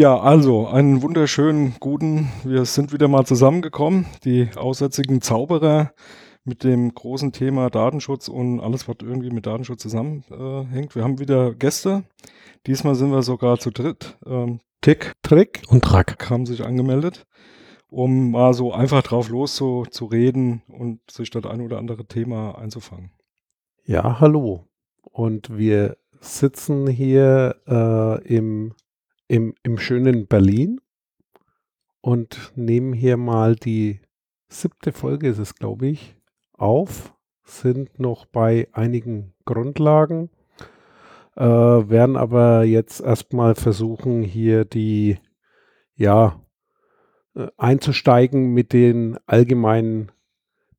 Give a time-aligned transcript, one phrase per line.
[0.00, 2.30] Ja, also einen wunderschönen guten.
[2.42, 5.92] Wir sind wieder mal zusammengekommen, die aussätzigen Zauberer
[6.42, 10.92] mit dem großen Thema Datenschutz und alles, was irgendwie mit Datenschutz zusammenhängt.
[10.92, 12.04] Äh, wir haben wieder Gäste.
[12.66, 14.16] Diesmal sind wir sogar zu dritt.
[14.24, 17.26] Ähm, Tick, Trick und Track haben sich angemeldet,
[17.90, 22.06] um mal so einfach drauf los zu, zu reden und sich das ein oder andere
[22.06, 23.10] Thema einzufangen.
[23.84, 24.64] Ja, hallo.
[25.02, 28.72] Und wir sitzen hier äh, im
[29.30, 30.80] im, im schönen Berlin
[32.00, 34.00] und nehmen hier mal die
[34.48, 36.16] siebte Folge, ist es glaube ich,
[36.52, 40.30] auf, sind noch bei einigen Grundlagen,
[41.36, 45.18] äh, werden aber jetzt erstmal versuchen, hier die,
[45.94, 46.44] ja,
[47.36, 50.10] äh, einzusteigen mit den allgemeinen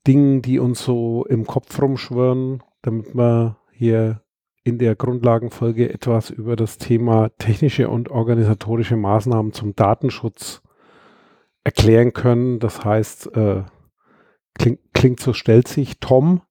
[0.05, 4.21] Dingen, die uns so im Kopf rumschwirren, damit wir hier
[4.63, 10.61] in der Grundlagenfolge etwas über das Thema technische und organisatorische Maßnahmen zum Datenschutz
[11.63, 12.59] erklären können.
[12.59, 13.63] Das heißt, äh,
[14.55, 16.41] klingt, klingt so stellt sich Tom.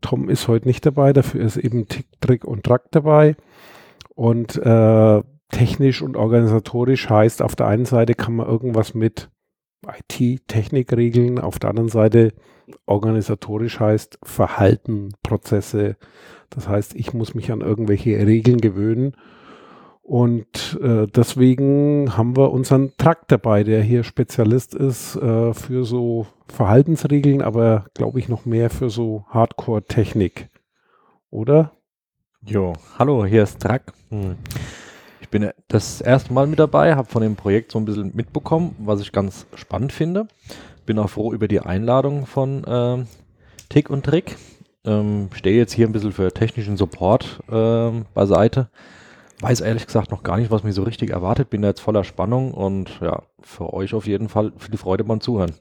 [0.00, 3.36] Tom ist heute nicht dabei, dafür ist eben Tick, Trick und Track dabei.
[4.14, 9.30] Und äh, technisch und organisatorisch heißt, auf der einen Seite kann man irgendwas mit
[9.86, 12.32] IT-Technik regeln, auf der anderen Seite
[12.86, 15.96] organisatorisch heißt Verhalten, Prozesse,
[16.50, 19.16] das heißt, ich muss mich an irgendwelche Regeln gewöhnen.
[20.02, 26.26] Und äh, deswegen haben wir unseren Truck dabei, der hier Spezialist ist äh, für so
[26.48, 30.50] Verhaltensregeln, aber glaube ich noch mehr für so Hardcore-Technik.
[31.30, 31.72] Oder?
[32.44, 33.82] Jo, hallo, hier ist Truck.
[34.10, 34.36] Hm.
[35.32, 39.00] Bin das erste Mal mit dabei, habe von dem Projekt so ein bisschen mitbekommen, was
[39.00, 40.28] ich ganz spannend finde.
[40.84, 43.04] Bin auch froh über die Einladung von äh,
[43.70, 44.36] Tick und Trick.
[44.84, 48.68] Ähm, stehe jetzt hier ein bisschen für technischen Support ähm, beiseite.
[49.40, 51.48] Weiß ehrlich gesagt noch gar nicht, was mich so richtig erwartet.
[51.48, 55.22] Bin da jetzt voller Spannung und ja, für euch auf jeden Fall viel Freude beim
[55.22, 55.54] Zuhören.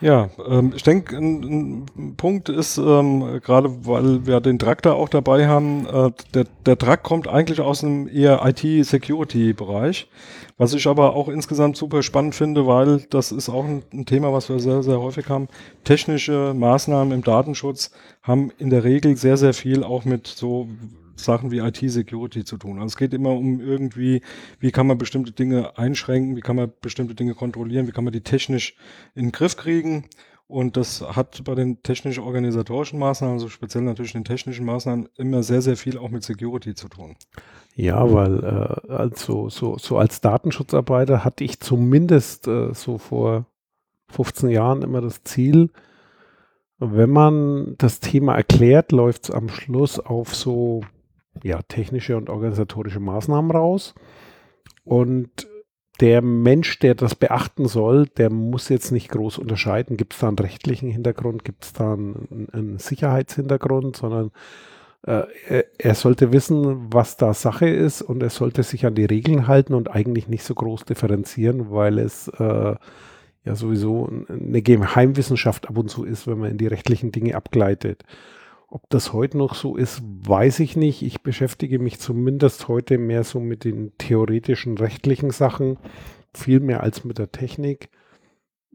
[0.00, 5.08] Ja, ähm, ich denke, ein, ein, Punkt ist, ähm, gerade weil wir den Traktor auch
[5.08, 10.08] dabei haben, äh, der, der Truck kommt eigentlich aus einem eher IT-Security-Bereich,
[10.56, 14.32] was ich aber auch insgesamt super spannend finde, weil das ist auch ein, ein, Thema,
[14.32, 15.48] was wir sehr, sehr häufig haben.
[15.82, 17.90] Technische Maßnahmen im Datenschutz
[18.22, 20.68] haben in der Regel sehr, sehr viel auch mit so
[21.18, 22.76] Sachen wie IT-Security zu tun.
[22.76, 24.22] Also es geht immer um irgendwie,
[24.60, 28.12] wie kann man bestimmte Dinge einschränken, wie kann man bestimmte Dinge kontrollieren, wie kann man
[28.12, 28.76] die technisch
[29.14, 30.04] in den Griff kriegen.
[30.46, 35.60] Und das hat bei den technisch-organisatorischen Maßnahmen, also speziell natürlich den technischen Maßnahmen, immer sehr,
[35.60, 37.16] sehr viel auch mit Security zu tun.
[37.74, 43.44] Ja, weil äh, also so, so als Datenschutzarbeiter hatte ich zumindest äh, so vor
[44.08, 45.70] 15 Jahren immer das Ziel,
[46.78, 50.82] wenn man das Thema erklärt, läuft es am Schluss auf so
[51.42, 53.94] ja, technische und organisatorische Maßnahmen raus.
[54.84, 55.46] Und
[56.00, 60.28] der Mensch, der das beachten soll, der muss jetzt nicht groß unterscheiden, gibt es da
[60.28, 64.30] einen rechtlichen Hintergrund, gibt es da einen, einen, Sicherheitshintergrund, sondern
[65.02, 69.06] äh, er, er, sollte wissen, was da Sache ist und er sollte sich an die
[69.06, 72.76] Regeln halten und eigentlich nicht so groß differenzieren, weil es äh,
[73.44, 78.04] ja sowieso eine Geheimwissenschaft ab und zu ist, wenn man in die rechtlichen Dinge abgleitet.
[78.70, 81.02] Ob das heute noch so ist, weiß ich nicht.
[81.02, 85.78] Ich beschäftige mich zumindest heute mehr so mit den theoretischen rechtlichen Sachen,
[86.34, 87.88] viel mehr als mit der Technik.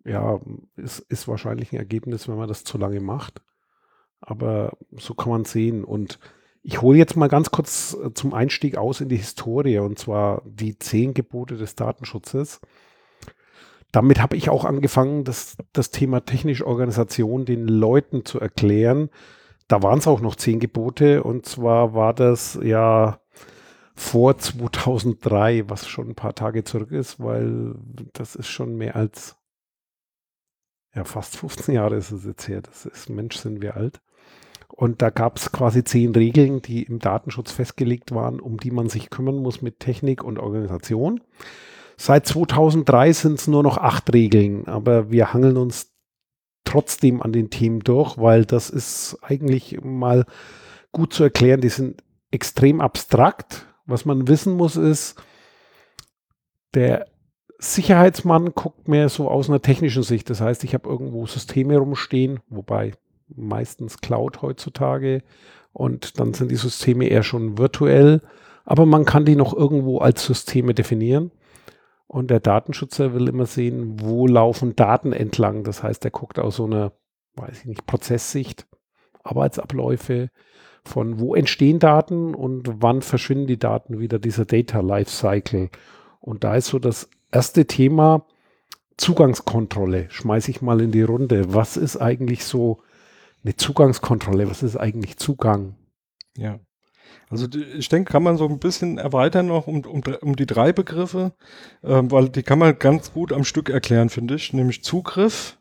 [0.03, 0.39] Ja,
[0.75, 3.41] ist, ist wahrscheinlich ein Ergebnis, wenn man das zu lange macht.
[4.19, 5.83] Aber so kann man sehen.
[5.83, 6.19] Und
[6.63, 10.41] ich hole jetzt mal ganz kurz äh, zum Einstieg aus in die Historie, und zwar
[10.45, 12.61] die zehn Gebote des Datenschutzes.
[13.91, 19.09] Damit habe ich auch angefangen, das, das Thema technische Organisation den Leuten zu erklären,
[19.67, 23.19] da waren es auch noch zehn Gebote und zwar war das ja
[23.95, 27.75] vor 2003, was schon ein paar Tage zurück ist, weil
[28.13, 29.35] das ist schon mehr als
[30.95, 32.61] ja fast 15 Jahre ist es jetzt her.
[32.61, 34.01] Das ist Mensch, sind wir alt.
[34.67, 38.89] Und da gab es quasi zehn Regeln, die im Datenschutz festgelegt waren, um die man
[38.89, 41.21] sich kümmern muss mit Technik und Organisation.
[41.95, 45.92] Seit 2003 sind es nur noch acht Regeln, aber wir hangeln uns
[46.63, 50.25] trotzdem an den Themen durch, weil das ist eigentlich mal
[50.91, 51.61] gut zu erklären.
[51.61, 53.67] Die sind extrem abstrakt.
[53.85, 55.21] Was man wissen muss, ist,
[56.73, 57.07] der
[57.59, 60.29] Sicherheitsmann guckt mehr so aus einer technischen Sicht.
[60.29, 62.93] Das heißt, ich habe irgendwo Systeme rumstehen, wobei
[63.27, 65.23] meistens Cloud heutzutage
[65.71, 68.21] und dann sind die Systeme eher schon virtuell,
[68.65, 71.31] aber man kann die noch irgendwo als Systeme definieren.
[72.07, 75.63] Und der Datenschützer will immer sehen, wo laufen Daten entlang.
[75.63, 76.91] Das heißt, er guckt aus so einer,
[77.35, 78.67] weiß ich nicht, Prozesssicht,
[79.23, 80.29] Arbeitsabläufe
[80.85, 85.69] von wo entstehen Daten und wann verschwinden die Daten wieder, dieser Data Lifecycle.
[86.19, 88.25] Und da ist so das erste Thema
[88.97, 90.09] Zugangskontrolle.
[90.09, 91.53] Schmeiße ich mal in die Runde.
[91.53, 92.81] Was ist eigentlich so
[93.43, 94.49] eine Zugangskontrolle?
[94.49, 95.75] Was ist eigentlich Zugang?
[96.37, 96.59] Ja.
[97.33, 100.71] Also ich denke, kann man so ein bisschen erweitern noch um, um, um die drei
[100.71, 101.33] Begriffe,
[101.83, 104.53] ähm, weil die kann man ganz gut am Stück erklären, finde ich.
[104.53, 105.57] Nämlich Zugriff,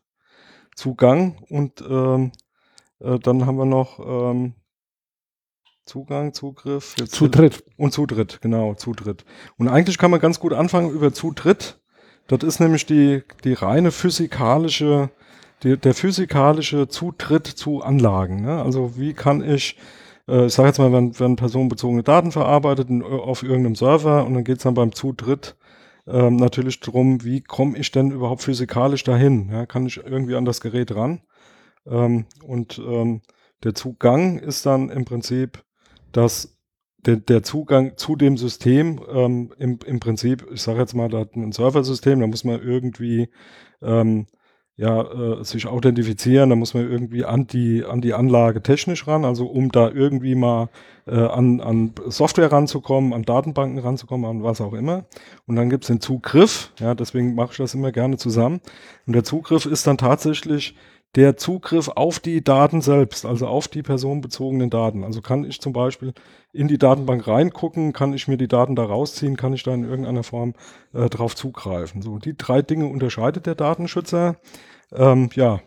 [0.75, 2.31] Zugang und ähm,
[2.99, 4.53] äh, dann haben wir noch ähm,
[5.83, 6.95] Zugang, Zugriff.
[7.07, 7.63] Zutritt.
[7.75, 9.25] Und Zutritt, genau, Zutritt.
[9.57, 11.81] Und eigentlich kann man ganz gut anfangen über Zutritt.
[12.27, 15.09] Das ist nämlich die, die reine physikalische,
[15.63, 18.43] die, der physikalische Zutritt zu Anlagen.
[18.43, 18.61] Ne?
[18.61, 19.75] Also wie kann ich
[20.27, 24.33] äh, ich sage jetzt mal, wenn, wenn personenbezogene Daten verarbeitet in, auf irgendeinem Server und
[24.33, 25.55] dann geht es dann beim Zutritt
[26.07, 29.49] ähm, natürlich darum, wie komme ich denn überhaupt physikalisch dahin?
[29.51, 31.21] Ja, kann ich irgendwie an das Gerät ran?
[31.85, 33.21] Ähm, und ähm,
[33.63, 35.63] der Zugang ist dann im Prinzip
[36.13, 36.57] dass
[37.05, 41.19] der, der Zugang zu dem System ähm, im, im Prinzip, ich sage jetzt mal, da
[41.19, 43.29] hat ein Serversystem, da muss man irgendwie
[43.81, 44.27] ähm,
[44.75, 49.23] ja, äh, sich authentifizieren, da muss man irgendwie an die, an die Anlage technisch ran,
[49.23, 50.69] also um da irgendwie mal
[51.05, 55.05] äh, an, an Software ranzukommen, an Datenbanken ranzukommen, an was auch immer.
[55.45, 58.61] Und dann gibt's den Zugriff, ja, deswegen mache ich das immer gerne zusammen.
[59.05, 60.75] Und der Zugriff ist dann tatsächlich
[61.15, 65.03] der Zugriff auf die Daten selbst, also auf die personenbezogenen Daten.
[65.03, 66.13] Also kann ich zum Beispiel
[66.51, 69.83] in die Datenbank reingucken, kann ich mir die Daten da rausziehen, kann ich da in
[69.83, 70.53] irgendeiner Form
[70.93, 72.01] äh, drauf zugreifen.
[72.01, 74.37] So, die drei Dinge unterscheidet der Datenschützer.
[74.91, 75.61] Ähm, ja,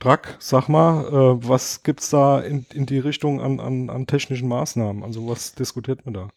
[0.00, 4.48] Drack, sag mal, äh, was gibt's da in, in die Richtung an, an, an technischen
[4.48, 5.02] Maßnahmen?
[5.02, 6.28] Also was diskutiert man da?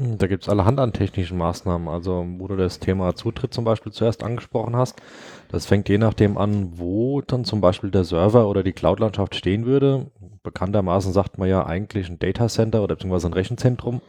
[0.00, 1.86] Da gibt es allerhand an technischen Maßnahmen.
[1.86, 5.02] Also, wo du das Thema Zutritt zum Beispiel zuerst angesprochen hast,
[5.50, 9.66] das fängt je nachdem an, wo dann zum Beispiel der Server oder die Cloud-Landschaft stehen
[9.66, 10.10] würde.
[10.42, 14.00] Bekanntermaßen sagt man ja eigentlich ein Data Center oder beziehungsweise ein Rechenzentrum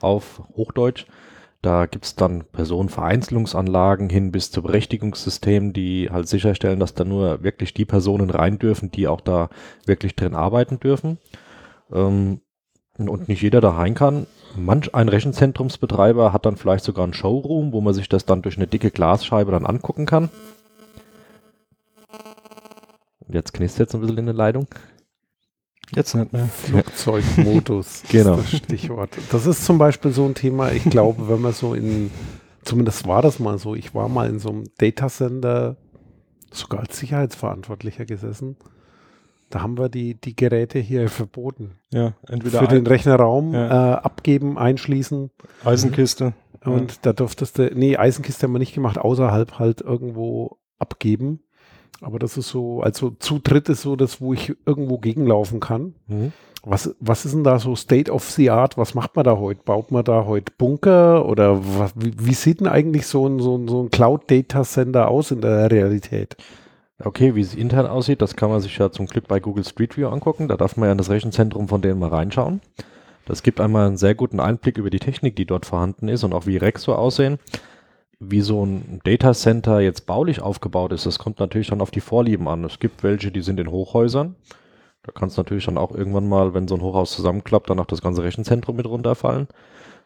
[0.00, 1.06] auf Hochdeutsch.
[1.60, 7.42] Da gibt es dann Personenvereinzelungsanlagen hin bis zu Berechtigungssystemen, die halt sicherstellen, dass da nur
[7.42, 9.48] wirklich die Personen rein dürfen, die auch da
[9.84, 11.18] wirklich drin arbeiten dürfen.
[11.92, 12.40] Ähm,
[12.98, 14.26] und nicht jeder da rein kann.
[14.56, 18.56] Manch ein Rechenzentrumsbetreiber hat dann vielleicht sogar einen Showroom, wo man sich das dann durch
[18.56, 20.30] eine dicke Glasscheibe dann angucken kann.
[23.30, 24.66] Jetzt knistert es ein bisschen in der Leitung.
[25.94, 26.46] Jetzt nicht mehr.
[26.48, 28.34] Flugzeugmodus genau.
[28.38, 29.10] ist das Stichwort.
[29.30, 32.10] Das ist zum Beispiel so ein Thema, ich glaube, wenn man so in,
[32.62, 35.76] zumindest war das mal so, ich war mal in so einem Datacenter
[36.52, 38.56] sogar als Sicherheitsverantwortlicher gesessen.
[39.50, 41.78] Da haben wir die, die Geräte hier verboten.
[41.90, 43.94] Ja, entweder Für den Rechnerraum Ja.
[43.94, 45.30] äh, abgeben, einschließen.
[45.64, 46.34] Eisenkiste.
[46.64, 51.40] Und da durftest du, nee, Eisenkiste haben wir nicht gemacht, außerhalb halt irgendwo abgeben.
[52.00, 55.94] Aber das ist so, also Zutritt ist so das, wo ich irgendwo gegenlaufen kann.
[56.06, 56.32] Mhm.
[56.64, 58.76] Was, was ist denn da so State of the Art?
[58.76, 59.60] Was macht man da heute?
[59.64, 63.56] Baut man da heute Bunker oder was, wie, wie sieht denn eigentlich so ein, so
[63.56, 66.36] ein, so ein Cloud-Data-Center aus in der Realität?
[67.02, 69.96] Okay, wie es intern aussieht, das kann man sich ja zum Glück bei Google Street
[69.96, 70.48] View angucken.
[70.48, 72.60] Da darf man ja in das Rechenzentrum von denen mal reinschauen.
[73.24, 76.32] Das gibt einmal einen sehr guten Einblick über die Technik, die dort vorhanden ist und
[76.32, 77.38] auch wie Racks so aussehen.
[78.20, 82.00] Wie so ein Data Center jetzt baulich aufgebaut ist, das kommt natürlich dann auf die
[82.00, 82.64] Vorlieben an.
[82.64, 84.34] Es gibt welche, die sind in Hochhäusern.
[85.04, 87.86] Da kann es natürlich dann auch irgendwann mal, wenn so ein Hochhaus zusammenklappt, dann auch
[87.86, 89.46] das ganze Rechenzentrum mit runterfallen.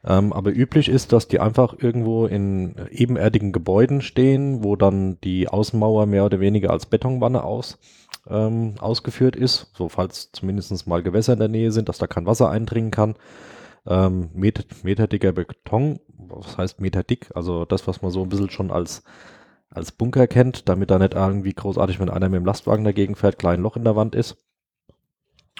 [0.05, 5.49] Ähm, aber üblich ist, dass die einfach irgendwo in ebenerdigen Gebäuden stehen, wo dann die
[5.49, 7.79] Außenmauer mehr oder weniger als Betonwanne aus,
[8.29, 12.27] ähm, ausgeführt ist, so falls zumindest mal Gewässer in der Nähe sind, dass da kein
[12.27, 13.15] Wasser eindringen kann.
[13.87, 17.31] Ähm, Meter, meterdicker Beton, was heißt meterdick?
[17.35, 19.03] Also das, was man so ein bisschen schon als,
[19.71, 23.39] als Bunker kennt, damit da nicht irgendwie großartig, wenn einer mit dem Lastwagen dagegen fährt,
[23.39, 24.37] klein Loch in der Wand ist.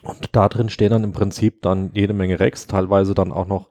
[0.03, 3.69] Und da drin stehen dann im Prinzip dann jede Menge Racks, teilweise dann auch noch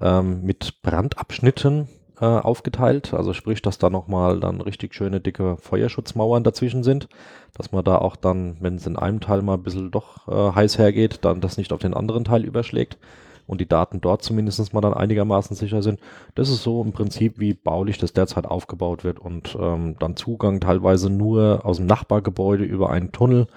[0.00, 1.88] ähm, mit Brandabschnitten
[2.20, 3.14] äh, aufgeteilt.
[3.14, 7.08] Also sprich, dass da nochmal dann richtig schöne dicke Feuerschutzmauern dazwischen sind,
[7.54, 10.54] dass man da auch dann, wenn es in einem Teil mal ein bisschen doch äh,
[10.54, 12.98] heiß hergeht, dann das nicht auf den anderen Teil überschlägt
[13.50, 15.98] und die Daten dort zumindest mal dann einigermaßen sicher sind.
[16.34, 20.60] Das ist so im Prinzip, wie baulich das derzeit aufgebaut wird und ähm, dann Zugang
[20.60, 23.48] teilweise nur aus dem Nachbargebäude über einen Tunnel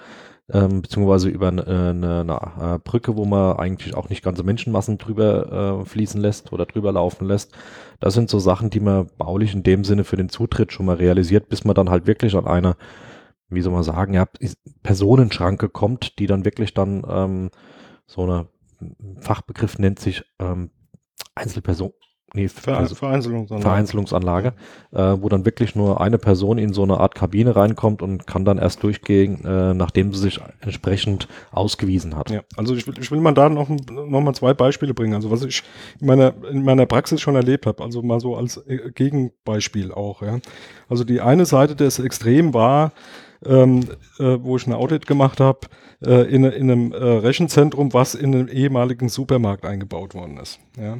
[0.52, 5.80] ähm, beziehungsweise über eine, eine, eine Brücke, wo man eigentlich auch nicht ganze Menschenmassen drüber
[5.80, 7.52] äh, fließen lässt oder drüber laufen lässt.
[8.00, 10.96] Das sind so Sachen, die man baulich in dem Sinne für den Zutritt schon mal
[10.96, 12.76] realisiert, bis man dann halt wirklich an eine,
[13.48, 14.26] wie soll man sagen, ja,
[14.82, 17.50] Personenschranke kommt, die dann wirklich dann ähm,
[18.06, 18.46] so eine
[19.20, 20.70] Fachbegriff nennt sich ähm,
[21.34, 21.92] Einzelperson,
[22.34, 23.62] nee, Ver also Vereinzelungsanlage.
[23.62, 24.52] Vereinzelungsanlage,
[24.92, 28.44] äh, wo dann wirklich nur eine Person in so eine Art Kabine reinkommt und kann
[28.44, 32.30] dann erst durchgehen, äh, nachdem sie sich entsprechend ausgewiesen hat.
[32.30, 35.14] Ja, also ich will, ich will mal da noch, noch mal zwei Beispiele bringen.
[35.14, 35.62] Also was ich
[36.00, 40.22] in meiner, in meiner Praxis schon erlebt habe, also mal so als äh, Gegenbeispiel auch.
[40.22, 40.38] Ja.
[40.88, 42.92] Also die eine Seite des Extrem war,
[43.46, 43.80] ähm,
[44.18, 45.60] äh, wo ich ein Audit gemacht habe,
[46.04, 50.58] äh, in, in einem äh, Rechenzentrum, was in einem ehemaligen Supermarkt eingebaut worden ist.
[50.78, 50.98] Ja.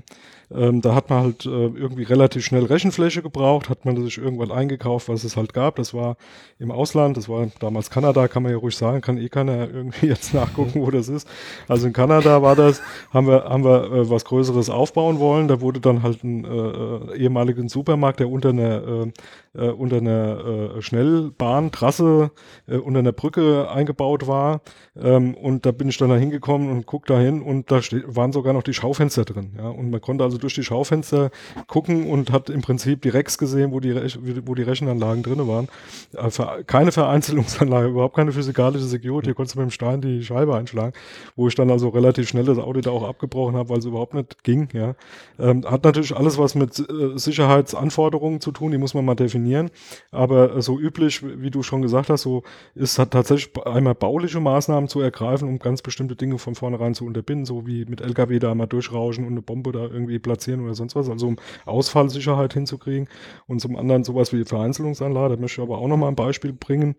[0.50, 4.50] Ähm, da hat man halt äh, irgendwie relativ schnell Rechenfläche gebraucht, hat man sich irgendwann
[4.50, 5.76] eingekauft, was es halt gab.
[5.76, 6.16] Das war
[6.58, 10.06] im Ausland, das war damals Kanada, kann man ja ruhig sagen, kann eh keiner irgendwie
[10.06, 11.28] jetzt nachgucken, wo das ist.
[11.68, 12.82] Also in Kanada war das,
[13.12, 15.48] haben wir, haben wir äh, was Größeres aufbauen wollen.
[15.48, 19.10] Da wurde dann halt ein äh, äh ehemaligen Supermarkt, der unter einer,
[19.54, 22.30] äh, äh unter einer äh, Schnellbahntrasse,
[22.66, 24.60] unter einer Brücke eingebaut war.
[25.00, 28.32] Ähm, und da bin ich dann da hingekommen und guck da hin und da waren
[28.32, 29.52] sogar noch die Schaufenster drin.
[29.56, 29.68] Ja?
[29.68, 31.30] Und man konnte also durch die Schaufenster
[31.66, 35.46] gucken und hat im Prinzip die Rex gesehen, wo die, Rech wo die Rechenanlagen drin
[35.48, 35.68] waren.
[36.14, 39.26] Äh, keine Vereinzelungsanlage, überhaupt keine physikalische Security.
[39.26, 40.92] Hier konntest du mit dem Stein die Scheibe einschlagen,
[41.34, 44.44] wo ich dann also relativ schnell das Audit auch abgebrochen habe, weil es überhaupt nicht
[44.44, 44.68] ging.
[44.72, 44.94] Ja.
[45.38, 49.70] Ähm, hat natürlich alles was mit äh, Sicherheitsanforderungen zu tun, die muss man mal definieren.
[50.12, 52.44] Aber äh, so üblich, wie du schon gesagt hast, so
[52.76, 57.05] ist hat tatsächlich einmal bauliche Maßnahmen zu ergreifen, um ganz bestimmte Dinge von vornherein zu
[57.07, 60.75] unterbinden, so wie mit LKW da mal durchrauschen und eine Bombe da irgendwie platzieren oder
[60.75, 63.09] sonst was, also um Ausfallsicherheit hinzukriegen.
[63.47, 66.97] Und zum anderen sowas wie Vereinzelungsanlage, da möchte ich aber auch nochmal ein Beispiel bringen,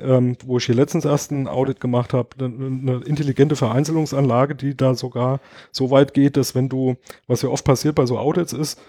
[0.00, 4.76] ähm, wo ich hier letztens erst ein Audit gemacht habe, eine, eine intelligente Vereinzelungsanlage, die
[4.76, 6.96] da sogar so weit geht, dass wenn du,
[7.26, 8.80] was ja oft passiert bei so Audits ist,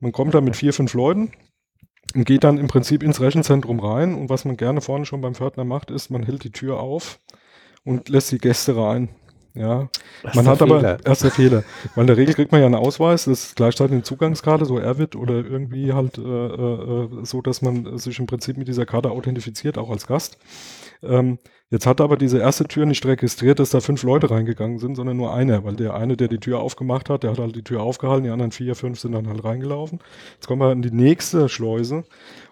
[0.00, 1.30] man kommt da mit vier, fünf Leuten
[2.14, 5.34] und geht dann im Prinzip ins Rechenzentrum rein und was man gerne vorne schon beim
[5.34, 7.18] Pförtner macht, ist, man hält die Tür auf
[7.84, 9.08] und lässt die Gäste rein.
[9.54, 9.90] Ja,
[10.22, 10.98] Das man hat aber Fehler.
[11.04, 11.62] erst der Fehler.
[11.94, 14.78] Weil in der Regel kriegt man ja einen Ausweis, das ist gleichzeitig eine Zugangskarte, so
[14.78, 19.10] Erwit oder irgendwie halt äh, äh, so, dass man sich im Prinzip mit dieser Karte
[19.10, 20.38] authentifiziert, auch als Gast.
[21.02, 21.38] Ähm,
[21.72, 25.16] jetzt hat aber diese erste Tür nicht registriert, dass da fünf Leute reingegangen sind, sondern
[25.16, 27.82] nur einer, weil der eine, der die Tür aufgemacht hat, der hat halt die Tür
[27.82, 29.98] aufgehalten, die anderen vier, fünf sind dann halt reingelaufen.
[30.34, 32.04] Jetzt kommen wir in die nächste Schleuse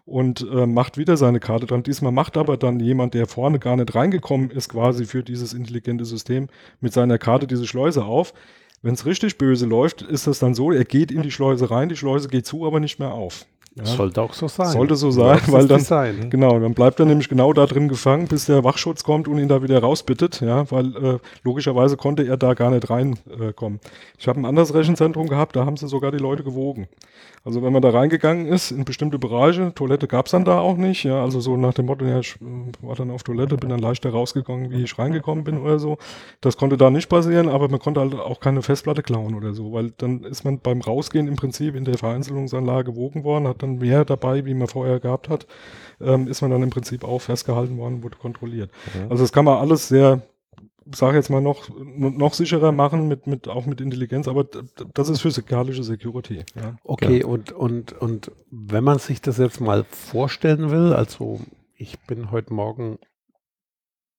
[0.06, 1.84] und äh, macht wieder seine Karte dran.
[1.84, 6.04] Diesmal macht aber dann jemand, der vorne gar nicht reingekommen ist, quasi für dieses intelligente
[6.04, 6.48] System
[6.80, 8.34] mit seiner Karte diese Schleuse auf.
[8.82, 11.90] Wenn es richtig böse läuft, ist das dann so, er geht in die Schleuse rein,
[11.90, 13.44] die Schleuse geht zu, aber nicht mehr auf.
[13.76, 13.84] Ja.
[13.84, 14.66] Sollte auch so sein.
[14.72, 16.28] Sollte so sein, weil dann- Design.
[16.28, 19.46] Genau, dann bleibt er nämlich genau da drin gefangen, bis der Wachschutz kommt und ihn
[19.48, 23.78] da wieder rausbittet, ja, weil äh, logischerweise konnte er da gar nicht reinkommen.
[23.80, 26.88] Äh, ich habe ein anderes Rechenzentrum gehabt, da haben sie sogar die Leute gewogen.
[27.42, 31.04] Also wenn man da reingegangen ist in bestimmte Bereiche, Toilette gab's dann da auch nicht,
[31.04, 33.78] ja, also so nach dem Motto, ja, ich äh, war dann auf Toilette, bin dann
[33.78, 35.96] leichter rausgegangen, wie ich reingekommen bin oder so.
[36.42, 39.72] Das konnte da nicht passieren, aber man konnte halt auch keine Festplatte klauen oder so,
[39.72, 43.78] weil dann ist man beim Rausgehen im Prinzip in der Vereinzelungsanlage gewogen worden, hat dann
[43.78, 45.46] mehr dabei, wie man vorher gehabt hat,
[46.00, 48.70] ähm, ist man dann im Prinzip auch festgehalten worden, wurde kontrolliert.
[49.08, 50.22] Also das kann man alles sehr,
[50.94, 54.44] sage jetzt mal noch noch sicherer machen mit mit auch mit Intelligenz, aber
[54.94, 56.44] das ist physikalische Security.
[56.56, 56.76] Ja.
[56.84, 61.40] Okay, und, und, und wenn man sich das jetzt mal vorstellen will, also
[61.74, 62.98] ich bin heute Morgen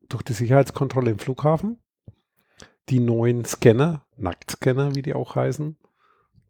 [0.10, 1.78] durch die Sicherheitskontrolle im Flughafen,
[2.90, 5.78] die neuen Scanner, Nacktscanner, wie die auch heißen,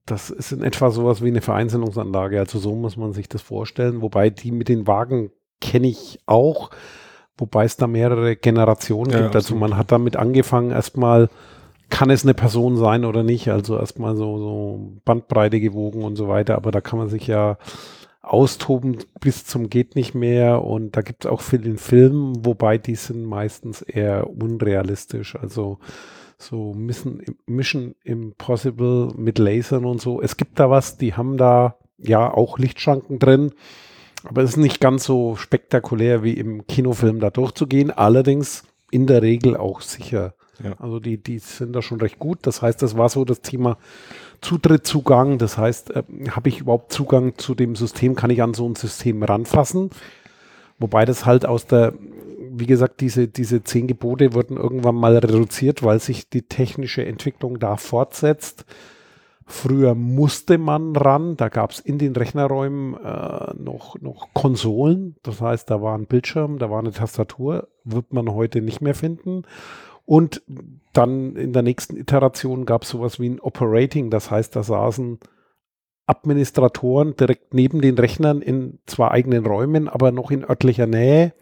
[0.05, 2.39] das ist in etwa sowas wie eine Vereinzelungsanlage.
[2.39, 4.01] Also so muss man sich das vorstellen.
[4.01, 6.71] Wobei die mit den Wagen kenne ich auch,
[7.37, 9.35] wobei es da mehrere Generationen Ja, gibt.
[9.35, 11.29] Also man hat damit angefangen, erstmal
[11.89, 13.49] kann es eine Person sein oder nicht.
[13.49, 16.55] Also erstmal so, so Bandbreite gewogen und so weiter.
[16.55, 17.57] Aber da kann man sich ja
[18.21, 20.63] austoben bis zum geht nicht mehr.
[20.63, 25.35] Und da gibt es auch viel in Filmen, wobei die sind meistens eher unrealistisch.
[25.35, 25.79] Also
[26.37, 30.21] so Mission, Mission Impossible mit Lasern und so.
[30.21, 33.51] Es gibt da was, die haben da ja auch Lichtschranken drin.
[34.23, 37.91] Aber es ist nicht ganz so spektakulär wie im Kinofilm da durchzugehen.
[37.91, 40.33] Allerdings in der Regel auch sicher.
[40.63, 40.73] Ja.
[40.79, 42.39] Also die, die sind da schon recht gut.
[42.43, 43.77] Das heißt, das war so das Thema
[44.41, 45.37] Zutrittszugang.
[45.37, 48.15] Das heißt, äh, habe ich überhaupt Zugang zu dem System?
[48.15, 49.89] Kann ich an so ein System ranfassen?
[50.77, 51.93] Wobei das halt aus der,
[52.51, 57.59] wie gesagt, diese, diese zehn Gebote wurden irgendwann mal reduziert, weil sich die technische Entwicklung
[57.59, 58.65] da fortsetzt.
[59.45, 65.41] Früher musste man ran, da gab es in den Rechnerräumen äh, noch, noch Konsolen, das
[65.41, 69.43] heißt, da war ein Bildschirm, da war eine Tastatur, wird man heute nicht mehr finden.
[70.05, 70.41] Und
[70.93, 75.19] dann in der nächsten Iteration gab es sowas wie ein Operating, das heißt, da saßen
[76.05, 81.33] Administratoren direkt neben den Rechnern in zwar eigenen Räumen, aber noch in örtlicher Nähe,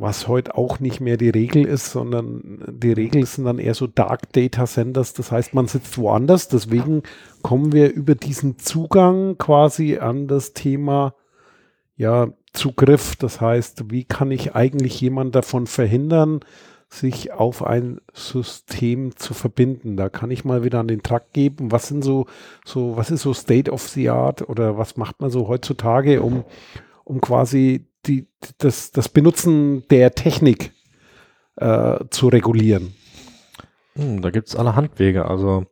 [0.00, 3.86] was heute auch nicht mehr die Regel ist, sondern die Regel sind dann eher so
[3.86, 5.12] Dark Data Centers.
[5.12, 6.48] Das heißt, man sitzt woanders.
[6.48, 7.02] Deswegen
[7.42, 11.14] kommen wir über diesen Zugang quasi an das Thema
[11.96, 13.16] ja, Zugriff.
[13.16, 16.40] Das heißt, wie kann ich eigentlich jemand davon verhindern,
[16.90, 19.96] sich auf ein System zu verbinden.
[19.96, 21.70] Da kann ich mal wieder an den Trakt geben.
[21.70, 22.26] Was sind so,
[22.64, 26.44] so, was ist so State of the Art oder was macht man so heutzutage, um,
[27.04, 28.28] um quasi die,
[28.58, 30.72] das, das Benutzen der Technik
[31.56, 32.94] äh, zu regulieren?
[33.94, 35.26] Hm, da gibt es alle Handwege.
[35.26, 35.66] Also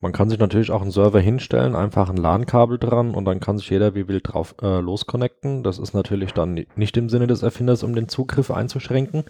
[0.00, 3.58] man kann sich natürlich auch einen Server hinstellen, einfach ein LAN-Kabel dran und dann kann
[3.58, 5.64] sich jeder wie will drauf äh, losconnecten.
[5.64, 9.24] Das ist natürlich dann nicht im Sinne des Erfinders, um den Zugriff einzuschränken.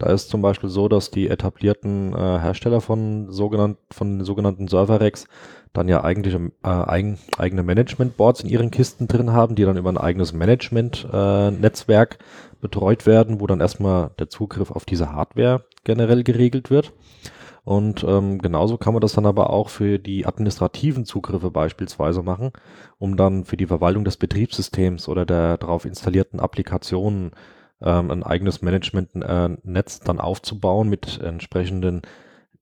[0.00, 5.26] Da ist zum Beispiel so, dass die etablierten äh, Hersteller von, sogenannt, von sogenannten Server-Racks
[5.74, 9.90] dann ja eigentlich äh, eigen, eigene Management-Boards in ihren Kisten drin haben, die dann über
[9.90, 12.24] ein eigenes Management-Netzwerk äh,
[12.62, 16.94] betreut werden, wo dann erstmal der Zugriff auf diese Hardware generell geregelt wird.
[17.64, 22.52] Und ähm, genauso kann man das dann aber auch für die administrativen Zugriffe beispielsweise machen,
[22.98, 27.32] um dann für die Verwaltung des Betriebssystems oder der darauf installierten Applikationen
[27.82, 32.02] ähm, ein eigenes Management-Netz dann aufzubauen mit entsprechenden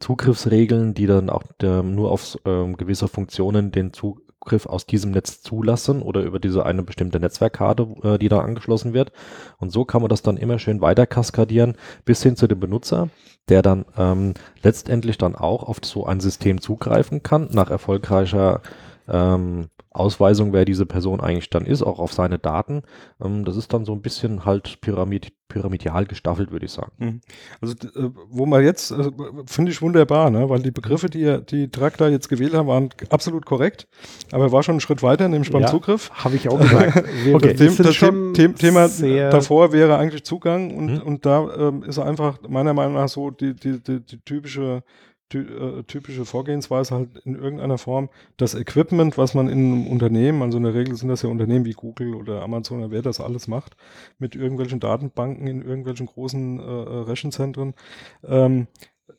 [0.01, 5.43] Zugriffsregeln, die dann auch der, nur auf ähm, gewisse Funktionen den Zugriff aus diesem Netz
[5.43, 9.13] zulassen oder über diese eine bestimmte Netzwerkkarte, äh, die da angeschlossen wird.
[9.59, 13.09] Und so kann man das dann immer schön weiter kaskadieren bis hin zu dem Benutzer,
[13.49, 18.63] der dann ähm, letztendlich dann auch auf so ein System zugreifen kann nach erfolgreicher
[19.09, 22.83] ähm, Ausweisung, wer diese Person eigentlich dann ist, auch auf seine Daten.
[23.23, 26.93] Ähm, das ist dann so ein bisschen halt pyramid, pyramidial gestaffelt, würde ich sagen.
[26.99, 27.21] Mhm.
[27.61, 29.11] Also äh, wo man jetzt, äh,
[29.47, 30.49] finde ich wunderbar, ne?
[30.49, 33.89] weil die Begriffe, die die Traktor jetzt gewählt haben, waren absolut korrekt,
[34.31, 36.11] aber er war schon einen Schritt weiter, nämlich beim ja, Zugriff.
[36.13, 36.97] Habe ich auch gesagt.
[37.33, 38.89] okay, das, das The Thema
[39.31, 41.03] davor wäre eigentlich Zugang und, mhm.
[41.03, 44.83] und da ähm, ist einfach meiner Meinung nach so die, die, die, die typische
[45.29, 48.09] ty äh, typische Vorgehensweise halt in irgendeiner Form.
[48.37, 51.65] Das Equipment, was man in einem Unternehmen, also in der Regel sind das ja Unternehmen
[51.65, 53.77] wie Google oder Amazon oder wer das alles macht,
[54.19, 57.75] mit irgendwelchen Datenbanken in irgendwelchen großen äh, äh Rechenzentren,
[58.27, 58.67] ähm,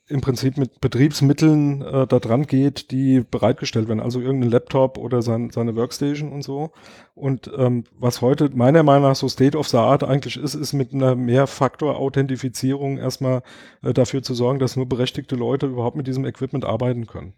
[0.10, 4.00] im Prinzip mit Betriebsmitteln äh, da dran geht, die bereitgestellt werden.
[4.00, 6.72] Also irgendein Laptop oder sein, seine Workstation und so.
[7.14, 10.74] Und ähm, was heute meiner Meinung nach so State of the Art eigentlich ist, ist
[10.74, 13.44] mit einer Mehrfaktor-Authentifizierung erstmal
[13.84, 17.34] äh, dafür zu sorgen, dass nur berechtigte Leute überhaupt mit diesem Equipment arbeiten können.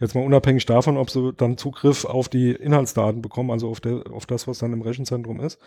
[0.00, 4.02] Jetzt mal unabhängig davon, ob sie dann Zugriff auf die Inhaltsdaten bekommen, also auf, der,
[4.10, 5.58] auf das, was dann im Rechenzentrum ist.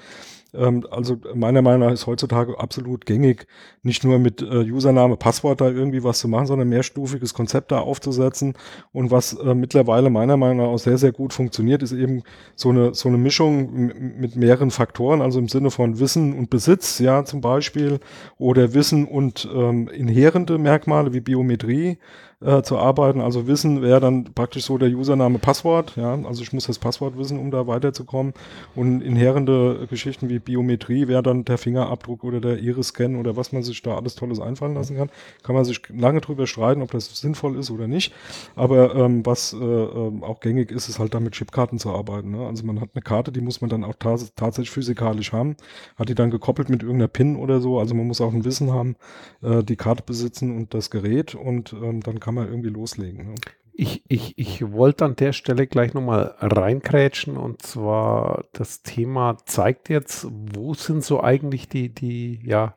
[0.55, 3.45] Ähm, also meiner Meinung nach ist heutzutage absolut gängig,
[3.83, 7.79] nicht nur mit äh, Username, Passwort da irgendwie was zu machen, sondern mehrstufiges Konzept da
[7.79, 8.55] aufzusetzen.
[8.91, 12.23] Und was äh, mittlerweile meiner Meinung nach auch sehr, sehr gut funktioniert, ist eben
[12.55, 16.97] so eine, so eine Mischung mit mehreren Faktoren, also im Sinne von Wissen und Besitz,
[16.97, 17.99] ja, zum Beispiel,
[18.39, 21.99] oder Wissen und ähm, inhärente Merkmale wie Biometrie
[22.43, 23.21] äh, zu arbeiten.
[23.21, 27.17] Also Wissen wäre dann praktisch so der Username Passwort, ja, also ich muss das Passwort
[27.17, 28.33] wissen, um da weiterzukommen.
[28.75, 33.63] Und inhärente Geschichten wie Biometrie wäre dann der Fingerabdruck oder der Iris-Scan oder was man
[33.63, 35.09] sich da alles Tolles einfallen lassen kann.
[35.43, 38.13] Kann man sich lange drüber streiten, ob das sinnvoll ist oder nicht.
[38.55, 42.31] Aber ähm, was äh, ähm, auch gängig ist, ist halt da mit Chipkarten zu arbeiten.
[42.31, 42.45] Ne?
[42.45, 45.55] Also man hat eine Karte, die muss man dann auch tats tatsächlich physikalisch haben.
[45.95, 47.79] Hat die dann gekoppelt mit irgendeiner PIN oder so.
[47.79, 48.95] Also man muss auch ein Wissen haben,
[49.41, 53.27] äh, die Karte besitzen und das Gerät und ähm, dann kann man irgendwie loslegen.
[53.27, 53.35] Ne?
[53.73, 59.89] Ich, ich, ich wollte an der Stelle gleich nochmal reinkrätschen und zwar das Thema zeigt
[59.89, 62.75] jetzt, wo sind so eigentlich die, die, ja,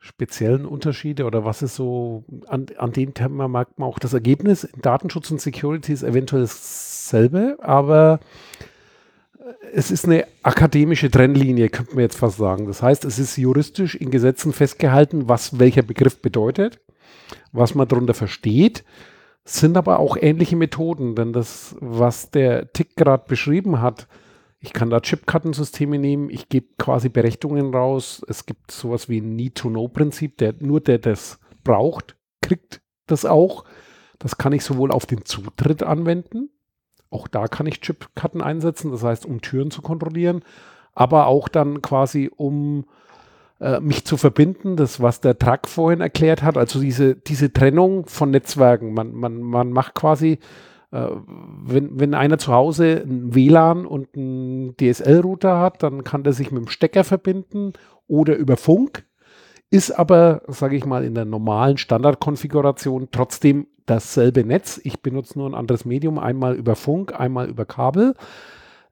[0.00, 4.66] speziellen Unterschiede oder was ist so, an, an dem Thema merkt man auch das Ergebnis.
[4.80, 8.20] Datenschutz und Security ist eventuell dasselbe, aber
[9.72, 12.66] es ist eine akademische Trennlinie, könnte man jetzt fast sagen.
[12.66, 16.80] Das heißt, es ist juristisch in Gesetzen festgehalten, was welcher Begriff bedeutet,
[17.52, 18.84] was man darunter versteht
[19.44, 24.06] sind aber auch ähnliche Methoden, denn das, was der Tick gerade beschrieben hat,
[24.60, 28.22] ich kann da Chipkartensysteme nehmen, ich gebe quasi Berechtigungen raus.
[28.28, 33.64] Es gibt sowas wie ein Need-to-Know-Prinzip, der nur der das braucht, kriegt das auch.
[34.18, 36.50] Das kann ich sowohl auf den Zutritt anwenden,
[37.08, 40.44] auch da kann ich Chipkarten einsetzen, das heißt, um Türen zu kontrollieren,
[40.92, 42.84] aber auch dann quasi um
[43.80, 48.30] mich zu verbinden, das, was der Truck vorhin erklärt hat, also diese, diese Trennung von
[48.30, 48.94] Netzwerken.
[48.94, 50.38] Man, man, man macht quasi,
[50.92, 51.06] äh,
[51.64, 56.50] wenn, wenn einer zu Hause ein WLAN und einen DSL-Router hat, dann kann der sich
[56.50, 57.74] mit dem Stecker verbinden
[58.06, 59.04] oder über Funk,
[59.70, 64.80] ist aber, sage ich mal, in der normalen Standardkonfiguration trotzdem dasselbe Netz.
[64.82, 68.14] Ich benutze nur ein anderes Medium, einmal über Funk, einmal über Kabel.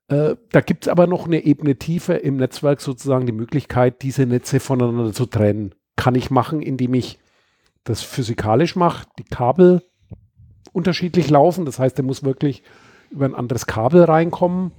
[0.09, 4.27] Äh, da gibt es aber noch eine Ebene tiefer im Netzwerk sozusagen die Möglichkeit, diese
[4.27, 5.75] Netze voneinander zu trennen.
[5.97, 7.19] kann ich machen, indem ich
[7.83, 9.83] das physikalisch mache, die Kabel
[10.73, 11.65] unterschiedlich laufen.
[11.65, 12.63] Das heißt, der muss wirklich
[13.11, 14.71] über ein anderes Kabel reinkommen.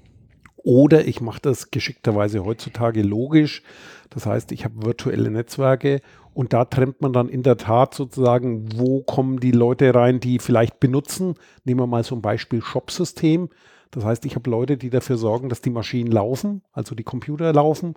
[0.56, 3.64] Oder ich mache das geschickterweise heutzutage logisch.
[4.10, 6.02] Das heißt, ich habe virtuelle Netzwerke
[6.34, 10.40] und da trennt man dann in der Tat sozusagen, wo kommen die Leute rein, die
[10.40, 11.36] vielleicht benutzen.
[11.64, 13.50] Nehmen wir mal so ein Beispiel Shop-System.
[13.92, 17.52] Das heißt, ich habe Leute, die dafür sorgen, dass die Maschinen laufen, also die Computer
[17.54, 17.96] laufen,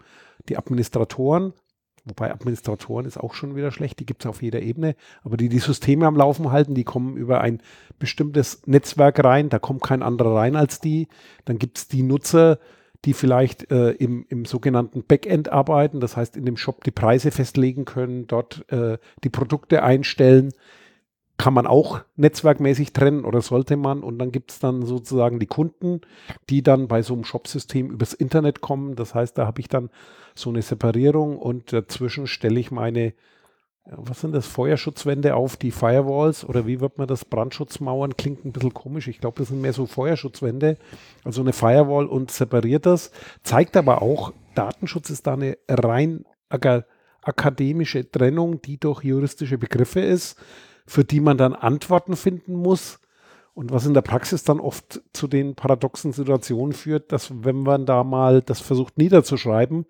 [0.49, 1.53] die Administratoren,
[2.05, 5.49] wobei Administratoren ist auch schon wieder schlecht, die gibt es auf jeder Ebene, aber die
[5.49, 7.61] die Systeme am Laufen halten, die kommen über ein
[7.99, 11.09] bestimmtes Netzwerk rein, da kommt kein anderer rein als die.
[11.45, 12.59] Dann gibt es die Nutzer,
[13.05, 17.31] die vielleicht äh, im, im sogenannten Backend arbeiten, das heißt in dem Shop die Preise
[17.31, 20.53] festlegen können, dort äh, die Produkte einstellen
[21.39, 24.03] kann man auch netzwerkmäßig trennen oder sollte man.
[24.03, 26.01] Und dann gibt es dann sozusagen die Kunden,
[26.49, 28.95] die dann bei so einem Shop-System übers Internet kommen.
[28.95, 29.91] Das heißt, da habe ich dann
[30.35, 33.15] so eine Separierung und dazwischen stelle ich meine,
[33.85, 38.53] was sind das, Feuerschutzwände auf, die Firewalls oder wie wird man das, Brandschutzmauern, klingt ein
[38.53, 39.09] bisschen komisch.
[39.09, 40.79] Ich glaube, das sind mehr so Feuerschutzwände,
[41.25, 43.11] also eine Firewall und separiert das.
[43.43, 50.39] Zeigt aber auch, Datenschutz ist da eine rein akademische Trennung, die durch juristische Begriffe ist
[50.87, 52.99] für die man dann Antworten finden muss.
[53.55, 57.85] Und was in der Praxis dann oft zu den paradoxen Situationen führt, dass wenn man
[57.85, 59.85] da mal das versucht niederzuschreiben,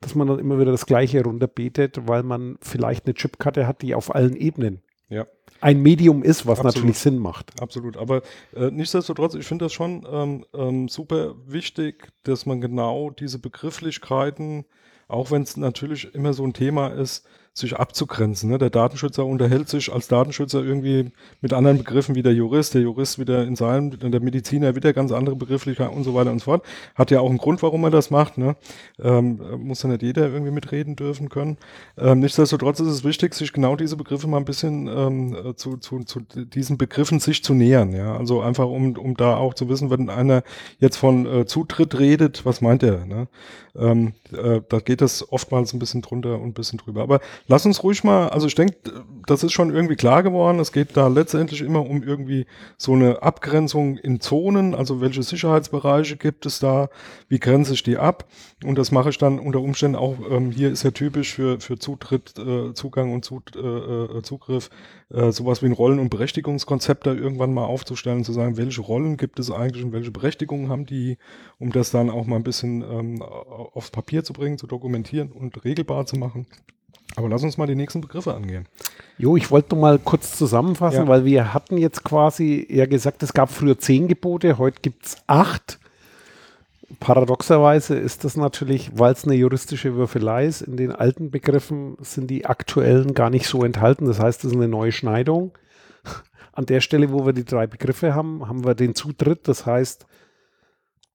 [0.00, 3.94] dass man dann immer wieder das Gleiche runterbetet, weil man vielleicht eine Chipkarte hat, die
[3.94, 5.26] auf allen Ebenen ja.
[5.60, 6.74] ein Medium ist, was Absolut.
[6.76, 7.60] natürlich Sinn macht.
[7.60, 7.96] Absolut.
[7.96, 8.22] Aber
[8.54, 14.64] äh, nichtsdestotrotz, ich finde das schon ähm, ähm, super wichtig, dass man genau diese Begrifflichkeiten,
[15.08, 17.26] auch wenn es natürlich immer so ein Thema ist,
[17.56, 18.50] sich abzugrenzen.
[18.50, 18.58] Ne?
[18.58, 23.18] Der Datenschützer unterhält sich als Datenschützer irgendwie mit anderen Begriffen wie der Jurist, der Jurist
[23.18, 26.64] wieder in seinem, der Mediziner wieder ganz andere Begrifflichkeiten und so weiter und so fort.
[26.94, 28.36] Hat ja auch einen Grund, warum er das macht.
[28.36, 28.56] Ne?
[29.02, 31.56] Ähm, muss ja nicht jeder irgendwie mitreden dürfen können.
[31.96, 36.04] Ähm, nichtsdestotrotz ist es wichtig, sich genau diese Begriffe mal ein bisschen ähm, zu, zu,
[36.04, 37.94] zu diesen Begriffen sich zu nähern.
[37.94, 38.18] Ja?
[38.18, 40.42] Also einfach, um, um da auch zu wissen, wenn einer
[40.78, 43.06] jetzt von äh, Zutritt redet, was meint er?
[43.06, 43.28] Ne?
[43.78, 47.02] Ähm, äh, da geht das oftmals ein bisschen drunter und ein bisschen drüber.
[47.02, 48.76] Aber lass uns ruhig mal, also ich denke,
[49.26, 50.60] das ist schon irgendwie klar geworden.
[50.60, 56.16] Es geht da letztendlich immer um irgendwie so eine Abgrenzung in Zonen, also welche Sicherheitsbereiche
[56.16, 56.88] gibt es da,
[57.28, 58.26] wie grenze ich die ab?
[58.64, 61.78] Und das mache ich dann unter Umständen auch, ähm, hier ist ja typisch für, für
[61.78, 64.70] Zutritt, äh, Zugang und Zut, äh, äh Zugriff,
[65.10, 69.16] äh, sowas wie ein Rollen- und Berechtigungskonzept da irgendwann mal aufzustellen, zu sagen, welche Rollen
[69.16, 71.18] gibt es eigentlich und welche Berechtigungen haben die,
[71.58, 75.64] um das dann auch mal ein bisschen ähm, aufs Papier zu bringen, zu dokumentieren und
[75.64, 76.46] regelbar zu machen.
[77.14, 78.66] Aber lass uns mal die nächsten Begriffe angehen.
[79.16, 81.08] Jo, ich wollte mal kurz zusammenfassen, ja.
[81.08, 85.16] weil wir hatten jetzt quasi ja gesagt, es gab früher zehn Gebote, heute gibt es
[85.26, 85.78] acht.
[87.00, 92.28] Paradoxerweise ist das natürlich, weil es eine juristische Würfelei ist, in den alten Begriffen sind
[92.28, 94.06] die aktuellen gar nicht so enthalten.
[94.06, 95.52] Das heißt, es ist eine neue Schneidung.
[96.52, 99.48] An der Stelle, wo wir die drei Begriffe haben, haben wir den Zutritt.
[99.48, 100.06] Das heißt,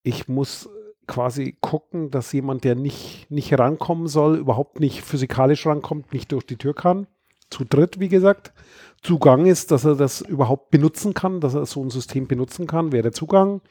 [0.04, 0.70] ich muss
[1.08, 6.46] quasi gucken, dass jemand, der nicht, nicht rankommen soll, überhaupt nicht physikalisch rankommt, nicht durch
[6.46, 7.08] die Tür kann.
[7.50, 8.54] Zu dritt, wie gesagt.
[9.02, 12.92] Zugang ist, dass er das überhaupt benutzen kann, dass er so ein System benutzen kann,
[12.92, 13.62] wäre der Zugang.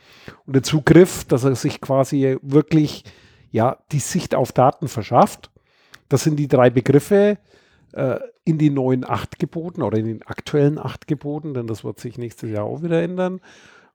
[0.46, 3.04] Und der Zugriff, dass er sich quasi wirklich
[3.50, 5.50] ja, die Sicht auf Daten verschafft.
[6.08, 7.38] Das sind die drei Begriffe
[7.92, 12.00] äh, in die neuen acht Geboten oder in den aktuellen acht Geboten, denn das wird
[12.00, 13.40] sich nächstes Jahr auch wieder ändern.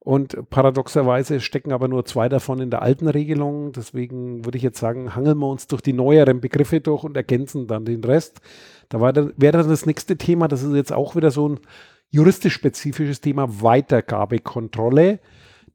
[0.06, 3.72] Und paradoxerweise stecken aber nur zwei davon in der alten Regelung.
[3.72, 7.66] Deswegen würde ich jetzt sagen, hangeln wir uns durch die neueren Begriffe durch und ergänzen
[7.66, 8.40] dann den Rest.
[8.90, 11.60] Da wäre dann das nächste Thema, das ist jetzt auch wieder so ein
[12.12, 15.18] juristisch spezifisches Thema, Weitergabekontrolle.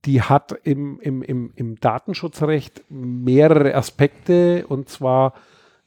[0.04, 5.34] Die hat im, im, im, im Datenschutzrecht mehrere Aspekte und zwar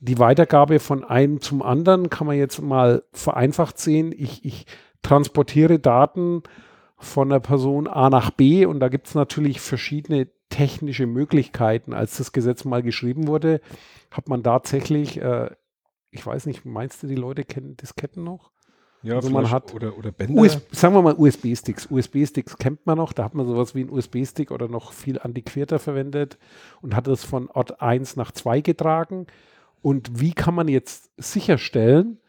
[0.02, 4.14] die Weitergabe von einem zum anderen kann man jetzt mal vereinfacht sehen.
[4.14, 4.66] Ich, ich
[5.02, 6.44] transportiere Daten
[6.98, 11.94] von der Person A nach B und da gibt es natürlich verschiedene technische Möglichkeiten.
[11.94, 13.62] Als das Gesetz mal geschrieben wurde,
[14.12, 15.50] hat man tatsächlich, äh,
[16.12, 18.52] ich weiß nicht, meinst du, die Leute kennen Disketten noch?
[19.04, 20.40] Ja, also man hat oder, oder Bänder.
[20.42, 21.88] US, sagen wir mal USB-Sticks.
[21.92, 25.78] USB-Sticks kennt man noch, da hat man sowas wie ein USB-Stick oder noch viel antiquierter
[25.78, 26.38] verwendet
[26.82, 29.28] und hat es von Ort 1 nach 2 getragen.
[29.82, 32.20] Und wie kann man jetzt sicherstellen,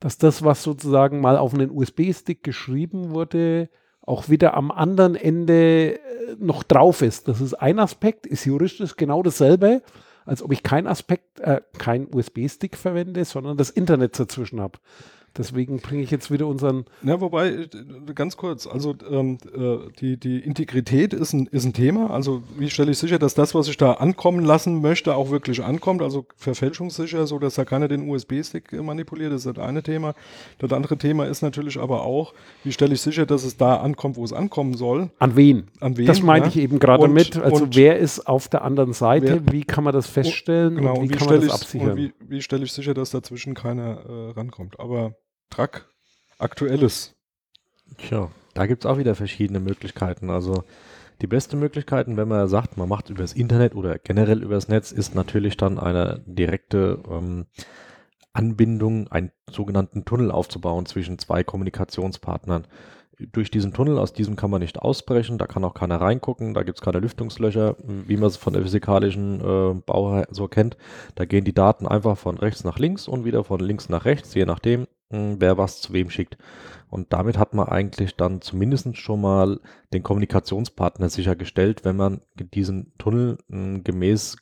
[0.00, 3.70] dass das, was sozusagen mal auf einen USB-Stick geschrieben wurde,
[4.06, 5.98] auch wieder am anderen Ende äh,
[6.38, 7.28] noch drauf ist.
[7.28, 9.82] Das ist ein Aspekt, ist juristisch genau dasselbe,
[10.24, 14.78] als ob ich kein Aspekt, äh, kein USB-Stick verwende, sondern das Internet dazwischen habe.
[15.38, 16.84] Deswegen bringe ich jetzt wieder unseren.
[17.02, 17.68] Ja, wobei, äh,
[18.14, 22.10] ganz kurz, also ähm, äh, die, die Integrität ist ein, ist ein Thema.
[22.10, 25.62] Also wie stelle ich sicher, dass das, was ich da ankommen lassen möchte, auch wirklich
[25.62, 26.02] ankommt?
[26.02, 30.14] Also verfälschungssicher, so dass da keiner den USB-Stick manipuliert, das ist das eine Thema.
[30.58, 34.16] Das andere Thema ist natürlich aber auch, wie stelle ich sicher, dass es da ankommt,
[34.16, 35.10] wo es ankommen soll?
[35.18, 35.68] An wen?
[35.80, 36.06] An wen?
[36.06, 36.54] Das meinte ja?
[36.54, 37.36] ich eben gerade mit.
[37.36, 39.42] Also und- wer ist auf der anderen Seite?
[39.44, 40.76] Wer- wie kann man das feststellen?
[40.76, 41.96] Genau, und wie, und wie kann man stelle das ich, absichern?
[41.96, 44.78] wie, wie stelle ich sicher, dass dazwischen keiner äh, rankommt?
[44.80, 45.14] Aber
[45.50, 45.86] Track,
[46.38, 47.14] aktuelles.
[47.98, 50.30] Tja, da gibt es auch wieder verschiedene Möglichkeiten.
[50.30, 50.64] Also
[51.22, 55.14] die beste Möglichkeiten, wenn man sagt, man macht übers Internet oder generell übers Netz, ist
[55.14, 57.46] natürlich dann eine direkte ähm,
[58.32, 62.66] Anbindung, einen sogenannten Tunnel aufzubauen zwischen zwei Kommunikationspartnern.
[63.18, 66.62] Durch diesen Tunnel, aus diesem kann man nicht ausbrechen, da kann auch keiner reingucken, da
[66.62, 70.76] gibt es keine Lüftungslöcher, wie man es von der physikalischen äh, Bau so kennt.
[71.14, 74.34] Da gehen die Daten einfach von rechts nach links und wieder von links nach rechts,
[74.34, 76.36] je nachdem, mh, wer was zu wem schickt.
[76.90, 79.60] Und damit hat man eigentlich dann zumindest schon mal
[79.94, 84.36] den Kommunikationspartner sichergestellt, wenn man diesen Tunnel mh, gemäß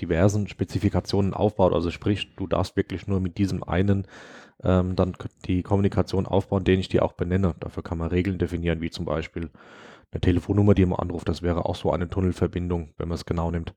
[0.00, 1.72] diversen Spezifikationen aufbaut.
[1.72, 4.06] Also sprich, du darfst wirklich nur mit diesem einen
[4.62, 5.14] ähm, dann
[5.46, 7.54] die Kommunikation aufbauen, den ich dir auch benenne.
[7.60, 9.50] Dafür kann man Regeln definieren, wie zum Beispiel
[10.12, 11.28] eine Telefonnummer, die man anruft.
[11.28, 13.74] Das wäre auch so eine Tunnelverbindung, wenn man es genau nimmt.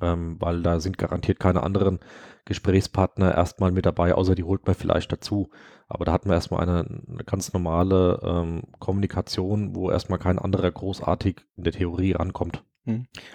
[0.00, 1.98] Ähm, weil da sind garantiert keine anderen
[2.44, 5.50] Gesprächspartner erstmal mit dabei, außer die holt man vielleicht dazu.
[5.88, 10.70] Aber da hatten wir erstmal eine, eine ganz normale ähm, Kommunikation, wo erstmal kein anderer
[10.70, 12.62] großartig in der Theorie rankommt.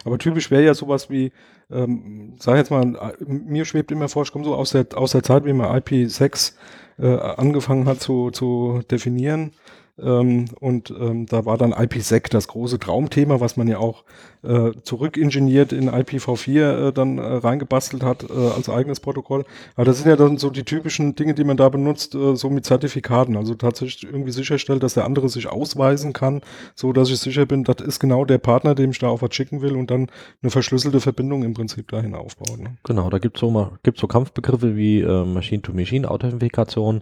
[0.05, 1.31] Aber typisch wäre ja sowas wie,
[1.71, 5.23] ähm, sag jetzt mal, mir schwebt immer vor, ich komme so aus der, aus der
[5.23, 6.53] Zeit, wie man IP6
[6.99, 9.51] äh, angefangen hat zu, zu definieren.
[9.99, 14.03] Ähm, und ähm, da war dann IPsec das große Traumthema, was man ja auch
[14.41, 19.45] äh, zurückingeniert in IPv4 äh, dann äh, reingebastelt hat äh, als eigenes Protokoll.
[19.75, 22.49] Aber das sind ja dann so die typischen Dinge, die man da benutzt, äh, so
[22.49, 23.38] mit Zertifikaten.
[23.38, 26.41] Also tatsächlich irgendwie sicherstellt, dass der andere sich ausweisen kann,
[26.75, 29.34] so dass ich sicher bin, das ist genau der Partner, dem ich da auch was
[29.36, 30.08] schicken will und dann
[30.41, 32.63] eine verschlüsselte Verbindung im Prinzip dahin aufbauen.
[32.63, 32.77] Ne?
[32.84, 37.01] Genau, da gibt es so, gibt's so Kampfbegriffe wie äh, Machine-to-Machine-Authentifikation.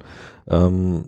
[0.49, 1.05] Ähm,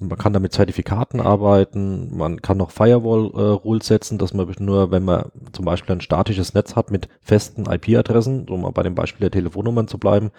[0.00, 5.04] man kann da mit Zertifikaten arbeiten, man kann noch Firewall-Rules setzen, dass man nur, wenn
[5.04, 9.20] man zum Beispiel ein statisches Netz hat mit festen IP-Adressen, um mal bei dem Beispiel
[9.20, 10.30] der Telefonnummern zu bleiben,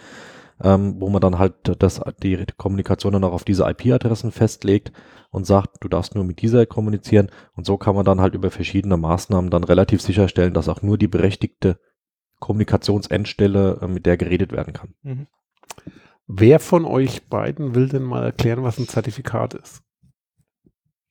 [0.64, 4.92] ähm, wo man dann halt das, die Kommunikation dann auch auf diese IP-Adressen festlegt
[5.30, 7.30] und sagt, du darfst nur mit dieser kommunizieren.
[7.56, 10.98] Und so kann man dann halt über verschiedene Maßnahmen dann relativ sicherstellen, dass auch nur
[10.98, 11.80] die berechtigte
[12.40, 14.94] Kommunikationsendstelle, äh, mit der geredet werden kann.
[16.34, 19.82] Wer von euch beiden will denn mal erklären, was ein Zertifikat ist?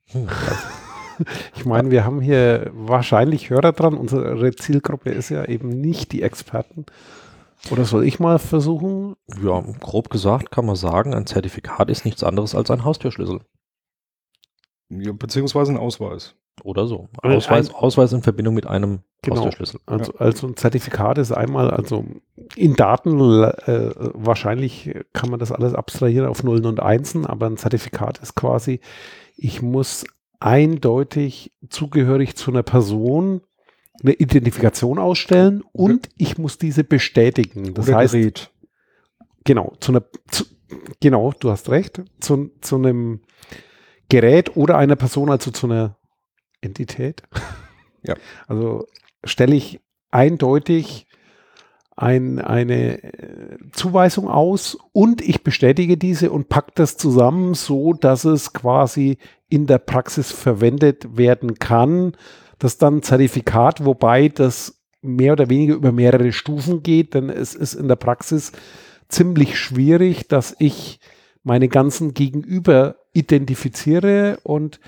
[0.06, 0.28] Hm,
[1.54, 3.94] Ich meine, wir haben hier wahrscheinlich Hörer dran.
[3.94, 6.86] Unsere Zielgruppe ist ja eben nicht die Experten.
[7.70, 9.16] Oder soll ich mal versuchen?
[9.42, 13.40] Ja, grob gesagt kann man sagen, ein Zertifikat ist nichts anderes als ein Haustürschlüssel.
[14.88, 16.34] Ja, beziehungsweise ein Ausweis.
[16.62, 17.08] Oder so.
[17.22, 19.36] Ausweis, ein- Ausweis in Verbindung mit einem Genau.
[19.36, 19.80] Haustürschlüssel.
[19.86, 22.04] Also, also ein Zertifikat ist einmal, also
[22.56, 27.58] in Daten äh, wahrscheinlich kann man das alles abstrahieren auf Nullen und Einsen, aber ein
[27.58, 28.80] Zertifikat ist quasi,
[29.36, 30.04] ich muss
[30.38, 33.42] eindeutig zugehörig zu einer Person
[34.02, 37.74] eine Identifikation ausstellen und ich muss diese bestätigen.
[37.74, 38.50] Das Oder heißt, Gerät.
[39.44, 40.44] genau, zu einer, zu,
[41.00, 43.20] genau, du hast recht, zu, zu einem
[44.08, 45.96] Gerät oder einer Person, also zu einer
[46.60, 47.22] Entität.
[48.02, 48.14] Ja.
[48.48, 48.86] Also
[49.24, 49.78] stelle ich
[50.10, 51.06] eindeutig
[52.00, 58.24] ein, eine äh, Zuweisung aus und ich bestätige diese und packe das zusammen, so dass
[58.24, 59.18] es quasi
[59.50, 62.16] in der Praxis verwendet werden kann.
[62.58, 67.28] Das ist dann ein Zertifikat, wobei das mehr oder weniger über mehrere Stufen geht, denn
[67.28, 68.52] es ist in der Praxis
[69.08, 71.00] ziemlich schwierig, dass ich
[71.42, 74.80] meine ganzen Gegenüber identifiziere und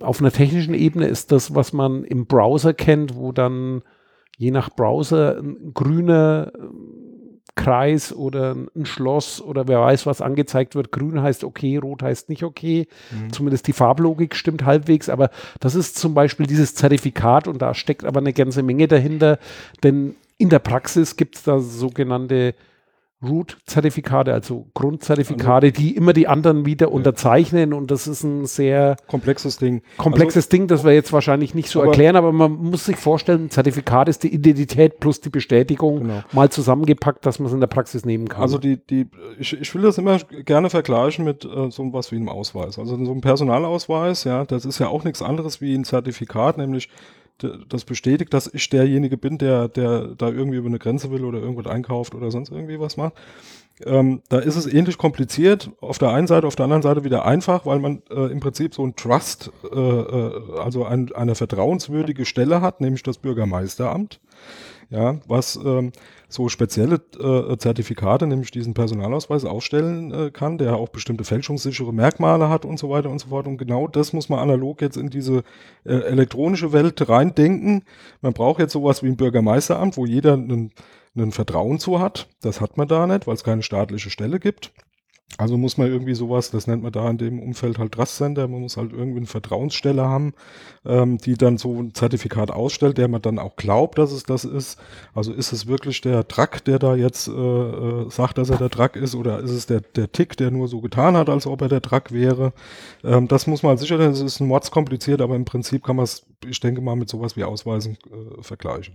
[0.00, 3.82] auf einer technischen Ebene ist das, was man im Browser kennt, wo dann
[4.36, 7.04] je nach Browser ein grüner ähm,
[7.56, 10.90] Kreis oder ein Schloss oder wer weiß was angezeigt wird.
[10.90, 12.88] Grün heißt okay, rot heißt nicht okay.
[13.12, 13.32] Mhm.
[13.32, 18.04] Zumindest die Farblogik stimmt halbwegs, aber das ist zum Beispiel dieses Zertifikat und da steckt
[18.04, 19.38] aber eine ganze Menge dahinter,
[19.84, 22.54] denn in der Praxis gibt es da sogenannte
[23.26, 29.58] Root-Zertifikate, also Grundzertifikate, die immer die anderen wieder unterzeichnen und das ist ein sehr Komplexes
[29.58, 29.82] Ding.
[29.96, 33.46] komplexes Ding, das wir jetzt wahrscheinlich nicht so Aber- erklären, aber man muss sich vorstellen,
[33.46, 36.22] ein Zertifikat ist die Identität plus die Bestätigung Genau.
[36.32, 38.42] mal zusammengepackt, dass man es in der Praxis nehmen kann.
[38.42, 39.06] Also die, die,
[39.38, 42.78] ich, ich will das immer gerne vergleichen mit äh, so was wie einem Ausweis.
[42.78, 46.88] Also so ein Personalausweis, ja, das ist ja auch nichts anderes wie ein Zertifikat, nämlich
[47.38, 51.40] das bestätigt, dass ich derjenige bin, der, der da irgendwie über eine Grenze will oder
[51.40, 53.14] irgendwas einkauft oder sonst irgendwie was macht.
[53.84, 55.72] Ähm, da ist es ähnlich kompliziert.
[55.80, 58.72] Auf der einen Seite, auf der anderen Seite wieder einfach, weil man äh, im Prinzip
[58.72, 64.20] so ein Trust, äh, äh, also ein, eine vertrauenswürdige Stelle hat, nämlich das Bürgermeisteramt
[64.90, 65.92] ja, was ähm,
[66.28, 72.48] so spezielle äh, Zertifikate, nämlich diesen Personalausweis ausstellen äh, kann, der auch bestimmte fälschungssichere Merkmale
[72.48, 73.46] hat und so weiter und so fort.
[73.46, 75.44] Und genau das muss man analog jetzt in diese
[75.84, 77.84] äh, elektronische Welt reindenken.
[78.20, 80.72] Man braucht jetzt sowas wie ein Bürgermeisteramt, wo jeder einen,
[81.16, 82.28] einen Vertrauen zu hat.
[82.40, 84.72] Das hat man da nicht, weil es keine staatliche Stelle gibt.
[85.36, 88.46] Also muss man irgendwie sowas, das nennt man da in dem Umfeld halt Trust Center,
[88.46, 90.32] man muss halt irgendwie eine Vertrauensstelle haben,
[90.84, 94.44] ähm, die dann so ein Zertifikat ausstellt, der man dann auch glaubt, dass es das
[94.44, 94.78] ist.
[95.12, 98.70] Also ist es wirklich der Truck, der da jetzt äh, äh, sagt, dass er der
[98.70, 101.62] Truck ist, oder ist es der, der Tick, der nur so getan hat, als ob
[101.62, 102.52] er der Truck wäre?
[103.02, 105.96] Ähm, das muss man halt sicher, das ist ein Mords kompliziert, aber im Prinzip kann
[105.96, 108.94] man es, ich denke mal, mit sowas wie Ausweisen äh, vergleichen.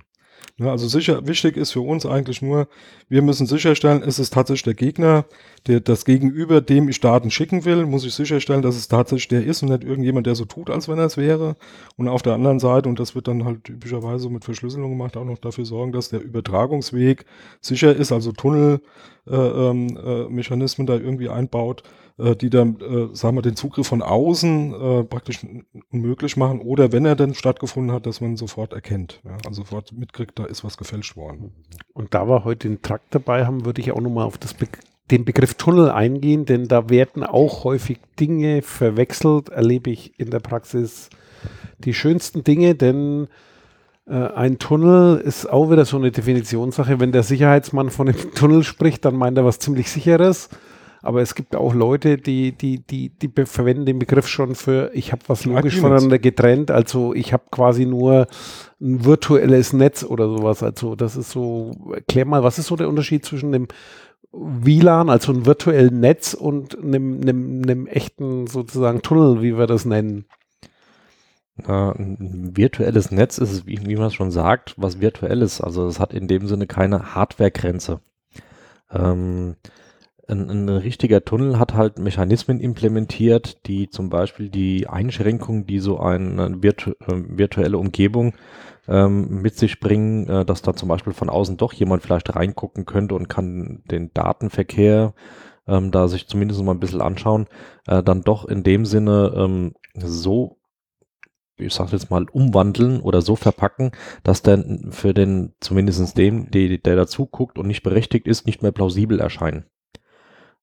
[0.59, 2.67] Ja, also sicher, wichtig ist für uns eigentlich nur,
[3.07, 5.23] wir müssen sicherstellen, ist es tatsächlich der Gegner,
[5.67, 9.45] der, das Gegenüber, dem ich Daten schicken will, muss ich sicherstellen, dass es tatsächlich der
[9.45, 11.55] ist und nicht irgendjemand, der so tut, als wenn er es wäre.
[11.95, 15.23] Und auf der anderen Seite, und das wird dann halt typischerweise mit Verschlüsselung gemacht, auch
[15.23, 17.25] noch dafür sorgen, dass der Übertragungsweg
[17.61, 21.83] sicher ist, also Tunnelmechanismen äh, ähm, äh, da irgendwie einbaut,
[22.19, 25.39] äh, die dann, äh, sagen wir, den Zugriff von außen äh, praktisch
[25.91, 29.91] unmöglich machen oder wenn er denn stattgefunden hat, dass man sofort erkennt, ja, also sofort
[29.93, 31.53] mitkriegt, da ist was gefälscht worden.
[31.93, 34.67] Und da wir heute den Trakt dabei haben, würde ich auch nochmal auf das Be
[35.11, 40.39] den Begriff Tunnel eingehen, denn da werden auch häufig Dinge verwechselt, erlebe ich in der
[40.39, 41.09] Praxis
[41.79, 43.27] die schönsten Dinge, denn
[44.07, 46.99] äh, ein Tunnel ist auch wieder so eine Definitionssache.
[46.99, 50.49] Wenn der Sicherheitsmann von einem Tunnel spricht, dann meint er was ziemlich sicheres.
[51.01, 55.11] Aber es gibt auch Leute, die, die, die, die verwenden den Begriff schon für, ich
[55.11, 55.81] habe was logisch Agreements.
[55.81, 56.71] voneinander getrennt.
[56.71, 58.27] Also ich habe quasi nur
[58.81, 60.61] ein virtuelles Netz oder sowas.
[60.61, 63.67] Also das ist so, erklär mal, was ist so der Unterschied zwischen dem
[64.31, 69.85] WLAN, also einem virtuellen Netz und einem, einem, einem echten sozusagen Tunnel, wie wir das
[69.85, 70.25] nennen?
[71.67, 75.61] ein virtuelles Netz ist, wie, wie man schon sagt, was virtuell ist.
[75.61, 77.99] Also es hat in dem Sinne keine Hardwaregrenze.
[78.91, 79.55] Ähm,
[80.29, 85.99] ein, ein, richtiger Tunnel hat halt Mechanismen implementiert, die zum Beispiel die Einschränkung, die so
[85.99, 88.33] eine virtu äh, virtuelle Umgebung
[88.87, 92.85] ähm, mit sich bringen, äh, dass da zum Beispiel von außen doch jemand vielleicht reingucken
[92.85, 95.13] könnte und kann den Datenverkehr
[95.67, 97.47] ähm, da sich zumindest mal ein bisschen anschauen,
[97.87, 100.59] äh, dann doch in dem Sinne ähm, so
[101.59, 103.91] ich sag jetzt mal, umwandeln oder so verpacken,
[104.23, 108.71] dass dann für den, zumindest dem, die, der dazu und nicht berechtigt ist, nicht mehr
[108.71, 109.65] plausibel erscheinen.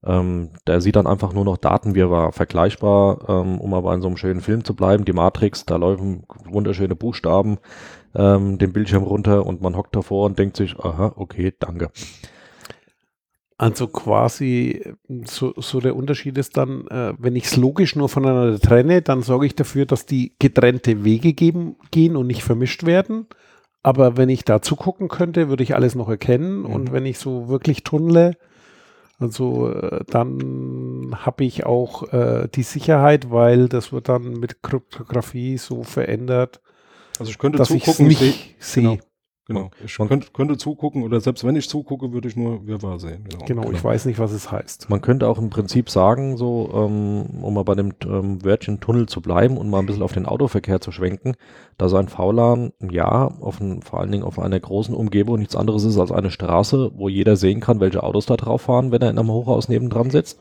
[0.07, 4.17] Ähm, der sieht dann einfach nur noch Datenwirrwarr, vergleichbar, ähm, um aber in so einem
[4.17, 7.59] schönen Film zu bleiben, die Matrix, da laufen wunderschöne Buchstaben
[8.15, 11.91] ähm, den Bildschirm runter und man hockt davor und denkt sich, aha, okay, danke.
[13.59, 18.61] Also quasi so, so der Unterschied ist dann, äh, wenn ich es logisch nur voneinander
[18.61, 23.27] trenne, dann sorge ich dafür, dass die getrennte Wege geben, gehen und nicht vermischt werden.
[23.83, 26.61] Aber wenn ich da zugucken könnte, würde ich alles noch erkennen.
[26.61, 26.67] Mhm.
[26.67, 28.33] Und wenn ich so wirklich tunnle,
[29.19, 35.57] also äh, dann habe ich auch äh, die Sicherheit, weil das wird dann mit Kryptographie
[35.57, 36.61] so verändert.
[37.19, 38.83] Also ich könnte dass zugucken, ich nicht sehe.
[38.83, 38.99] Genau.
[39.49, 39.71] Genau.
[39.85, 43.25] Ich könnte, könnte, zugucken oder selbst wenn ich zugucke, würde ich nur Wirrwarr sehen.
[43.29, 43.45] Genau.
[43.45, 43.85] genau, ich genau.
[43.85, 44.91] weiß nicht, was es heißt.
[44.91, 49.07] Man könnte auch im Prinzip sagen, so, ähm, um mal bei dem ähm, Wörtchen Tunnel
[49.07, 51.37] zu bleiben und mal ein bisschen auf den Autoverkehr zu schwenken,
[51.79, 55.85] dass ein VLAN, ja, auf ein, vor allen Dingen auf einer großen Umgebung nichts anderes
[55.85, 59.11] ist als eine Straße, wo jeder sehen kann, welche Autos da drauf fahren, wenn er
[59.11, 60.41] in einem Hochhaus nebendran sitzt.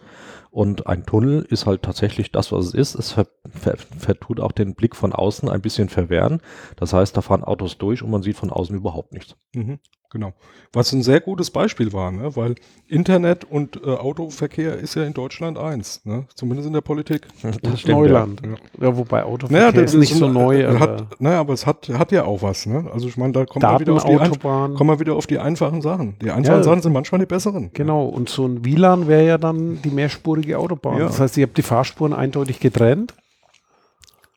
[0.56, 2.96] Und ein Tunnel ist halt tatsächlich das, was es ist.
[2.96, 6.39] Es ver, ver, vertut auch den Blick von außen ein bisschen verwehren.
[6.78, 9.36] Das heißt, da fahren Autos durch und man sieht von außen überhaupt nichts.
[9.54, 9.80] Mhm.
[10.15, 10.32] Genau.
[10.71, 12.38] Was ein sehr gutes Beispiel war, ne?
[12.38, 12.56] weil
[12.88, 16.23] Internet und äh, Autoverkehr ist ja in Deutschland eins, ne?
[16.36, 17.28] zumindest in der Politik.
[17.41, 18.41] Das ist Neuland.
[18.41, 18.88] Ja.
[18.88, 18.95] ja.
[18.95, 20.62] wobei Autoverkehr naja, ist nicht so neu.
[20.62, 22.65] Äh, hat, naja, aber es hat, hat ja auch was.
[22.65, 22.89] Ne?
[22.93, 25.82] Also ich meine, da kommen wir, wieder auf die kommen wir wieder auf die einfachen
[25.82, 26.15] Sachen.
[26.21, 26.63] Die einfachen ja.
[26.63, 27.71] Sachen sind manchmal die besseren.
[27.73, 30.99] Genau, und so ein WLAN wäre ja dann die mehrspurige Autobahn.
[30.99, 31.08] Ja.
[31.08, 33.13] Das heißt, ich habe die Fahrspuren eindeutig getrennt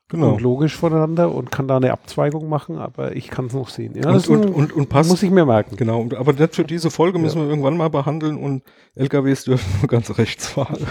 [0.08, 0.32] genau.
[0.32, 3.94] und logisch voneinander und kann da eine Abzweigung machen, aber ich kann es noch sehen.
[3.94, 5.10] Ja, und, und, und, und, passt.
[5.10, 5.76] Muss ich mir merken.
[5.76, 7.44] Genau, aber das für diese Folge müssen ja.
[7.44, 8.62] wir irgendwann mal behandeln und
[8.94, 10.78] LKWs dürfen nur ganz rechts fahren.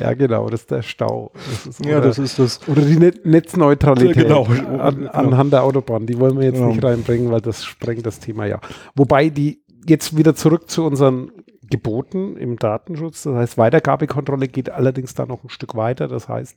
[0.00, 1.30] ja, genau, das ist der Stau.
[1.34, 2.60] Das ist, ja, oder, das ist das.
[2.68, 4.44] Oder die Net Netzneutralität genau.
[4.44, 6.06] an, anhand der Autobahn.
[6.06, 6.68] Die wollen wir jetzt genau.
[6.68, 8.60] nicht reinbringen, weil das sprengt das Thema ja.
[8.94, 11.30] Wobei die jetzt wieder zurück zu unseren
[11.70, 13.22] geboten im Datenschutz.
[13.22, 16.08] Das heißt, Weitergabekontrolle geht allerdings da noch ein Stück weiter.
[16.08, 16.56] Das heißt,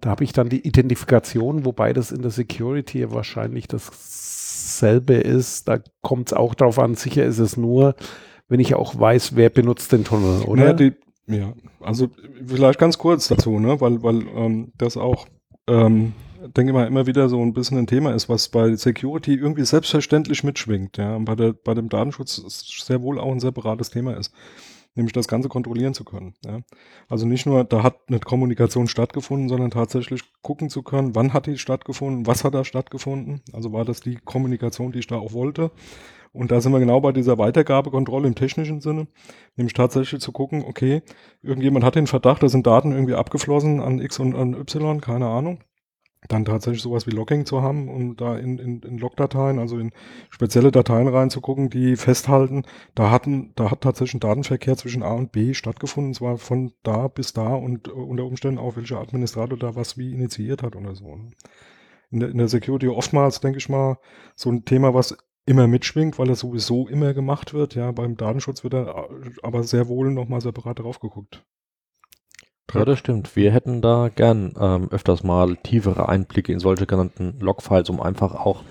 [0.00, 5.68] da habe ich dann die Identifikation, wobei das in der Security wahrscheinlich dasselbe ist.
[5.68, 7.94] Da kommt es auch darauf an, sicher ist es nur,
[8.48, 10.66] wenn ich auch weiß, wer benutzt den Tunnel, oder?
[10.66, 10.92] Ja, die,
[11.26, 11.52] ja.
[11.80, 12.08] also
[12.44, 13.80] vielleicht ganz kurz dazu, ne?
[13.80, 15.26] weil, weil ähm, das auch
[15.68, 16.12] ähm,
[16.48, 20.44] denke mal, immer wieder so ein bisschen ein Thema ist, was bei Security irgendwie selbstverständlich
[20.44, 20.96] mitschwingt.
[20.96, 22.36] Ja, und bei, der, bei dem Datenschutz
[22.84, 24.32] sehr wohl auch ein separates Thema ist,
[24.94, 26.34] nämlich das Ganze kontrollieren zu können.
[26.44, 26.60] Ja.
[27.08, 31.46] Also nicht nur, da hat eine Kommunikation stattgefunden, sondern tatsächlich gucken zu können, wann hat
[31.46, 33.42] die stattgefunden, was hat da stattgefunden.
[33.52, 35.70] Also war das die Kommunikation, die ich da auch wollte.
[36.32, 39.08] Und da sind wir genau bei dieser Weitergabekontrolle im technischen Sinne,
[39.56, 41.02] nämlich tatsächlich zu gucken, okay,
[41.42, 45.26] irgendjemand hat den Verdacht, da sind Daten irgendwie abgeflossen an X und an Y, keine
[45.26, 45.58] Ahnung
[46.28, 49.90] dann tatsächlich sowas wie Logging zu haben, um da in, in, in Logdateien, also in
[50.28, 52.64] spezielle Dateien reinzugucken, die festhalten,
[52.94, 57.08] da hatten, da hat tatsächlich ein Datenverkehr zwischen A und B stattgefunden, zwar von da
[57.08, 60.94] bis da und uh, unter Umständen auch welcher Administrator da was wie initiiert hat oder
[60.94, 61.16] so.
[61.16, 61.30] Ne?
[62.10, 63.98] In der, in der Security oftmals, denke ich mal,
[64.34, 65.16] so ein Thema, was
[65.46, 67.74] immer mitschwingt, weil das sowieso immer gemacht wird.
[67.74, 71.44] Ja, beim Datenschutz wird da äh, aber sehr wohl nochmal separat drauf geguckt.
[72.74, 73.36] Ja, das stimmt.
[73.36, 78.34] Wir hätten da gern ähm, öfters mal tiefere Einblicke in solche genannten Logfiles, um einfach
[78.34, 78.62] auch,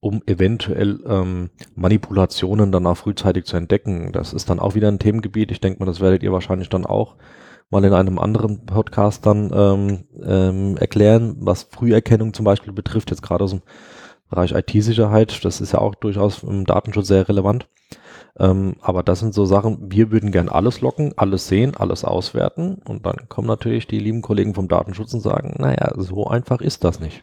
[0.00, 4.12] um eventuell ähm, Manipulationen dann auch frühzeitig zu entdecken.
[4.12, 5.50] Das ist dann auch wieder ein Themengebiet.
[5.50, 7.16] Ich denke mal, das werdet ihr wahrscheinlich dann auch
[7.70, 13.22] mal in einem anderen Podcast dann ähm, ähm, erklären, was Früherkennung zum Beispiel betrifft, jetzt
[13.22, 13.62] gerade aus dem
[14.28, 15.44] Bereich IT-Sicherheit.
[15.44, 17.68] Das ist ja auch durchaus im Datenschutz sehr relevant.
[18.38, 22.80] Ähm, aber das sind so Sachen, wir würden gern alles locken, alles sehen, alles auswerten.
[22.84, 26.84] Und dann kommen natürlich die lieben Kollegen vom Datenschutz und sagen, naja, so einfach ist
[26.84, 27.22] das nicht.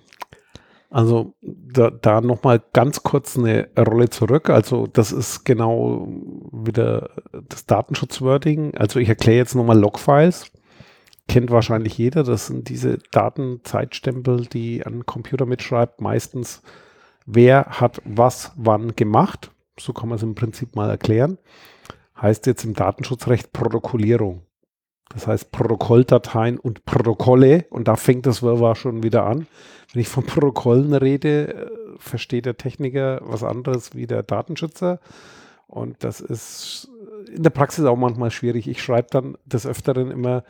[0.90, 4.50] Also da, da nochmal ganz kurz eine Rolle zurück.
[4.50, 6.08] Also das ist genau
[6.52, 7.10] wieder
[7.50, 8.76] das Datenschutzwording.
[8.76, 10.52] Also ich erkläre jetzt nochmal Logfiles.
[11.28, 12.24] Kennt wahrscheinlich jeder.
[12.24, 16.00] Das sind diese Datenzeitstempel, die ein Computer mitschreibt.
[16.02, 16.62] Meistens,
[17.26, 21.38] wer hat was wann gemacht so kann man es im Prinzip mal erklären,
[22.22, 24.44] heißt jetzt im Datenschutzrecht Protokollierung.
[25.10, 29.48] Das heißt Protokolldateien und Protokolle und da fängt das Wirrwarr schon wieder an.
[29.92, 35.00] Wenn ich von Protokollen rede, äh, versteht der Techniker was anderes wie der Datenschützer
[35.68, 36.90] und das ist
[37.34, 38.68] in der Praxis auch manchmal schwierig.
[38.68, 40.44] Ich schreibe dann des Öfteren immer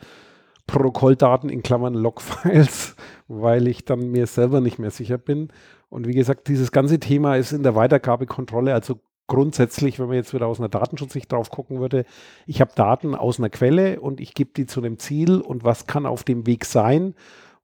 [0.66, 2.96] Protokolldaten in Klammern Logfiles,
[3.28, 5.48] weil ich dann mir selber nicht mehr sicher bin.
[5.88, 10.34] Und wie gesagt, dieses ganze Thema ist in der Weitergabekontrolle, also grundsätzlich, wenn man jetzt
[10.34, 12.04] wieder aus einer Datenschutzsicht drauf gucken würde,
[12.46, 15.86] ich habe Daten aus einer Quelle und ich gebe die zu einem Ziel und was
[15.86, 17.14] kann auf dem Weg sein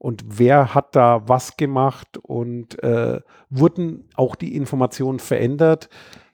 [0.00, 5.90] und wer hat da was gemacht und äh, wurden auch die Informationen verändert.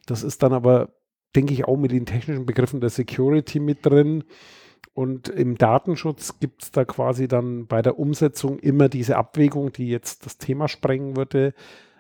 [0.07, 0.91] Das ist dann aber,
[1.35, 4.23] denke ich, auch mit den technischen Begriffen der Security mit drin.
[4.95, 9.89] Und im Datenschutz gibt es da quasi dann bei der Umsetzung immer diese Abwägung, die
[9.89, 11.53] jetzt das Thema sprengen würde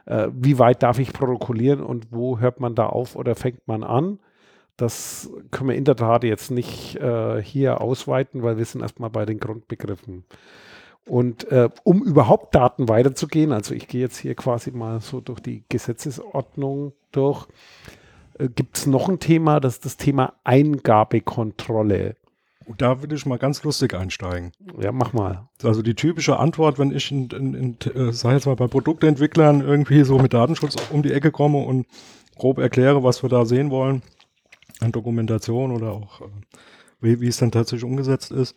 [0.07, 3.85] äh, wie weit darf ich protokollieren und wo hört man da auf oder fängt man
[3.85, 4.19] an.
[4.77, 9.11] Das können wir in der Tat jetzt nicht äh, hier ausweiten, weil wir sind erstmal
[9.11, 10.25] bei den Grundbegriffen.
[11.09, 15.41] Und äh, um überhaupt Daten weiterzugehen, also ich gehe jetzt hier quasi mal so durch
[15.41, 17.47] die Gesetzesordnung durch,
[18.39, 22.17] äh, gibt es noch ein Thema, das ist das Thema Eingabekontrolle.
[22.79, 24.53] Da würde ich mal ganz lustig einsteigen.
[24.81, 25.49] Ja, mach mal.
[25.63, 29.61] Also die typische Antwort, wenn ich, in, in, in, äh, sag jetzt mal bei Produktentwicklern
[29.61, 31.87] irgendwie so mit Datenschutz um die Ecke komme und
[32.37, 34.03] grob erkläre, was wir da sehen wollen,
[34.81, 36.25] an Dokumentation oder auch, äh,
[37.01, 38.57] wie, wie es dann tatsächlich umgesetzt ist,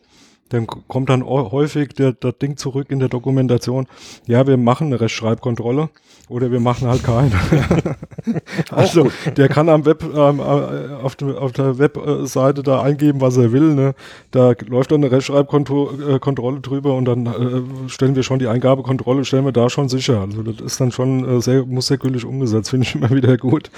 [0.49, 3.87] dann kommt dann häufig der, das Ding zurück in der Dokumentation.
[4.25, 5.89] Ja, wir machen eine Rechtschreibkontrolle
[6.27, 7.31] oder wir machen halt keine.
[8.71, 13.37] also der kann am Web ähm, äh, auf, dem, auf der Webseite da eingeben, was
[13.37, 13.73] er will.
[13.73, 13.95] Ne?
[14.31, 19.25] Da läuft dann eine Rechtschreibkontrolle äh, drüber und dann äh, stellen wir schon die Eingabekontrolle,
[19.25, 20.21] stellen wir da schon sicher.
[20.21, 23.37] Also das ist dann schon äh, sehr, muss sehr gültig umgesetzt, finde ich immer wieder
[23.37, 23.71] gut.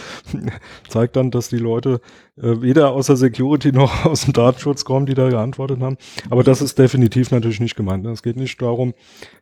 [0.90, 2.02] Zeigt dann, dass die Leute
[2.38, 5.98] äh, weder aus der Security noch aus dem Datenschutz kommen, die da geantwortet haben.
[6.30, 8.04] Aber das ist definitiv natürlich nicht gemeint.
[8.04, 8.12] Ne?
[8.12, 8.94] Es geht nicht darum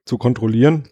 [0.05, 0.87] zu kontrollieren,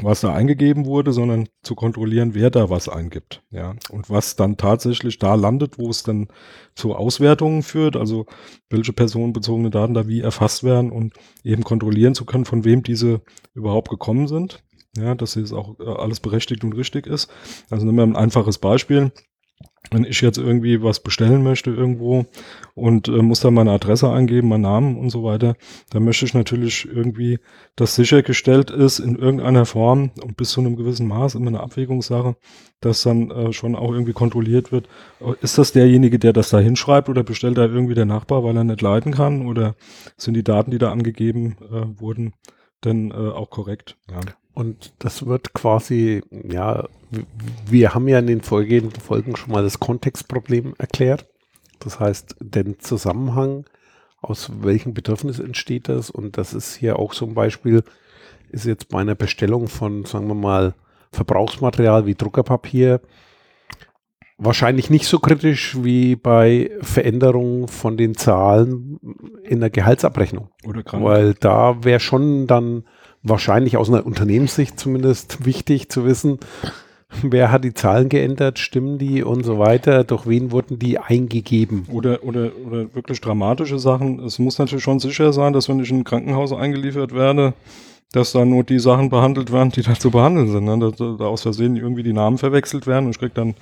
[0.00, 3.42] was da eingegeben wurde, sondern zu kontrollieren, wer da was eingibt.
[3.50, 6.28] Ja, und was dann tatsächlich da landet, wo es dann
[6.74, 8.26] zu Auswertungen führt, also
[8.70, 11.14] welche personenbezogene Daten da wie erfasst werden und
[11.44, 13.22] eben kontrollieren zu können, von wem diese
[13.54, 14.62] überhaupt gekommen sind.
[14.96, 17.28] Ja, dass es auch äh, alles berechtigt und richtig ist.
[17.68, 19.10] Also nehmen wir ein einfaches Beispiel.
[19.90, 22.26] Wenn ich jetzt irgendwie was bestellen möchte irgendwo
[22.74, 25.56] und äh, muss da meine Adresse eingeben, meinen Namen und so weiter,
[25.90, 27.38] dann möchte ich natürlich irgendwie,
[27.76, 32.36] dass sichergestellt ist in irgendeiner Form und bis zu einem gewissen Maß, immer eine Abwägungssache,
[32.80, 34.88] dass dann äh, schon auch irgendwie kontrolliert wird,
[35.40, 38.64] ist das derjenige, der das da hinschreibt oder bestellt da irgendwie der Nachbar, weil er
[38.64, 39.74] nicht leiten kann oder
[40.16, 42.34] sind die Daten, die da angegeben äh, wurden,
[42.84, 43.96] denn äh, auch korrekt?
[44.10, 44.20] Ja.
[44.54, 46.86] Und das wird quasi, ja,
[47.66, 51.26] wir haben ja in den folgenden Folgen schon mal das Kontextproblem erklärt.
[51.80, 53.64] Das heißt, den Zusammenhang,
[54.20, 56.10] aus welchem Bedürfnis entsteht das.
[56.10, 57.82] Und das ist hier auch so ein Beispiel,
[58.50, 60.74] ist jetzt bei einer Bestellung von, sagen wir mal,
[61.12, 63.00] Verbrauchsmaterial wie Druckerpapier
[64.38, 68.98] wahrscheinlich nicht so kritisch wie bei Veränderungen von den Zahlen
[69.42, 70.48] in der Gehaltsabrechnung.
[70.64, 72.84] Oder Weil da wäre schon dann
[73.24, 76.38] wahrscheinlich aus einer Unternehmenssicht zumindest wichtig zu wissen,
[77.22, 81.86] wer hat die Zahlen geändert, stimmen die und so weiter, durch wen wurden die eingegeben.
[81.90, 84.20] Oder, oder, oder wirklich dramatische Sachen.
[84.20, 87.54] Es muss natürlich schon sicher sein, dass wenn ich in ein Krankenhaus eingeliefert werde,
[88.12, 90.64] dass da nur die Sachen behandelt werden, die da zu behandeln sind.
[90.64, 90.78] Ne?
[90.78, 93.54] Dass da aus Versehen irgendwie die Namen verwechselt werden und ich krieg dann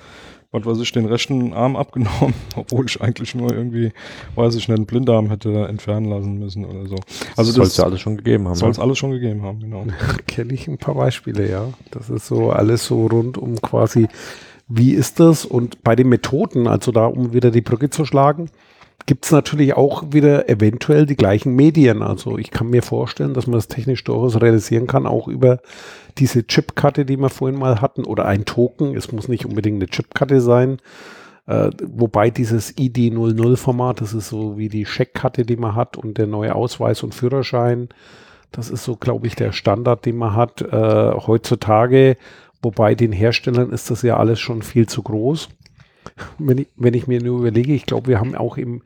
[0.53, 3.91] was weiß ich, den rechten Arm abgenommen, obwohl ich eigentlich nur irgendwie,
[4.35, 6.95] weiß ich nicht, einen Blindarm hätte entfernen lassen müssen oder so.
[7.35, 8.55] Also soll es ja alles schon gegeben haben.
[8.55, 8.83] Soll es ne?
[8.83, 9.85] alles schon gegeben haben, genau.
[10.27, 11.65] Kenne ich ein paar Beispiele, ja.
[11.91, 14.07] Das ist so alles so rund um quasi,
[14.67, 15.43] wie ist das?
[15.43, 18.49] Und bei den Methoden, also da, um wieder die Brücke zu schlagen,
[19.05, 22.01] gibt es natürlich auch wieder eventuell die gleichen Medien.
[22.01, 25.59] Also ich kann mir vorstellen, dass man das technisch durchaus realisieren kann, auch über
[26.17, 28.95] diese Chipkarte, die wir vorhin mal hatten, oder ein Token.
[28.95, 30.77] Es muss nicht unbedingt eine Chipkarte sein.
[31.45, 36.27] Äh, wobei dieses ID00-Format, das ist so wie die Scheckkarte, die man hat und der
[36.27, 37.89] neue Ausweis und Führerschein.
[38.51, 42.17] Das ist so, glaube ich, der Standard, den man hat äh, heutzutage.
[42.61, 45.49] Wobei den Herstellern ist das ja alles schon viel zu groß
[46.37, 48.83] wenn ich, wenn ich mir nur überlege, ich glaube, wir haben auch im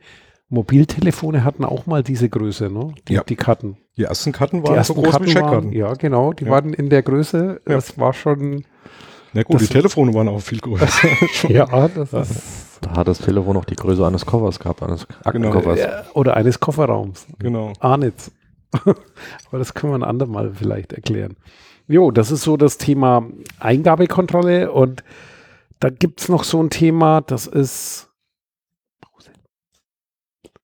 [0.48, 2.94] Mobiltelefone hatten auch mal diese Größe, ne?
[3.08, 3.22] Die, ja.
[3.22, 3.76] die Karten.
[3.98, 5.72] Die ersten Karten waren ersten so groß Karten wie Scheckkarten.
[5.72, 6.52] ja, genau, die ja.
[6.52, 7.60] waren in der Größe.
[7.66, 7.74] Ja.
[7.74, 8.64] Das war schon.
[9.32, 10.86] Na gut, die Telefone waren auch viel größer.
[11.48, 12.78] ja, das ist.
[12.80, 15.80] Da hat das Telefon noch die Größe eines Koffers gehabt, eines Aktenkoffers.
[15.80, 15.92] Genau.
[16.14, 17.26] Oder eines Kofferraums.
[17.40, 17.72] Genau.
[17.80, 18.30] Arnitz.
[18.84, 21.36] Aber das können wir ein andermal vielleicht erklären.
[21.88, 23.26] Jo, das ist so das Thema
[23.58, 25.02] Eingabekontrolle und
[25.80, 28.07] da gibt es noch so ein Thema, das ist.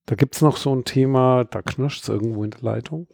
[0.06, 3.08] Da gibt es noch so ein Thema, da knirscht es irgendwo in der Leitung.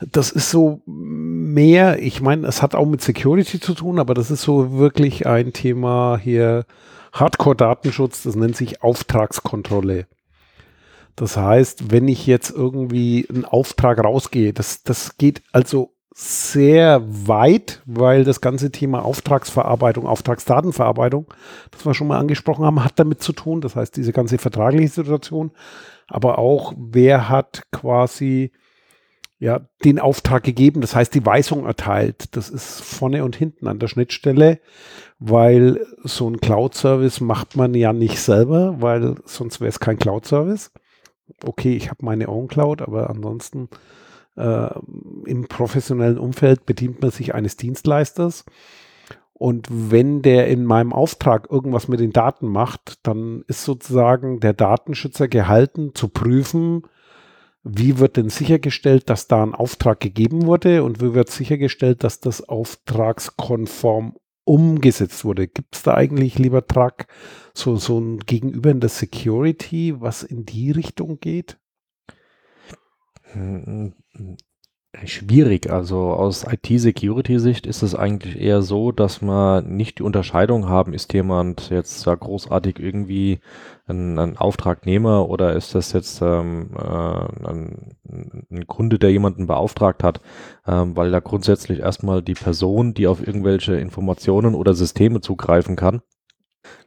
[0.00, 4.30] Das ist so mehr, ich meine, es hat auch mit Security zu tun, aber das
[4.30, 6.66] ist so wirklich ein Thema hier,
[7.12, 10.06] Hardcore-Datenschutz, das nennt sich Auftragskontrolle.
[11.16, 17.82] Das heißt, wenn ich jetzt irgendwie einen Auftrag rausgehe, das, das geht also sehr weit,
[17.86, 21.26] weil das ganze Thema Auftragsverarbeitung, Auftragsdatenverarbeitung,
[21.72, 23.60] das wir schon mal angesprochen haben, hat damit zu tun.
[23.60, 25.50] Das heißt, diese ganze vertragliche Situation,
[26.06, 28.52] aber auch, wer hat quasi
[29.40, 32.36] ja, den Auftrag gegeben, das heißt, die Weisung erteilt.
[32.36, 34.60] Das ist vorne und hinten an der Schnittstelle,
[35.18, 40.70] weil so ein Cloud-Service macht man ja nicht selber, weil sonst wäre es kein Cloud-Service.
[41.44, 43.68] Okay, ich habe meine Own Cloud, aber ansonsten
[44.36, 44.68] äh,
[45.26, 48.44] im professionellen Umfeld bedient man sich eines Dienstleisters.
[49.32, 54.52] Und wenn der in meinem Auftrag irgendwas mit den Daten macht, dann ist sozusagen der
[54.52, 56.82] Datenschützer gehalten zu prüfen,
[57.64, 62.20] wie wird denn sichergestellt, dass da ein Auftrag gegeben wurde und wie wird sichergestellt, dass
[62.20, 65.48] das auftragskonform umgesetzt wurde.
[65.48, 67.06] Gibt es da eigentlich, lieber Truck,
[67.54, 71.58] so, so ein Gegenüber in der Security, was in die Richtung geht?
[73.34, 73.92] Hm,
[75.02, 75.70] Schwierig.
[75.70, 81.12] Also aus IT-Security-Sicht ist es eigentlich eher so, dass man nicht die Unterscheidung haben, ist
[81.12, 83.40] jemand jetzt da großartig irgendwie
[83.86, 87.96] ein, ein Auftragnehmer oder ist das jetzt ähm, äh, ein,
[88.50, 90.20] ein, Kunde, der jemanden beauftragt hat,
[90.66, 96.02] ähm, weil da grundsätzlich erstmal die Person, die auf irgendwelche Informationen oder Systeme zugreifen kann,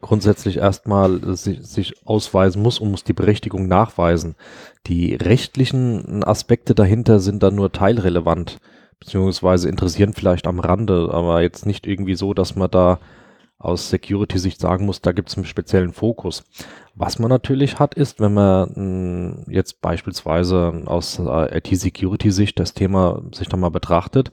[0.01, 4.35] grundsätzlich erstmal äh, sich, sich ausweisen muss und muss die Berechtigung nachweisen.
[4.87, 8.57] Die rechtlichen Aspekte dahinter sind dann nur teilrelevant,
[8.99, 12.99] beziehungsweise interessieren vielleicht am Rande, aber jetzt nicht irgendwie so, dass man da
[13.59, 16.43] aus Security-Sicht sagen muss, da gibt es einen speziellen Fokus.
[16.93, 23.21] Was man natürlich hat, ist, wenn man mh, jetzt beispielsweise aus äh, IT-Security-Sicht das Thema
[23.33, 24.31] sich da mal betrachtet,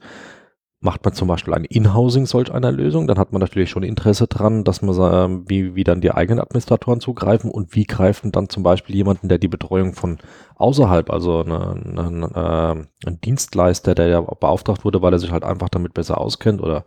[0.85, 4.27] Macht man zum Beispiel ein Inhousing solch einer Lösung, dann hat man natürlich schon Interesse
[4.27, 8.49] dran, dass man, äh, wie, wie dann die eigenen Administratoren zugreifen und wie greifen dann
[8.49, 10.19] zum Beispiel jemanden, der die Betreuung von
[10.57, 15.43] außerhalb, also eine, eine, äh, ein Dienstleister, der ja beauftragt wurde, weil er sich halt
[15.43, 16.85] einfach damit besser auskennt oder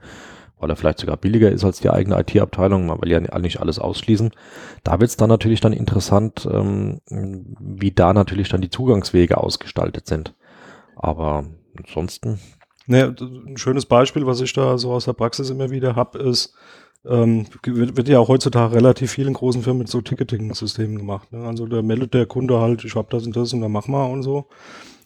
[0.61, 3.80] weil er vielleicht sogar billiger ist als die eigene IT-Abteilung, man will ja nicht alles
[3.80, 4.30] ausschließen.
[4.84, 10.07] Da wird es dann natürlich dann interessant, ähm, wie da natürlich dann die Zugangswege ausgestaltet
[10.07, 10.36] sind.
[10.94, 11.46] Aber
[11.76, 12.38] ansonsten.
[12.89, 16.55] Naja, ein schönes Beispiel, was ich da so aus der Praxis immer wieder habe, ist,
[17.05, 21.30] ähm, wird, wird, ja auch heutzutage relativ vielen großen Firmen mit so Ticketing-Systemen gemacht.
[21.30, 21.47] Ne?
[21.47, 24.07] Also da meldet der Kunde halt, ich habe das und das und dann mach mal
[24.07, 24.47] und so.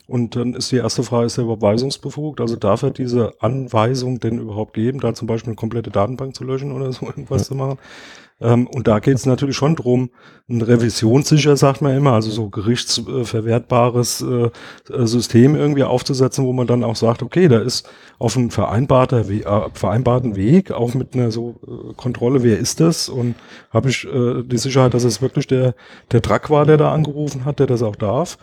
[0.07, 2.41] Und dann ist die erste Frage, ist der überweisungsbefugt?
[2.41, 6.45] Also darf er diese Anweisung denn überhaupt geben, da zum Beispiel eine komplette Datenbank zu
[6.45, 7.47] löschen oder so irgendwas ja.
[7.49, 7.79] zu machen?
[8.43, 10.11] Ähm, und da geht es natürlich schon drum,
[10.49, 14.51] ein revisionssicher, sagt man immer, also so gerichtsverwertbares äh,
[14.93, 17.89] äh, System irgendwie aufzusetzen, wo man dann auch sagt, okay, da ist
[18.19, 22.81] auf einem vereinbarter We äh, vereinbarten Weg, auch mit einer so äh, Kontrolle, wer ist
[22.81, 23.09] das?
[23.09, 23.37] Und
[23.71, 25.75] habe ich äh, die Sicherheit, dass es wirklich der,
[26.11, 28.39] der Truck war, der da angerufen hat, der das auch darf.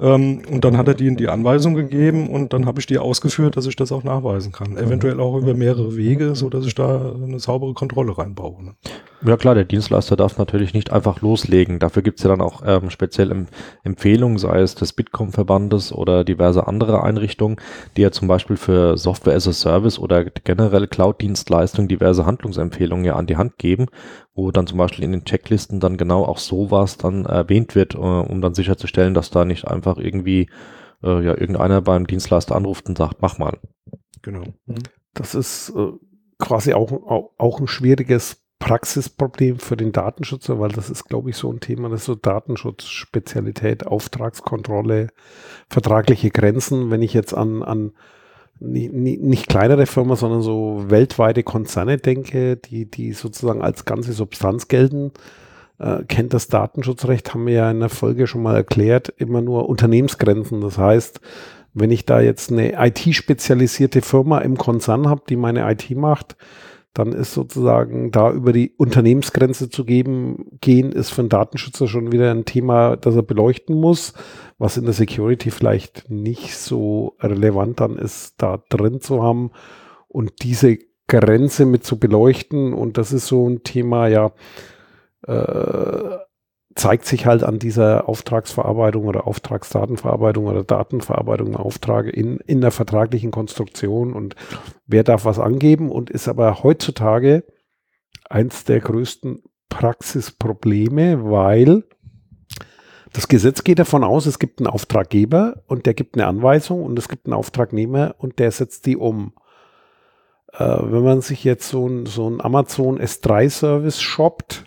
[0.00, 3.56] Ähm, und dann hat er die die Anweisung gegeben und dann habe ich die ausgeführt,
[3.56, 4.76] dass ich das auch nachweisen kann.
[4.76, 8.64] Eventuell auch über mehrere Wege, so dass ich da eine saubere Kontrolle reinbaue.
[8.64, 8.74] Ne?
[9.26, 11.78] Ja klar, der Dienstleister darf natürlich nicht einfach loslegen.
[11.78, 13.46] Dafür gibt es ja dann auch ähm, speziell em
[13.82, 17.56] Empfehlungen, sei es des Bitkom-Verbandes oder diverse andere Einrichtungen,
[17.96, 23.16] die ja zum Beispiel für Software as a Service oder generell Cloud-Dienstleistungen diverse Handlungsempfehlungen ja
[23.16, 23.86] an die Hand geben,
[24.34, 27.98] wo dann zum Beispiel in den Checklisten dann genau auch sowas dann erwähnt wird, äh,
[27.98, 30.48] um dann sicherzustellen, dass da nicht einfach irgendwie
[31.02, 33.58] äh, ja irgendeiner beim Dienstleister anruft und sagt, mach mal.
[34.22, 34.44] Genau.
[34.66, 34.82] Mhm.
[35.12, 35.92] Das ist äh,
[36.38, 41.36] quasi auch, auch, auch ein schwieriges Praxisproblem für den Datenschützer, weil das ist, glaube ich,
[41.36, 45.08] so ein Thema, das ist so Datenschutz-Spezialität, Auftragskontrolle,
[45.68, 46.90] vertragliche Grenzen.
[46.90, 47.92] Wenn ich jetzt an, an
[48.60, 54.68] nicht, nicht kleinere Firmen, sondern so weltweite Konzerne denke, die, die sozusagen als ganze Substanz
[54.68, 55.12] gelten,
[55.78, 59.68] äh, kennt das Datenschutzrecht, haben wir ja in der Folge schon mal erklärt, immer nur
[59.68, 60.60] Unternehmensgrenzen.
[60.60, 61.20] Das heißt,
[61.72, 66.36] wenn ich da jetzt eine IT-spezialisierte Firma im Konzern habe, die meine IT macht,
[66.94, 72.12] dann ist sozusagen da über die Unternehmensgrenze zu geben, gehen, ist für einen Datenschützer schon
[72.12, 74.12] wieder ein Thema, das er beleuchten muss,
[74.58, 79.50] was in der Security vielleicht nicht so relevant dann ist, da drin zu haben
[80.06, 82.72] und diese Grenze mit zu beleuchten.
[82.72, 84.30] Und das ist so ein Thema, ja,
[85.26, 86.18] äh,
[86.74, 92.72] zeigt sich halt an dieser Auftragsverarbeitung oder Auftragsdatenverarbeitung oder Datenverarbeitung im Auftrag in, in der
[92.72, 94.34] vertraglichen Konstruktion und
[94.86, 97.44] wer darf was angeben und ist aber heutzutage
[98.28, 101.84] eins der größten Praxisprobleme, weil
[103.12, 106.98] das Gesetz geht davon aus, es gibt einen Auftraggeber und der gibt eine Anweisung und
[106.98, 109.34] es gibt einen Auftragnehmer und der setzt die um.
[110.52, 114.64] Äh, wenn man sich jetzt so ein, so Amazon S3-Service shoppt,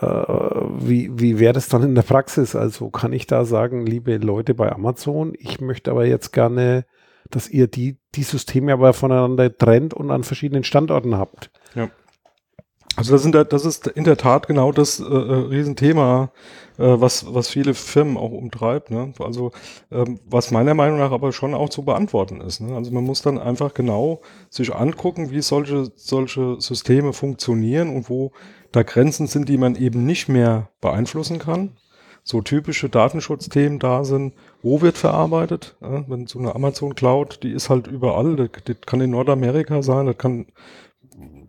[0.00, 2.56] wie, wie wäre das dann in der Praxis?
[2.56, 6.84] Also kann ich da sagen, liebe Leute bei Amazon, ich möchte aber jetzt gerne,
[7.30, 11.50] dass ihr die, die Systeme aber voneinander trennt und an verschiedenen Standorten habt.
[11.74, 11.90] Ja.
[12.96, 16.30] Also das, sind, das ist in der Tat genau das äh, äh, Riesenthema,
[16.78, 18.92] äh, was, was viele Firmen auch umtreibt.
[18.92, 19.12] Ne?
[19.18, 19.50] Also
[19.90, 22.60] ähm, was meiner Meinung nach aber schon auch zu beantworten ist.
[22.60, 22.76] Ne?
[22.76, 28.30] Also man muss dann einfach genau sich angucken, wie solche, solche Systeme funktionieren und wo
[28.74, 31.76] da Grenzen sind, die man eben nicht mehr beeinflussen kann.
[32.22, 35.76] So typische Datenschutzthemen da sind, wo wird verarbeitet?
[35.82, 39.82] Ja, wenn so eine Amazon Cloud, die ist halt überall, das, das kann in Nordamerika
[39.82, 40.46] sein, das kann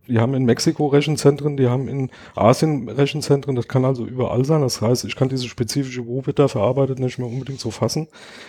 [0.07, 4.61] die haben in Mexiko Rechenzentren, die haben in Asien Rechenzentren, das kann also überall sein.
[4.61, 8.07] Das heißt, ich kann diese spezifische, wo wird da verarbeitet, nicht mehr unbedingt so fassen.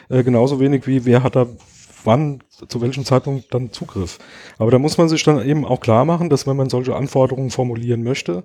[0.09, 1.47] Äh, genauso wenig wie wer hat da
[2.07, 4.19] wann, zu welchem Zeitpunkt dann Zugriff.
[4.59, 7.51] Aber da muss man sich dann eben auch klar machen, dass wenn man solche Anforderungen
[7.51, 8.45] formulieren möchte,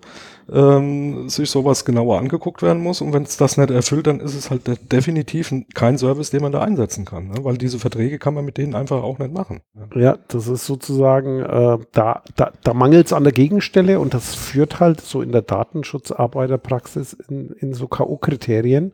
[0.52, 3.02] ähm, sich sowas genauer angeguckt werden muss.
[3.02, 6.52] Und wenn es das nicht erfüllt, dann ist es halt definitiv kein Service, den man
[6.52, 7.30] da einsetzen kann.
[7.30, 7.36] Ne?
[7.44, 9.62] Weil diese Verträge kann man mit denen einfach auch nicht machen.
[9.96, 14.14] Ja, ja das ist sozusagen, äh, da, da, da mangelt es an der Gegenstelle und
[14.14, 18.92] das führt halt so in der Datenschutzarbeiterpraxis in, in so K.O.-Kriterien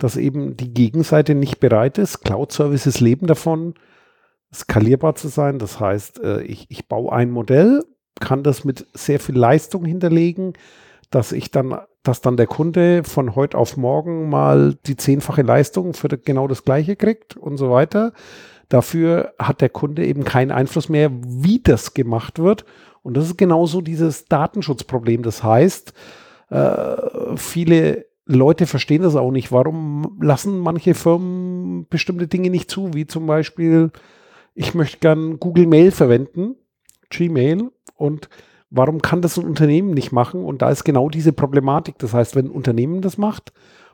[0.00, 2.22] dass eben die Gegenseite nicht bereit ist.
[2.24, 3.74] Cloud-Services leben davon,
[4.52, 5.58] skalierbar zu sein.
[5.58, 7.84] Das heißt, äh, ich, ich baue ein Modell,
[8.20, 10.54] kann das mit sehr viel Leistung hinterlegen,
[11.10, 15.94] dass ich dann, dass dann der Kunde von heute auf morgen mal die zehnfache Leistung
[15.94, 18.12] für genau das Gleiche kriegt und so weiter.
[18.68, 22.64] Dafür hat der Kunde eben keinen Einfluss mehr, wie das gemacht wird.
[23.02, 25.22] Und das ist genauso dieses Datenschutzproblem.
[25.22, 25.92] Das heißt,
[26.50, 26.96] äh,
[27.36, 29.50] viele Leute verstehen das auch nicht.
[29.50, 33.90] Warum lassen manche Firmen bestimmte Dinge nicht zu, wie zum Beispiel
[34.54, 36.56] ich möchte gern Google Mail verwenden,
[37.10, 38.28] Gmail, und
[38.70, 40.44] warum kann das ein Unternehmen nicht machen?
[40.44, 41.98] Und da ist genau diese Problematik.
[41.98, 43.52] Das heißt, wenn ein Unternehmen das macht,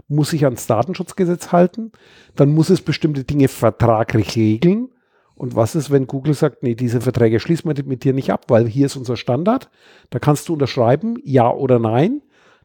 [0.08, 1.92] muss sich ans Datenschutzgesetz halten,
[2.36, 4.88] dann muss es bestimmte Dinge vertraglich regeln
[5.34, 8.46] Und was ist, wenn Google sagt, nee, diese Verträge schließen wir mit dir nicht ab,
[8.48, 9.70] weil hier ist unser Standard.
[10.10, 12.22] Da kannst du unterschreiben, ja oder nein,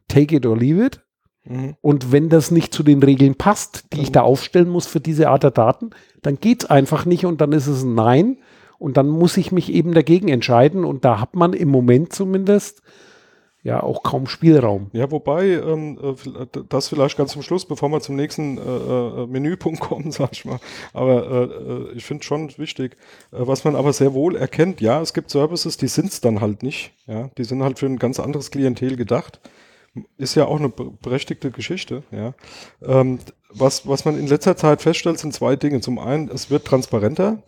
[0.08, 1.02] take it or leave it.
[1.44, 1.74] Mhm.
[1.80, 5.28] Und wenn das nicht zu den Regeln passt, die ich da aufstellen muss für diese
[5.28, 5.90] Art der Daten,
[6.22, 8.38] dann geht es einfach nicht und dann ist es ein Nein.
[8.78, 10.84] Und dann muss ich mich eben dagegen entscheiden.
[10.84, 12.82] Und da hat man im Moment zumindest
[13.62, 14.90] ja auch kaum Spielraum.
[14.92, 19.26] Ja, wobei, ähm, äh, das vielleicht ganz zum Schluss, bevor wir zum nächsten äh, äh
[19.28, 20.58] Menüpunkt kommen, sag ich mal.
[20.92, 22.96] Aber äh, äh ich finde schon wichtig,
[23.30, 26.40] äh, was man aber sehr wohl erkennt, ja, es gibt Services, die sind es dann
[26.40, 26.92] halt nicht.
[27.06, 29.40] Ja, die sind halt für ein ganz anderes Klientel gedacht.
[30.16, 32.32] Ist ja auch eine berechtigte Geschichte, ja.
[32.82, 33.18] Ähm,
[33.50, 35.80] was, was man in letzter Zeit feststellt, sind zwei Dinge.
[35.80, 37.42] Zum einen, es wird transparenter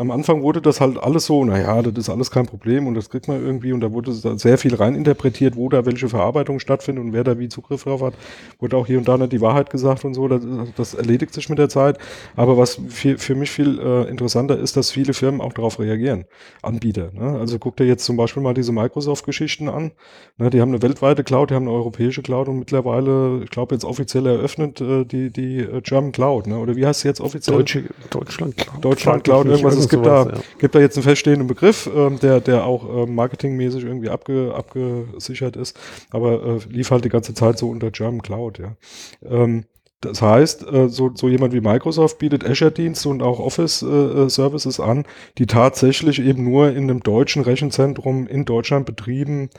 [0.00, 3.10] am Anfang wurde das halt alles so, naja, das ist alles kein Problem und das
[3.10, 7.12] kriegt man irgendwie und da wurde sehr viel reininterpretiert, wo da welche Verarbeitung stattfindet und
[7.12, 8.14] wer da wie Zugriff drauf hat.
[8.60, 10.40] Wurde auch hier und da nicht die Wahrheit gesagt und so, das,
[10.74, 11.98] das erledigt sich mit der Zeit.
[12.34, 16.24] Aber was für, für mich viel äh, interessanter ist, dass viele Firmen auch darauf reagieren,
[16.62, 17.10] Anbieter.
[17.12, 17.38] Ne?
[17.38, 19.92] Also guck dir jetzt zum Beispiel mal diese Microsoft-Geschichten an.
[20.38, 20.48] Ne?
[20.48, 23.84] Die haben eine weltweite Cloud, die haben eine europäische Cloud und mittlerweile, ich glaube jetzt
[23.84, 26.56] offiziell eröffnet, äh, die, die äh, German Cloud, ne?
[26.56, 27.58] oder wie heißt sie jetzt offiziell?
[27.58, 28.82] Deutsche, Deutschland Cloud.
[28.82, 30.42] Deutschland Cloud, irgendwas gibt, sowas, da, ja.
[30.58, 35.56] gibt da jetzt einen feststehenden Begriff, ähm, der, der auch ähm, marketingmäßig irgendwie abge, abgesichert
[35.56, 35.78] ist,
[36.10, 38.76] aber äh, lief halt die ganze Zeit so unter German Cloud, ja.
[39.22, 39.64] Ähm,
[40.00, 45.04] das heißt, äh, so, so jemand wie Microsoft bietet Azure-Dienste und auch Office-Services äh, an,
[45.36, 49.50] die tatsächlich eben nur in einem deutschen Rechenzentrum in Deutschland betrieben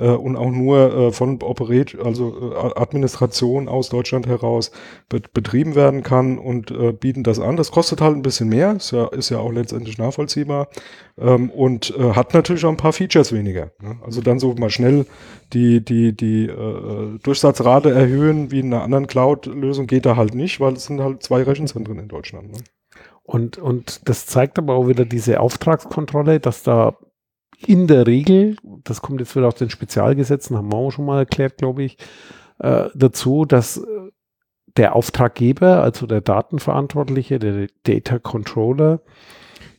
[0.00, 4.72] äh, und auch nur äh, von Operate, also äh, Administration aus Deutschland heraus
[5.08, 7.56] be betrieben werden kann und äh, bieten das an.
[7.56, 10.68] Das kostet halt ein bisschen mehr, ist ja, ist ja auch letztendlich nachvollziehbar
[11.18, 13.70] ähm, und äh, hat natürlich auch ein paar Features weniger.
[13.80, 13.98] Ne?
[14.04, 15.06] Also dann so mal schnell
[15.52, 20.60] die, die, die äh, Durchsatzrate erhöhen wie in einer anderen Cloud-Lösung geht da halt nicht,
[20.60, 22.52] weil es sind halt zwei Rechenzentren in Deutschland.
[22.52, 22.58] Ne?
[23.22, 26.96] Und, und das zeigt aber auch wieder diese Auftragskontrolle, dass da
[27.66, 31.18] in der Regel, das kommt jetzt wieder aus den Spezialgesetzen, haben wir auch schon mal
[31.18, 31.98] erklärt, glaube ich,
[32.58, 33.82] äh, dazu, dass äh,
[34.76, 39.00] der Auftraggeber, also der Datenverantwortliche, der Data Controller,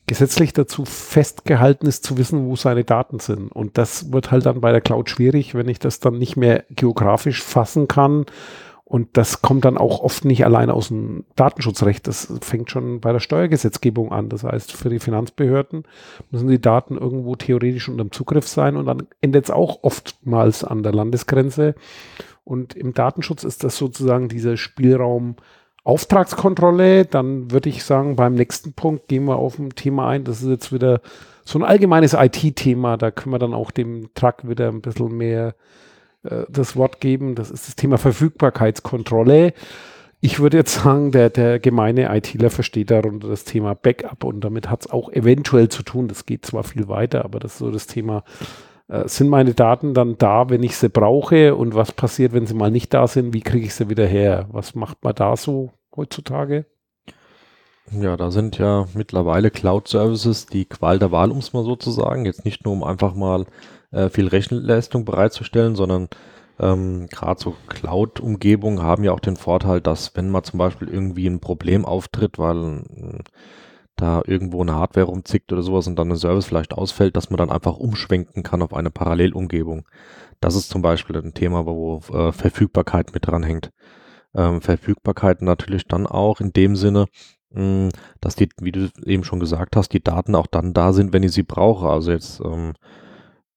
[0.08, 3.52] gesetzlich dazu festgehalten ist, zu wissen, wo seine Daten sind.
[3.52, 6.66] Und das wird halt dann bei der Cloud schwierig, wenn ich das dann nicht mehr
[6.70, 8.26] geografisch fassen kann
[8.92, 12.08] und das kommt dann auch oft nicht allein aus dem Datenschutzrecht.
[12.08, 14.28] Das fängt schon bei der Steuergesetzgebung an.
[14.28, 15.84] Das heißt, für die Finanzbehörden
[16.30, 20.66] müssen die Daten irgendwo theoretisch unter dem Zugriff sein und dann endet es auch oftmals
[20.66, 21.74] an der Landesgrenze.
[22.44, 25.38] Und im Datenschutz ist das sozusagen dieser Spielraum
[25.86, 27.06] Auftragskontrolle.
[27.06, 30.26] Dann würde ich sagen, beim nächsten Punkt gehen wir auf ein Thema ein.
[30.26, 31.00] Das ist jetzt wieder
[31.46, 32.98] so ein allgemeines IT-Thema.
[32.98, 35.56] Da können wir dann auch dem Truck wieder ein bisschen mehr
[36.24, 37.36] äh, das Wort geben.
[37.36, 39.54] Das ist das Thema Verfügbarkeitskontrolle.
[40.24, 44.70] Ich würde jetzt sagen, der, der gemeine ITler versteht darunter das Thema Backup und damit
[44.70, 46.08] hat es auch eventuell zu tun.
[46.08, 48.24] Das geht zwar viel weiter, aber das ist so das Thema,
[48.88, 52.54] äh, sind meine Daten dann da, wenn ich sie brauche und was passiert, wenn sie
[52.54, 53.34] mal nicht da sind?
[53.34, 54.48] Wie kriege ich sie wieder her?
[54.52, 56.66] Was macht man da so heutzutage?
[57.90, 61.90] Ja, da sind ja mittlerweile Cloud-Services die Qual der Wahl, um es mal so zu
[61.90, 62.26] sagen.
[62.26, 63.46] Jetzt nicht nur, um einfach mal
[63.92, 66.10] äh, viel Rechenleistung bereitzustellen, sondern
[66.60, 71.28] ähm, gerade so Cloud-Umgebungen haben ja auch den Vorteil, dass wenn mal zum Beispiel irgendwie
[71.28, 73.20] ein Problem auftritt, weil äh,
[73.96, 77.38] da irgendwo eine Hardware rumzickt oder sowas und dann ein Service vielleicht ausfällt, dass man
[77.38, 79.86] dann einfach umschwenken kann auf eine Parallelumgebung.
[80.40, 83.72] Das ist zum Beispiel ein Thema, wo äh, Verfügbarkeit mit dran hängt.
[84.34, 87.06] Ähm, Verfügbarkeit natürlich dann auch in dem Sinne,
[87.52, 87.90] mh, hm,
[88.22, 91.24] dass die, wie du eben schon gesagt hast, die Daten auch dann da sind, wenn
[91.24, 91.90] ich sie brauche.
[91.90, 92.74] Also jetzt ähm,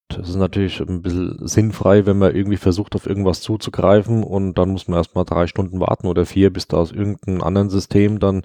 [0.09, 4.69] das ist natürlich ein bisschen sinnfrei, wenn man irgendwie versucht, auf irgendwas zuzugreifen und dann
[4.71, 8.43] muss man erstmal drei Stunden warten oder vier, bis da aus irgendeinem anderen System dann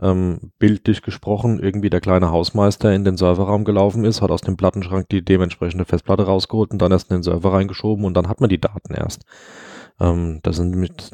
[0.00, 4.56] ähm, bildlich gesprochen irgendwie der kleine Hausmeister in den Serverraum gelaufen ist, hat aus dem
[4.56, 8.40] Plattenschrank die dementsprechende Festplatte rausgeholt und dann erst in den Server reingeschoben und dann hat
[8.40, 9.24] man die Daten erst.
[10.00, 11.10] Ähm, das sind mit,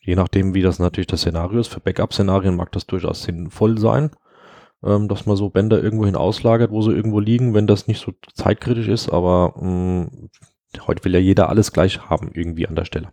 [0.00, 4.10] je nachdem, wie das natürlich das Szenario ist, für Backup-Szenarien mag das durchaus sinnvoll sein
[4.84, 8.12] ähm, dass man so Bänder irgendwohin auslagert, wo sie irgendwo liegen, wenn das nicht so
[8.34, 9.68] zeitkritisch ist, aber mh,
[10.04, 10.30] mm,
[10.86, 13.08] heute will ja jeder alles gleich haben, irgendwie an der Stelle.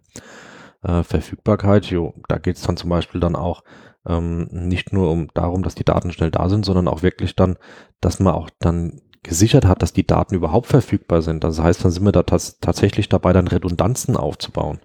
[0.83, 3.63] Äh, Verfügbarkeit, jo, da geht es dann zum Beispiel dann auch
[4.07, 7.57] ähm, nicht nur um darum, dass die Daten schnell da sind, sondern auch wirklich dann,
[8.01, 11.43] dass man auch dann gesichert hat, dass die Daten überhaupt verfügbar sind.
[11.43, 14.79] Das heißt, dann sind wir da tatsächlich dabei, dann Redundanzen aufzubauen,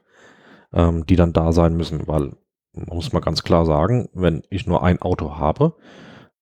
[0.72, 2.32] ähm, die dann da sein müssen, weil
[2.72, 5.74] man muss mal ganz klar sagen, wenn ich nur ein Auto habe,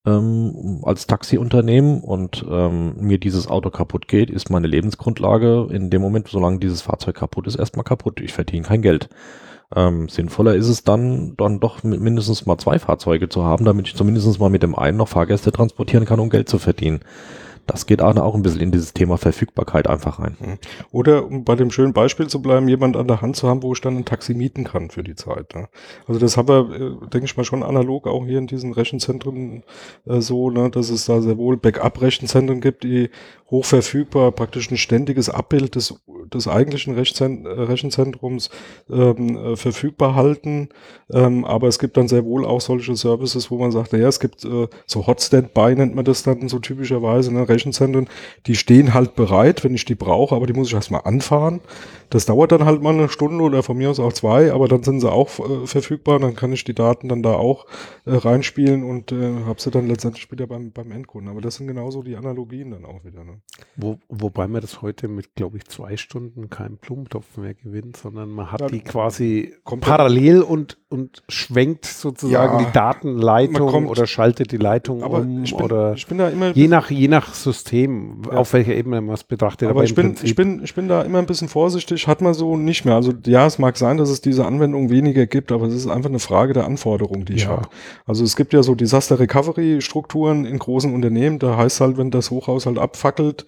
[0.09, 6.01] ähm, als Taxiunternehmen und ähm, mir dieses Auto kaputt geht, ist meine Lebensgrundlage in dem
[6.01, 8.19] Moment, solange dieses Fahrzeug kaputt ist, erstmal kaputt.
[8.19, 9.09] Ich verdiene kein Geld.
[9.75, 13.95] Ähm, sinnvoller ist es dann, dann doch mindestens mal zwei Fahrzeuge zu haben, damit ich
[13.95, 17.01] zumindest mal mit dem einen noch Fahrgäste transportieren kann, um Geld zu verdienen.
[17.69, 20.35] Das geht auch, auch ein bisschen in dieses Thema Verfügbarkeit einfach rein.
[20.39, 20.57] Mhm.
[20.91, 23.73] Oder um bei dem schönen Beispiel zu bleiben, jemand an der Hand zu haben, wo
[23.73, 25.53] ich dann ein Taxi mieten kann für die Zeit.
[25.53, 25.69] Ne?
[26.07, 29.63] Also das haben wir, äh, denke ich mal, schon analog auch hier in diesen Rechenzentren
[30.07, 33.11] äh, so, ne, dass es da sehr wohl Backup-Rechenzentren gibt, die
[33.51, 35.93] hochverfügbar praktisch ein ständiges Abbild des,
[36.33, 38.49] des eigentlichen Rechenzent Rechenzentrums
[38.89, 40.69] ähm, äh, verfügbar halten.
[41.11, 44.19] Ähm, aber es gibt dann sehr wohl auch solche Services, wo man sagt, naja, es
[44.19, 48.07] gibt äh, so Hot Standby nennt man das dann so typischerweise, ne, Rechenzentren,
[48.45, 51.61] die stehen halt bereit, wenn ich die brauche, aber die muss ich erstmal anfahren.
[52.09, 54.83] Das dauert dann halt mal eine Stunde oder von mir aus auch zwei, aber dann
[54.83, 57.65] sind sie auch äh, verfügbar, dann kann ich die Daten dann da auch
[58.05, 61.29] äh, reinspielen und äh, habe sie dann letztendlich wieder beim, beim Endkunden.
[61.29, 63.23] Aber das sind genauso die Analogien dann auch wieder.
[63.23, 63.41] Ne?
[63.75, 66.18] Wo, wobei man das heute mit, glaube ich, zwei Stunden
[66.49, 72.59] keinen Blumentopf mehr gewinnt, sondern man hat ja, die quasi parallel und, und schwenkt sozusagen
[72.59, 76.29] ja, die Datenleitung kommt, oder schaltet die Leitung um ich bin, oder ich bin da
[76.29, 78.37] immer je nach, je nach System, ja.
[78.37, 79.69] auf welcher Ebene man es betrachtet.
[79.69, 82.33] Aber, aber ich, bin, ich, bin, ich bin da immer ein bisschen vorsichtig, hat man
[82.33, 82.95] so nicht mehr.
[82.95, 86.09] Also ja, es mag sein, dass es diese Anwendung weniger gibt, aber es ist einfach
[86.09, 87.67] eine Frage der Anforderungen, die ich habe.
[88.05, 92.11] Also es gibt ja so Disaster Recovery Strukturen in großen Unternehmen, da heißt halt, wenn
[92.11, 93.45] das Hochhaus halt abfackelt,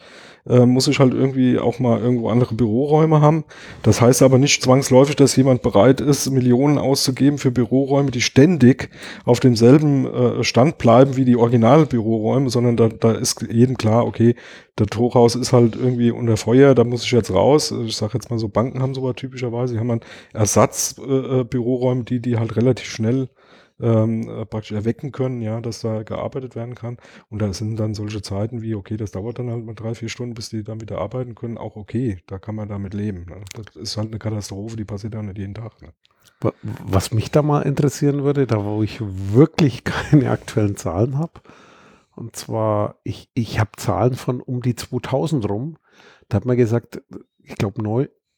[0.48, 3.44] äh, muss ich halt irgendwie auch mal irgendwo andere Büroräume haben.
[3.84, 8.90] Das heißt aber nicht zwangsläufig, dass jemand bereit ist, Millionen auszugeben für Büroräume, die ständig
[9.26, 14.36] auf demselben äh, Stand bleiben wie die Originalbüroräume, sondern da, da ist jedem klar, okay,
[14.76, 17.72] das Hochhaus ist halt irgendwie unter Feuer, da muss ich jetzt raus.
[17.86, 20.02] Ich sage jetzt mal so, Banken haben sowas typischerweise, die haben dann
[20.34, 23.30] Ersatzbüroräume, äh, äh die, die halt relativ schnell
[23.82, 26.98] ähm, äh, praktisch erwecken können, ja, dass da gearbeitet werden kann.
[27.30, 30.10] Und da sind dann solche Zeiten wie, okay, das dauert dann halt mal drei, vier
[30.10, 33.26] Stunden, bis die dann wieder arbeiten können, auch okay, da kann man damit leben.
[33.26, 33.42] Ne?
[33.54, 35.82] Das ist halt eine Katastrophe, die passiert ja nicht jeden Tag.
[35.82, 35.94] Ne?
[36.62, 41.42] Was mich da mal interessieren würde, da wo ich wirklich keine aktuellen Zahlen habe,
[42.16, 45.78] und zwar, ich, ich habe Zahlen von um die 2000 rum,
[46.30, 47.02] da hat man gesagt,
[47.40, 47.82] ich glaube,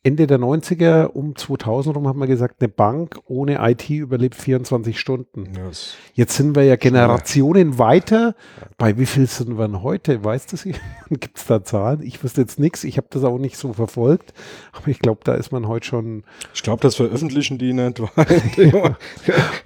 [0.06, 5.00] Ende der 90er um 2000 rum hat man gesagt, eine Bank ohne IT überlebt 24
[5.00, 5.54] Stunden.
[5.56, 5.96] Yes.
[6.14, 8.36] Jetzt sind wir ja Generationen weiter.
[8.78, 10.22] Bei wie viel sind wir denn heute?
[10.22, 10.76] Weißt du sie?
[11.10, 12.02] Gibt es da Zahlen?
[12.02, 12.84] Ich wüsste jetzt nichts.
[12.84, 14.34] Ich habe das auch nicht so verfolgt.
[14.74, 16.26] Aber ich glaube, da ist man heute schon.
[16.54, 18.98] Ich glaube, das veröffentlichen die nicht, weil die, ja.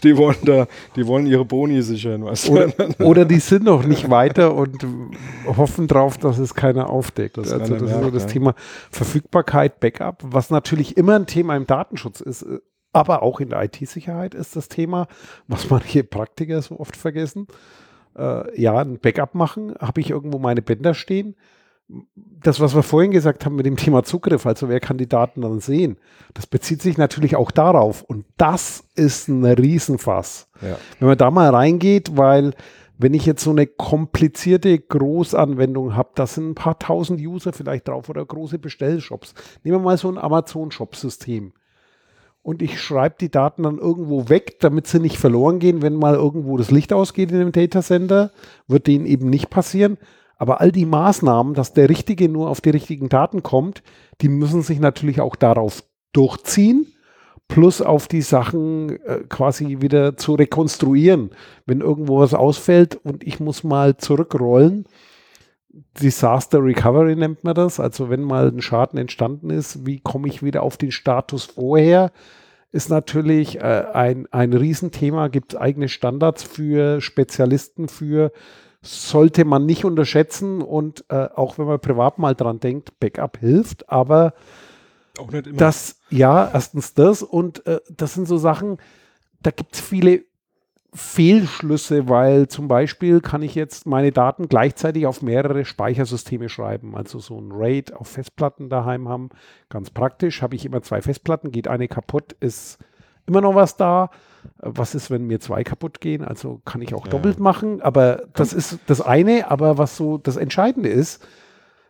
[0.04, 2.24] die, wollen da, die wollen ihre Boni sichern.
[2.26, 4.86] Weißt oder, oder die sind noch nicht weiter und
[5.48, 7.38] hoffen drauf, dass es keiner aufdeckt.
[7.40, 8.30] Das also das merkt, ist so das ja.
[8.30, 8.54] Thema
[8.92, 12.60] Verfügbarkeit, Backup was natürlich immer ein Thema im Datenschutz ist, äh,
[12.94, 15.08] aber auch in der IT-Sicherheit ist das Thema,
[15.48, 17.48] was manche Praktiker so oft vergessen.
[18.18, 21.36] Äh, ja, ein Backup machen, habe ich irgendwo meine Bänder stehen.
[22.16, 25.42] Das, was wir vorhin gesagt haben mit dem Thema Zugriff, also wer kann die Daten
[25.42, 25.98] dann sehen,
[26.34, 28.02] das bezieht sich natürlich auch darauf.
[28.02, 30.50] Und das ist ein Riesenfass.
[30.62, 30.78] Ja.
[31.00, 32.54] Wenn man da mal reingeht, weil
[32.98, 37.88] wenn ich jetzt so eine komplizierte Großanwendung habe, da sind ein paar tausend User vielleicht
[37.88, 39.34] drauf oder große Bestellshops.
[39.64, 41.54] Nehmen wir mal so ein Amazon-Shop-System.
[42.41, 46.16] Und ich schreibe die Daten dann irgendwo weg, damit sie nicht verloren gehen, wenn mal
[46.16, 48.32] irgendwo das Licht ausgeht in dem Datacenter.
[48.68, 49.98] Wird denen eben nicht passieren.
[50.38, 53.84] Aber all die Maßnahmen, dass der Richtige nur auf die richtigen Daten kommt,
[54.22, 55.84] die müssen sich natürlich auch darauf
[56.14, 56.88] durchziehen
[57.48, 61.32] plus auf die Sachen äh, quasi wieder zu rekonstruieren.
[61.66, 64.86] Wenn irgendwo was ausfällt und ich muss mal zurückrollen,
[66.02, 70.43] Disaster Recovery nennt man das, also wenn mal ein Schaden entstanden ist, wie komme ich
[70.43, 72.12] wieder auf den Status vorher,
[72.72, 78.32] ist natürlich äh, ein, ein Riesenthema, gibt es eigene Standards für Spezialisten für,
[78.82, 83.89] sollte man nicht unterschätzen und äh, auch wenn man privat mal dran denkt, Backup hilft,
[83.89, 84.34] aber
[85.20, 85.57] auch nicht immer.
[85.57, 88.78] Das, ja, erstens das und äh, das sind so Sachen,
[89.41, 90.24] da gibt es viele
[90.93, 96.95] Fehlschlüsse, weil zum Beispiel kann ich jetzt meine Daten gleichzeitig auf mehrere Speichersysteme schreiben.
[96.95, 99.30] Also so ein RAID auf Festplatten daheim haben.
[99.70, 100.41] Ganz praktisch.
[100.41, 102.80] Habe ich immer zwei Festplatten, geht eine kaputt, ist
[103.28, 104.09] immer noch was da.
[104.59, 106.24] Was ist, wenn mir zwei kaputt gehen?
[106.24, 107.11] Also kann ich auch ja.
[107.11, 107.82] doppelt machen.
[107.82, 109.51] Aber das ist das eine.
[109.51, 111.26] Aber was so das Entscheidende ist,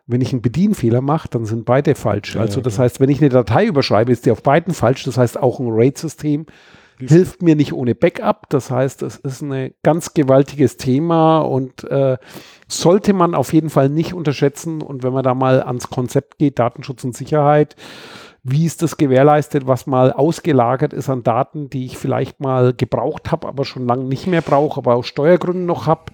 [0.08, 2.36] wenn ich einen Bedienfehler mache, dann sind beide falsch.
[2.36, 2.84] Ja, also das ja.
[2.84, 5.04] heißt, wenn ich eine Datei überschreibe, ist die auf beiden falsch.
[5.04, 6.46] Das heißt, auch ein RAID-System
[7.00, 8.50] hilft mir nicht ohne Backup.
[8.50, 12.18] Das heißt, es ist ein ganz gewaltiges Thema und äh,
[12.68, 14.82] sollte man auf jeden Fall nicht unterschätzen.
[14.82, 17.76] Und wenn man da mal ans Konzept geht, Datenschutz und Sicherheit,
[18.44, 23.32] wie ist das gewährleistet, was mal ausgelagert ist an Daten, die ich vielleicht mal gebraucht
[23.32, 26.14] habe, aber schon lange nicht mehr brauche, aber aus Steuergründen noch habe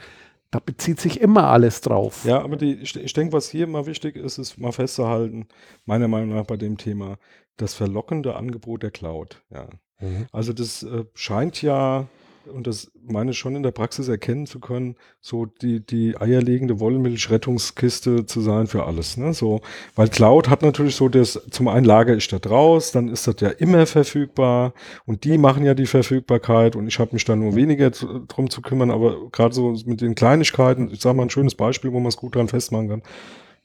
[0.54, 2.26] da bezieht sich immer alles drauf.
[2.26, 5.48] Ja, aber die, ich, ich denke, was hier immer wichtig ist, ist mal festzuhalten,
[5.86, 7.18] meiner Meinung nach bei dem Thema,
[7.58, 9.42] das verlockende Angebot der Cloud.
[9.50, 9.68] Ja.
[10.00, 10.28] Mhm.
[10.32, 12.08] Also das äh, scheint ja
[12.48, 16.80] und das meine ich schon in der Praxis erkennen zu können, so die, die eierlegende
[16.80, 19.18] Wollmilch-Rettungskiste zu sein für alles.
[19.18, 19.34] Ne?
[19.34, 19.62] So,
[19.96, 23.36] weil Cloud hat natürlich so das, zum einen lagere ich da draus, dann ist das
[23.40, 24.74] ja immer verfügbar
[25.06, 28.50] und die machen ja die Verfügbarkeit und ich habe mich da nur weniger zu, drum
[28.50, 32.00] zu kümmern, aber gerade so mit den Kleinigkeiten, ich sage mal ein schönes Beispiel, wo
[32.00, 33.04] man es gut dran festmachen kann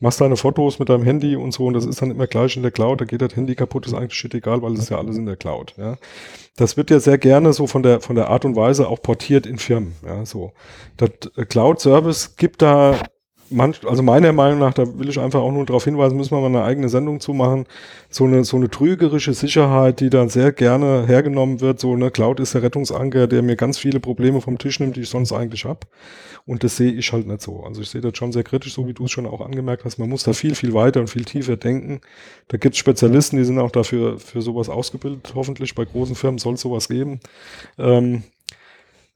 [0.01, 2.63] machst deine Fotos mit deinem Handy und so und das ist dann immer gleich in
[2.63, 4.99] der Cloud, da geht das Handy kaputt, ist eigentlich shit egal, weil es ist ja
[4.99, 5.75] alles in der Cloud.
[5.77, 5.97] Ja.
[6.57, 9.47] Das wird ja sehr gerne so von der, von der Art und Weise auch portiert
[9.47, 9.95] in Firmen.
[10.05, 10.53] Ja, so.
[10.97, 12.99] Das äh, Cloud-Service gibt da
[13.51, 16.41] manch, also meiner Meinung nach, da will ich einfach auch nur darauf hinweisen, müssen wir
[16.41, 17.67] mal eine eigene Sendung zu machen,
[18.11, 22.41] so eine, so eine trügerische Sicherheit, die dann sehr gerne hergenommen wird, so eine Cloud
[22.41, 25.65] ist der Rettungsanker, der mir ganz viele Probleme vom Tisch nimmt, die ich sonst eigentlich
[25.65, 25.81] habe.
[26.47, 27.63] Und das sehe ich halt nicht so.
[27.63, 29.99] Also ich sehe das schon sehr kritisch, so wie du es schon auch angemerkt hast.
[29.99, 32.01] Man muss da viel, viel weiter und viel tiefer denken.
[32.49, 35.33] Da gibt es Spezialisten, die sind auch dafür für sowas ausgebildet.
[35.35, 37.21] Hoffentlich bei großen Firmen soll es sowas geben.
[37.77, 38.23] Ähm,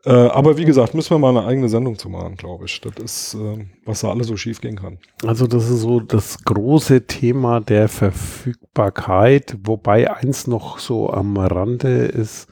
[0.05, 2.81] äh, aber wie gesagt, müssen wir mal eine eigene Sendung zu machen, glaube ich.
[2.81, 4.99] Das ist, äh, was da alles so schief gehen kann.
[5.27, 12.07] Also das ist so das große Thema der Verfügbarkeit, wobei eins noch so am Rande
[12.07, 12.49] ist,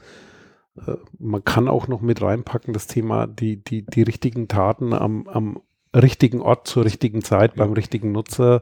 [0.77, 5.27] äh, man kann auch noch mit reinpacken, das Thema, die, die, die richtigen Taten am,
[5.27, 5.59] am
[5.93, 8.61] richtigen Ort zur richtigen Zeit beim richtigen Nutzer.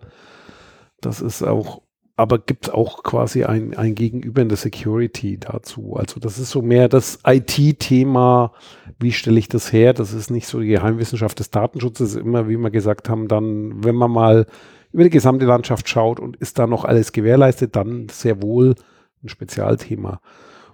[1.00, 1.84] Das ist auch
[2.20, 5.95] aber gibt es auch quasi ein, ein Gegenüber in der Security dazu.
[5.95, 8.51] Also das ist so mehr das IT-Thema,
[8.99, 9.93] wie stelle ich das her?
[9.93, 13.95] Das ist nicht so die Geheimwissenschaft des Datenschutzes, immer wie wir gesagt haben, dann, wenn
[13.95, 14.47] man mal
[14.91, 18.76] über die gesamte Landschaft schaut und ist da noch alles gewährleistet, dann sehr wohl
[19.24, 20.20] ein Spezialthema.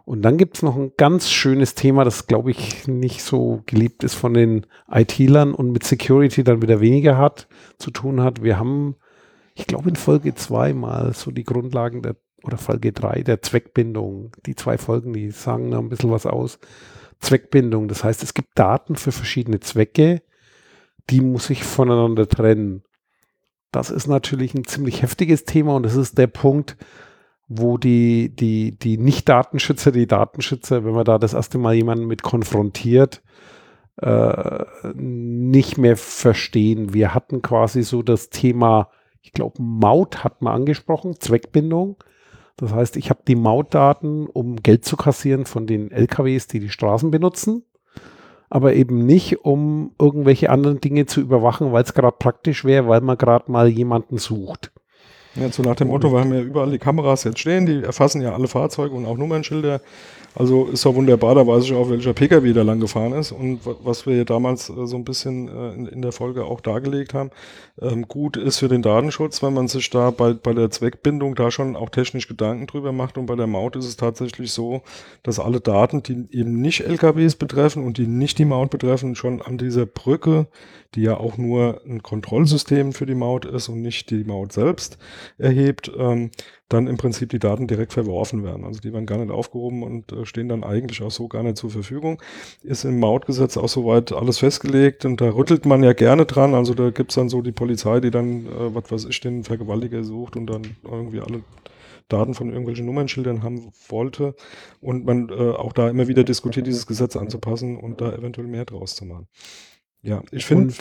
[0.03, 4.03] Und dann gibt es noch ein ganz schönes Thema, das glaube ich nicht so geliebt
[4.03, 8.41] ist von den IT-Lern und mit Security dann wieder weniger hat, zu tun hat.
[8.41, 8.95] Wir haben
[9.55, 14.35] ich glaube in Folge 2 mal so die Grundlagen der, oder Folge 3 der Zweckbindung.
[14.45, 16.59] Die zwei Folgen, die sagen da ein bisschen was aus.
[17.19, 20.21] Zweckbindung, das heißt, es gibt Daten für verschiedene Zwecke,
[21.09, 22.83] die muss ich voneinander trennen.
[23.71, 26.75] Das ist natürlich ein ziemlich heftiges Thema und das ist der Punkt,
[27.47, 32.23] wo die, die, die Nicht-Datenschützer, die Datenschützer, wenn man da das erste Mal jemanden mit
[32.23, 33.23] konfrontiert,
[34.01, 36.93] äh, nicht mehr verstehen.
[36.93, 38.89] Wir hatten quasi so das Thema
[39.25, 41.97] ich glaube, Maut hat man angesprochen, Zweckbindung.
[42.57, 46.69] Das heißt, ich habe die Mautdaten, um Geld zu kassieren von den LKWs, die die
[46.69, 47.63] Straßen benutzen,
[48.51, 53.01] aber eben nicht, um irgendwelche anderen Dinge zu überwachen, weil es gerade praktisch wäre, weil
[53.01, 54.71] man gerade mal jemanden sucht.
[55.35, 58.21] Ja, so nach dem Motto, wir haben ja überall die Kameras jetzt stehen, die erfassen
[58.21, 59.81] ja alle Fahrzeuge und auch Nummernschilder.
[60.33, 63.31] Also ist ja wunderbar, da weiß ich auch, welcher Pkw da lang gefahren ist.
[63.31, 67.13] Und was wir damals äh, so ein bisschen äh, in, in, der Folge auch dargelegt
[67.13, 67.31] haben,
[67.81, 71.51] ähm, gut ist für den Datenschutz, wenn man sich da bei, bei der Zweckbindung da
[71.51, 73.17] schon auch technisch Gedanken drüber macht.
[73.17, 74.81] Und bei der Maut ist es tatsächlich so,
[75.23, 79.41] dass alle Daten, die eben nicht LKWs betreffen und die nicht die Maut betreffen, schon
[79.41, 80.47] an dieser Brücke,
[80.95, 84.97] die ja auch nur ein Kontrollsystem für die Maut ist und nicht die Maut selbst
[85.37, 86.31] erhebt, ähm,
[86.69, 88.65] dann im Prinzip die Daten direkt verworfen werden.
[88.65, 91.57] Also die werden gar nicht aufgehoben und äh, stehen dann eigentlich auch so gar nicht
[91.57, 92.21] zur Verfügung.
[92.63, 96.55] Ist im Mautgesetz auch soweit alles festgelegt und da rüttelt man ja gerne dran.
[96.55, 100.03] Also da gibt's dann so die Polizei, die dann, äh, was weiß ich, den Vergewaltiger
[100.03, 101.43] sucht und dann irgendwie alle
[102.07, 104.35] Daten von irgendwelchen Nummernschildern haben wollte
[104.79, 108.65] und man äh, auch da immer wieder diskutiert, dieses Gesetz anzupassen und da eventuell mehr
[108.65, 109.27] draus zu machen.
[110.01, 110.73] Ja, ich finde.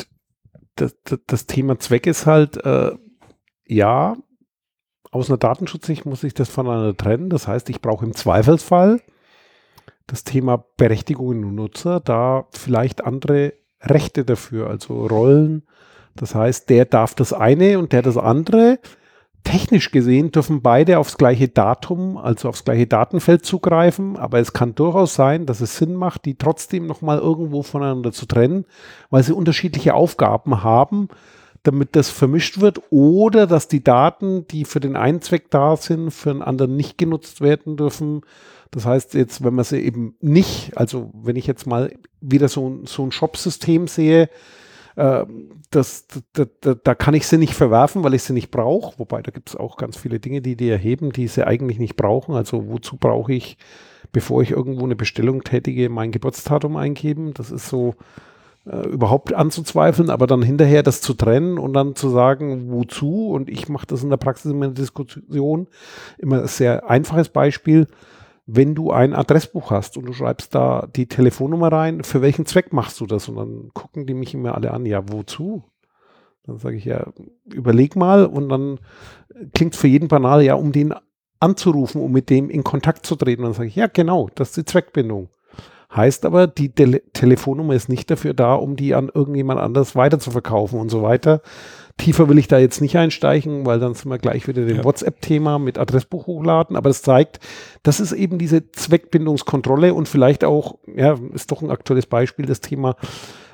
[0.76, 2.92] Das, das, das, Thema Zweck ist halt, äh,
[3.66, 4.16] ja,
[5.14, 7.30] aus einer Datenschutzsicht muss ich das voneinander trennen.
[7.30, 9.00] Das heißt, ich brauche im Zweifelsfall
[10.06, 15.62] das Thema Berechtigungen und Nutzer, da vielleicht andere Rechte dafür, also Rollen.
[16.16, 18.80] Das heißt, der darf das eine und der das andere.
[19.44, 24.74] Technisch gesehen dürfen beide aufs gleiche Datum, also aufs gleiche Datenfeld zugreifen, aber es kann
[24.74, 28.64] durchaus sein, dass es Sinn macht, die trotzdem nochmal irgendwo voneinander zu trennen,
[29.10, 31.08] weil sie unterschiedliche Aufgaben haben,
[31.64, 36.10] damit das vermischt wird oder dass die Daten, die für den einen Zweck da sind,
[36.10, 38.20] für einen anderen nicht genutzt werden dürfen.
[38.70, 42.80] Das heißt jetzt, wenn man sie eben nicht, also wenn ich jetzt mal wieder so,
[42.84, 44.28] so ein Shop-System sehe,
[44.96, 45.24] äh,
[45.70, 48.98] das, da, da, da, kann ich sie nicht verwerfen, weil ich sie nicht brauche.
[48.98, 51.96] Wobei da gibt es auch ganz viele Dinge, die die erheben, die sie eigentlich nicht
[51.96, 52.34] brauchen.
[52.34, 53.56] Also wozu brauche ich,
[54.12, 57.32] bevor ich irgendwo eine Bestellung tätige, mein Geburtsdatum eingeben?
[57.32, 57.94] Das ist so,
[58.66, 63.48] äh, überhaupt anzuzweifeln, aber dann hinterher das zu trennen und dann zu sagen, wozu, und
[63.48, 65.68] ich mache das in der Praxis in meiner Diskussion,
[66.18, 67.86] immer ein sehr einfaches Beispiel,
[68.46, 72.72] wenn du ein Adressbuch hast und du schreibst da die Telefonnummer rein, für welchen Zweck
[72.72, 73.28] machst du das?
[73.28, 75.64] Und dann gucken die mich immer alle an, ja, wozu?
[76.46, 77.06] Dann sage ich ja,
[77.46, 78.80] überleg mal und dann
[79.54, 80.94] klingt für jeden banal, ja, um den
[81.40, 83.42] anzurufen, um mit dem in Kontakt zu treten.
[83.42, 85.28] Und dann sage ich, ja, genau, das ist die Zweckbindung.
[85.94, 90.18] Heißt aber, die Tele Telefonnummer ist nicht dafür da, um die an irgendjemand anders weiter
[90.18, 91.40] zu verkaufen und so weiter.
[91.96, 94.84] Tiefer will ich da jetzt nicht einsteigen, weil dann sind wir gleich wieder dem ja.
[94.84, 96.74] WhatsApp-Thema mit Adressbuch hochladen.
[96.74, 97.38] Aber es zeigt,
[97.84, 102.60] das ist eben diese Zweckbindungskontrolle und vielleicht auch, ja, ist doch ein aktuelles Beispiel, das
[102.60, 102.96] Thema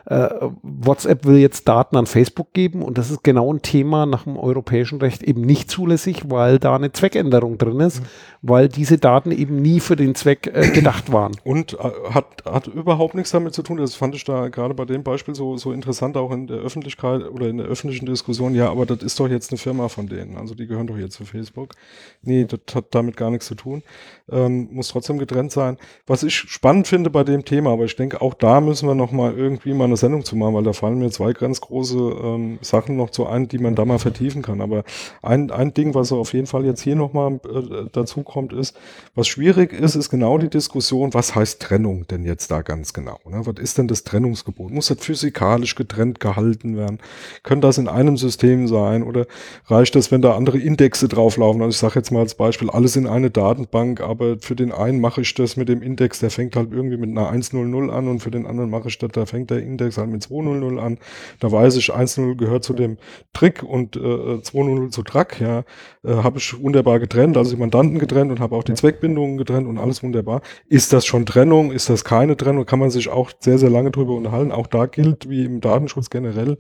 [0.07, 0.29] äh,
[0.63, 4.37] WhatsApp will jetzt Daten an Facebook geben und das ist genau ein Thema nach dem
[4.37, 8.07] europäischen Recht eben nicht zulässig, weil da eine Zweckänderung drin ist, mhm.
[8.43, 11.33] weil diese Daten eben nie für den Zweck äh, gedacht waren.
[11.45, 14.85] Und äh, hat, hat überhaupt nichts damit zu tun, das fand ich da gerade bei
[14.85, 18.71] dem Beispiel so, so interessant, auch in der Öffentlichkeit oder in der öffentlichen Diskussion, ja,
[18.71, 21.25] aber das ist doch jetzt eine Firma von denen, also die gehören doch jetzt zu
[21.25, 21.75] Facebook.
[22.23, 23.83] Nee, das hat damit gar nichts zu tun,
[24.31, 25.77] ähm, muss trotzdem getrennt sein.
[26.07, 29.35] Was ich spannend finde bei dem Thema, aber ich denke, auch da müssen wir nochmal
[29.37, 32.97] irgendwie mal eine Sendung zu machen, weil da fallen mir zwei ganz große ähm, Sachen
[32.97, 34.61] noch zu ein, die man da mal vertiefen kann.
[34.61, 34.85] Aber
[35.23, 38.77] ein, ein Ding, was auf jeden Fall jetzt hier nochmal äh, dazu kommt, ist,
[39.15, 43.19] was schwierig ist, ist genau die Diskussion, was heißt Trennung denn jetzt da ganz genau?
[43.29, 43.43] Ne?
[43.45, 44.71] Was ist denn das Trennungsgebot?
[44.71, 46.99] Muss das physikalisch getrennt gehalten werden?
[47.43, 49.03] Können das in einem System sein?
[49.03, 49.27] Oder
[49.67, 51.63] reicht das, wenn da andere Indexe drauflaufen?
[51.63, 55.01] Also ich sage jetzt mal als Beispiel, alles in eine Datenbank, aber für den einen
[55.01, 58.21] mache ich das mit dem Index, der fängt halt irgendwie mit einer 100 an und
[58.21, 60.99] für den anderen mache ich das, da fängt der Index halt mit 200 an.
[61.41, 62.99] Da weiß ich, 1.0 gehört zu dem
[63.33, 65.65] Trick und äh, 200 zu Track, ja.
[66.03, 69.67] Äh, habe ich wunderbar getrennt, also die Mandanten getrennt und habe auch die Zweckbindungen getrennt
[69.67, 70.43] und alles wunderbar.
[70.69, 71.73] Ist das schon Trennung?
[71.73, 72.67] Ist das keine Trennung?
[72.67, 74.53] Kann man sich auch sehr, sehr lange drüber unterhalten.
[74.53, 76.57] Auch da gilt, wie im Datenschutz generell,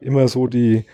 [0.00, 0.84] immer so die,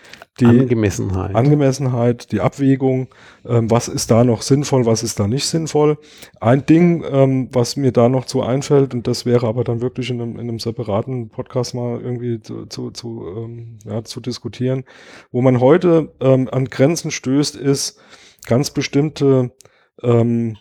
[0.41, 1.35] die Angemessenheit.
[1.35, 3.09] Angemessenheit, die Abwägung,
[3.47, 5.99] ähm, was ist da noch sinnvoll, was ist da nicht sinnvoll.
[6.41, 10.11] Ein Ding, ähm, was mir da noch zu einfällt, und das wäre aber dann wirklich
[10.11, 14.85] in einem, in einem separaten Podcast mal irgendwie zu, zu, zu, ähm, ja, zu diskutieren,
[15.33, 18.01] wo man heute ähm, an Grenzen stößt, ist
[18.47, 19.53] ganz bestimmte
[20.03, 20.57] ähm,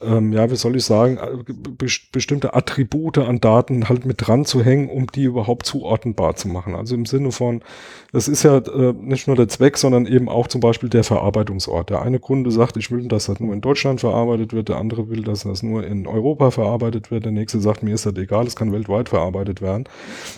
[0.00, 4.44] ähm, ja, wie soll ich sagen, äh, be bestimmte Attribute an Daten halt mit dran
[4.44, 6.74] zu hängen, um die überhaupt zuordnenbar zu machen.
[6.74, 7.62] Also im Sinne von,
[8.12, 11.90] das ist ja äh, nicht nur der Zweck, sondern eben auch zum Beispiel der Verarbeitungsort.
[11.90, 15.08] Der eine Kunde sagt, ich will, dass das nur in Deutschland verarbeitet wird, der andere
[15.08, 18.46] will, dass das nur in Europa verarbeitet wird, der nächste sagt, mir ist das egal,
[18.46, 19.84] es kann weltweit verarbeitet werden.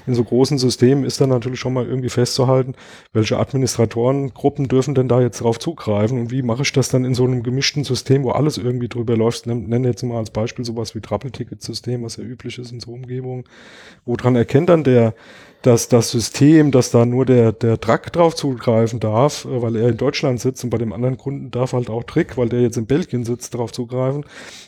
[0.06, 2.74] In so großen Systemen ist dann natürlich schon mal irgendwie festzuhalten,
[3.12, 7.14] welche Administratorengruppen dürfen denn da jetzt drauf zugreifen und wie mache ich das dann in
[7.14, 10.94] so einem gemischten System, wo alles irgendwie drüber läuft, nenne jetzt mal als Beispiel sowas
[10.94, 13.44] wie Trappelticket-System, was ja üblich ist in so Umgebungen.
[14.04, 15.14] Woran erkennt dann der,
[15.64, 19.88] dass das System, dass da nur der, der Track drauf zugreifen darf, äh, weil er
[19.88, 22.76] in Deutschland sitzt und bei dem anderen Kunden darf halt auch Trick, weil der jetzt
[22.76, 24.26] in Belgien sitzt, drauf zugreifen.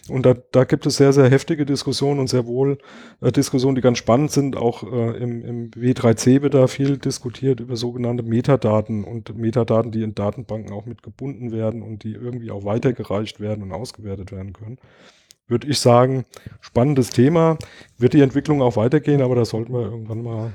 [0.09, 2.78] Und da, da gibt es sehr, sehr heftige Diskussionen und sehr wohl
[3.20, 4.57] äh, Diskussionen, die ganz spannend sind.
[4.57, 10.03] Auch äh, im, im W3C wird da viel diskutiert über sogenannte Metadaten und Metadaten, die
[10.03, 14.55] in Datenbanken auch mit gebunden werden und die irgendwie auch weitergereicht werden und ausgewertet werden
[14.55, 14.78] können
[15.49, 16.24] würde ich sagen,
[16.61, 17.57] spannendes Thema.
[17.99, 20.53] Wird die Entwicklung auch weitergehen, aber da sollten wir irgendwann mal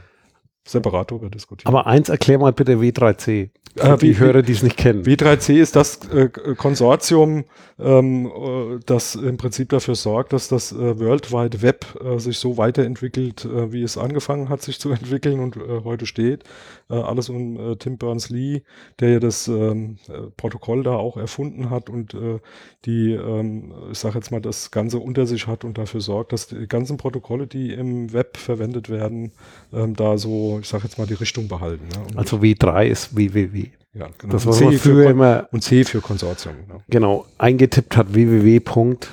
[0.65, 1.73] separat darüber diskutieren.
[1.73, 3.49] Aber eins erklär mal bitte W3C.
[3.75, 5.03] Äh, die Hörer, die es nicht kennen.
[5.03, 7.45] W3C ist das äh, Konsortium,
[7.79, 12.37] ähm, äh, das im Prinzip dafür sorgt, dass das äh, World Wide Web äh, sich
[12.37, 16.43] so weiterentwickelt, äh, wie es angefangen hat, sich zu entwickeln und äh, heute steht.
[16.91, 18.63] Äh, alles um äh, Tim Berners-Lee,
[18.99, 22.39] der ja das ähm, äh, Protokoll da auch erfunden hat und äh,
[22.85, 26.47] die, ähm, ich sage jetzt mal, das Ganze unter sich hat und dafür sorgt, dass
[26.47, 29.31] die ganzen Protokolle, die im Web verwendet werden,
[29.71, 31.87] ähm, da so, ich sage jetzt mal, die Richtung behalten.
[31.87, 32.17] Ne?
[32.17, 33.69] Also W3 ist www.
[33.93, 34.31] Ja, genau.
[34.31, 35.49] Das war C früher immer.
[35.51, 36.55] Und C für Konsortium.
[36.67, 36.81] Ne?
[36.89, 37.25] Genau.
[37.37, 38.61] Eingetippt hat www.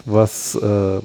[0.04, 1.00] was äh,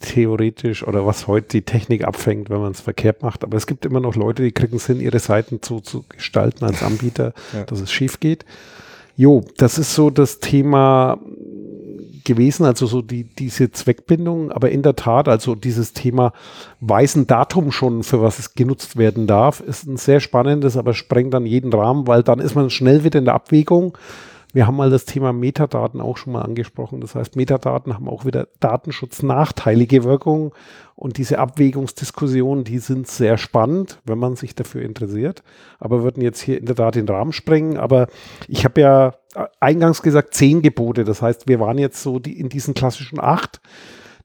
[0.00, 3.44] theoretisch oder was heute die Technik abfängt, wenn man es verkehrt macht.
[3.44, 6.64] Aber es gibt immer noch Leute, die kriegen es hin, ihre Seiten zu, zu gestalten
[6.64, 7.64] als Anbieter, ja.
[7.64, 8.46] dass es schief geht.
[9.14, 11.18] Jo, das ist so das Thema
[12.28, 16.32] gewesen, also so die, diese Zweckbindung, aber in der Tat, also dieses Thema
[16.80, 21.34] weißen Datum schon, für was es genutzt werden darf, ist ein sehr spannendes, aber sprengt
[21.34, 23.98] dann jeden Rahmen, weil dann ist man schnell wieder in der Abwägung.
[24.54, 27.00] Wir haben mal das Thema Metadaten auch schon mal angesprochen.
[27.00, 30.54] Das heißt, Metadaten haben auch wieder datenschutznachteilige Wirkung
[30.94, 35.42] und diese Abwägungsdiskussionen, die sind sehr spannend, wenn man sich dafür interessiert.
[35.78, 37.76] Aber würden jetzt hier in der Tat den Rahmen sprengen.
[37.76, 38.08] Aber
[38.48, 39.14] ich habe ja
[39.60, 41.04] eingangs gesagt zehn Gebote.
[41.04, 43.60] Das heißt, wir waren jetzt so die, in diesen klassischen acht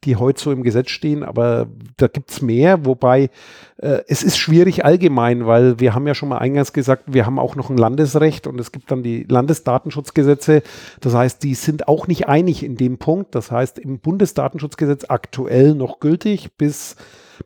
[0.05, 3.29] die heute so im Gesetz stehen, aber da gibt es mehr, wobei
[3.77, 7.39] äh, es ist schwierig allgemein, weil wir haben ja schon mal eingangs gesagt, wir haben
[7.39, 10.63] auch noch ein Landesrecht und es gibt dann die Landesdatenschutzgesetze.
[11.01, 13.35] Das heißt, die sind auch nicht einig in dem Punkt.
[13.35, 16.95] Das heißt, im Bundesdatenschutzgesetz aktuell noch gültig bis,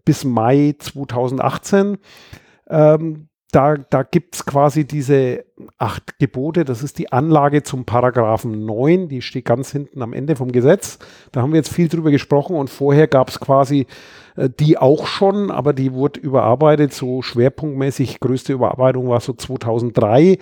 [0.06, 1.98] bis Mai 2018.
[2.70, 5.46] Ähm, da, da gibt es quasi diese
[5.78, 10.36] acht Gebote, das ist die Anlage zum Paragraphen 9, die steht ganz hinten am Ende
[10.36, 11.00] vom Gesetz.
[11.32, 13.88] Da haben wir jetzt viel drüber gesprochen und vorher gab es quasi
[14.36, 20.38] äh, die auch schon, aber die wurde überarbeitet, so schwerpunktmäßig, größte Überarbeitung war so 2003,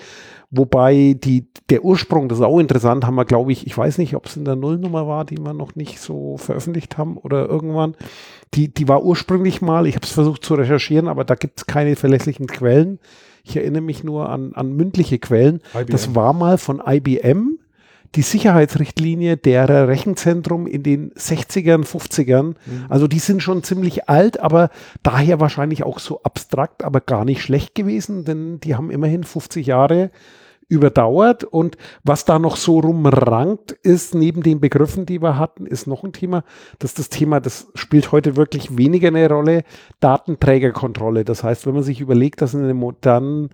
[0.52, 4.16] wobei die, der Ursprung, das ist auch interessant, haben wir glaube ich, ich weiß nicht,
[4.16, 7.96] ob es in der Nullnummer war, die wir noch nicht so veröffentlicht haben oder irgendwann,
[8.54, 11.66] die, die war ursprünglich mal, ich habe es versucht zu recherchieren, aber da gibt es
[11.66, 13.00] keine verlässlichen Quellen.
[13.44, 15.62] Ich erinnere mich nur an, an mündliche Quellen.
[15.76, 15.92] IBM.
[15.92, 17.60] Das war mal von IBM
[18.16, 22.44] die Sicherheitsrichtlinie derer Rechenzentrum in den 60ern, 50ern.
[22.44, 22.56] Mhm.
[22.90, 24.70] Also die sind schon ziemlich alt, aber
[25.04, 29.68] daher wahrscheinlich auch so abstrakt, aber gar nicht schlecht gewesen, denn die haben immerhin 50
[29.68, 30.12] Jahre
[30.68, 31.44] überdauert.
[31.44, 36.04] Und was da noch so rumrankt, ist neben den Begriffen, die wir hatten, ist noch
[36.04, 36.44] ein Thema,
[36.80, 39.64] dass das Thema, das spielt heute wirklich weniger eine Rolle,
[40.00, 41.26] Datenträgerkontrolle.
[41.26, 43.50] Das heißt, wenn man sich überlegt, dass in einem modernen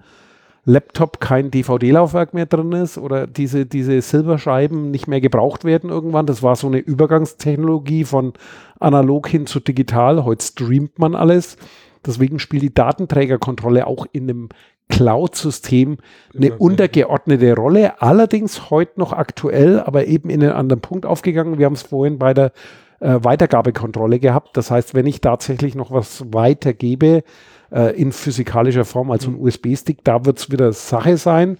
[0.64, 6.28] Laptop kein DVD-Laufwerk mehr drin ist oder diese, diese Silberscheiben nicht mehr gebraucht werden irgendwann.
[6.28, 8.34] Das war so eine Übergangstechnologie von
[8.80, 10.24] analog hin zu digital.
[10.24, 11.58] Heute streamt man alles.
[12.06, 14.50] Deswegen spielt die Datenträgerkontrolle auch in einem
[14.90, 15.98] Cloud-System
[16.36, 21.58] eine untergeordnete Rolle, allerdings heute noch aktuell, aber eben in einen anderen Punkt aufgegangen.
[21.58, 22.52] Wir haben es vorhin bei der
[23.00, 24.58] äh, Weitergabekontrolle gehabt.
[24.58, 27.24] Das heißt, wenn ich tatsächlich noch was weitergebe
[27.72, 29.40] äh, in physikalischer Form, also ein.
[29.40, 31.58] USB-Stick, da wird es wieder Sache sein.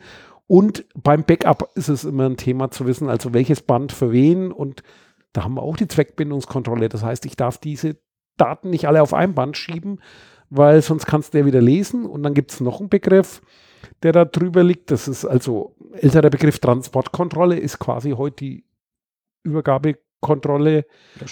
[0.48, 4.52] Und beim Backup ist es immer ein Thema zu wissen, also welches Band für wen.
[4.52, 4.84] Und
[5.34, 6.90] da haben wir auch die Zweckbindungskontrolle.
[6.90, 7.98] Das heißt, ich darf diese
[8.38, 10.02] Daten nicht alle auf ein Band schieben,
[10.50, 12.06] weil sonst kannst du ja wieder lesen.
[12.06, 13.42] Und dann gibt es noch einen Begriff,
[14.04, 14.92] der da drüber liegt.
[14.92, 18.66] Das ist also älterer Begriff Transportkontrolle, ist quasi heute die
[19.44, 20.86] Übergabekontrolle,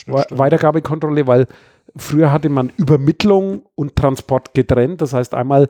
[0.07, 1.47] Weitergabekontrolle, weil
[1.95, 5.01] früher hatte man Übermittlung und Transport getrennt.
[5.01, 5.67] Das heißt einmal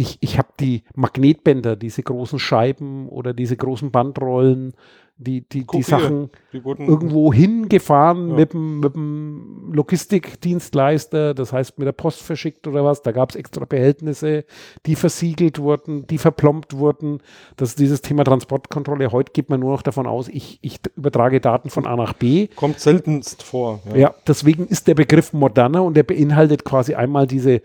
[0.00, 4.72] ich, ich habe die Magnetbänder, diese großen Scheiben oder diese großen Bandrollen
[5.18, 8.36] die, die, die Sachen die irgendwo hingefahren ja.
[8.36, 13.02] mit, dem, mit dem Logistikdienstleister, das heißt mit der Post verschickt oder was.
[13.02, 14.46] Da gab es extra Behältnisse,
[14.86, 17.18] die versiegelt wurden, die verplombt wurden.
[17.58, 19.12] Das ist dieses Thema Transportkontrolle.
[19.12, 22.46] Heute geht man nur noch davon aus, ich, ich übertrage Daten von A nach B.
[22.56, 23.80] Kommt seltenst vor.
[23.90, 27.60] Ja, ja deswegen ist der Begriff moderner und der beinhaltet quasi einmal diese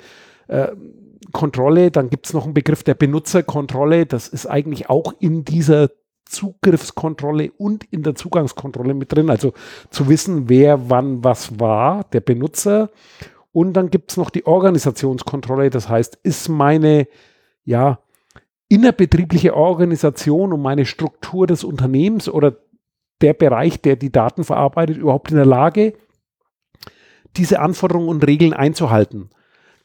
[0.49, 0.68] äh,
[1.32, 4.06] Kontrolle, dann gibt es noch einen Begriff der Benutzerkontrolle.
[4.06, 5.90] Das ist eigentlich auch in dieser
[6.26, 9.30] Zugriffskontrolle und in der Zugangskontrolle mit drin.
[9.30, 9.54] Also
[9.90, 12.90] zu wissen, wer wann was war, der Benutzer.
[13.52, 15.70] Und dann gibt es noch die Organisationskontrolle.
[15.70, 17.08] Das heißt, ist meine
[17.64, 18.00] ja,
[18.70, 22.58] innerbetriebliche Organisation und meine Struktur des Unternehmens oder
[23.22, 25.94] der Bereich, der die Daten verarbeitet, überhaupt in der Lage,
[27.38, 29.30] diese Anforderungen und Regeln einzuhalten?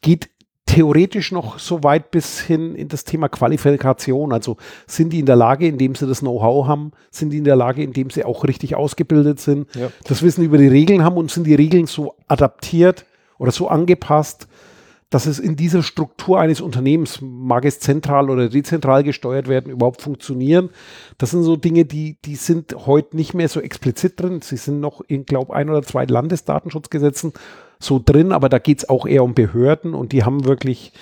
[0.02, 0.30] Geht
[0.70, 4.32] theoretisch noch so weit bis hin in das Thema Qualifikation.
[4.32, 4.56] Also
[4.86, 7.82] sind die in der Lage, indem sie das Know-how haben, sind die in der Lage,
[7.82, 9.90] indem sie auch richtig ausgebildet sind, ja.
[10.04, 13.04] das Wissen über die Regeln haben und sind die Regeln so adaptiert
[13.38, 14.46] oder so angepasst,
[15.08, 20.02] dass es in dieser Struktur eines Unternehmens, mag es zentral oder dezentral gesteuert werden, überhaupt
[20.02, 20.70] funktionieren.
[21.18, 24.40] Das sind so Dinge, die, die sind heute nicht mehr so explizit drin.
[24.40, 27.32] Sie sind noch in, glaube ein oder zwei Landesdatenschutzgesetzen
[27.80, 30.92] so drin, aber da geht es auch eher um Behörden und die haben wirklich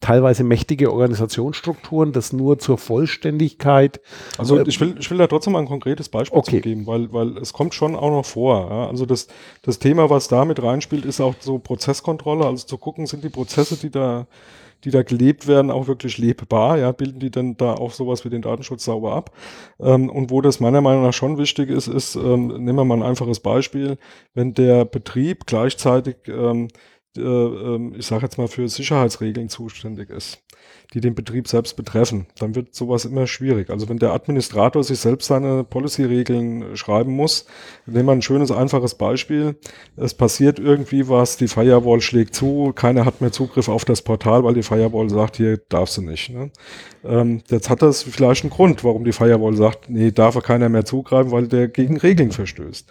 [0.00, 4.00] teilweise mächtige Organisationsstrukturen, das nur zur Vollständigkeit.
[4.38, 6.60] Also ich will, ich will da trotzdem mal ein konkretes Beispiel okay.
[6.60, 8.70] geben, weil, weil es kommt schon auch noch vor.
[8.70, 8.88] Ja?
[8.88, 9.26] Also das,
[9.62, 13.28] das Thema, was da mit reinspielt, ist auch so Prozesskontrolle, also zu gucken, sind die
[13.28, 14.28] Prozesse, die da
[14.84, 18.30] die da gelebt werden, auch wirklich lebbar, ja, bilden die dann da auch sowas wie
[18.30, 19.34] den Datenschutz sauber ab.
[19.80, 22.98] Ähm, und wo das meiner Meinung nach schon wichtig ist, ist, ähm, nehmen wir mal
[22.98, 23.98] ein einfaches Beispiel,
[24.34, 26.68] wenn der Betrieb gleichzeitig ähm,
[27.16, 30.42] äh, ähm, ich sage jetzt mal, für Sicherheitsregeln zuständig ist
[30.94, 33.68] die den Betrieb selbst betreffen, dann wird sowas immer schwierig.
[33.68, 37.46] Also wenn der Administrator sich selbst seine Policy-Regeln schreiben muss,
[37.84, 39.56] nehmen wir ein schönes, einfaches Beispiel.
[39.96, 44.44] Es passiert irgendwie was, die Firewall schlägt zu, keiner hat mehr Zugriff auf das Portal,
[44.44, 46.30] weil die Firewall sagt, hier darfst du nicht.
[46.30, 46.50] Ne?
[47.04, 50.86] Ähm, jetzt hat das vielleicht einen Grund, warum die Firewall sagt, nee, darf keiner mehr
[50.86, 52.88] zugreifen, weil der gegen Regeln verstößt.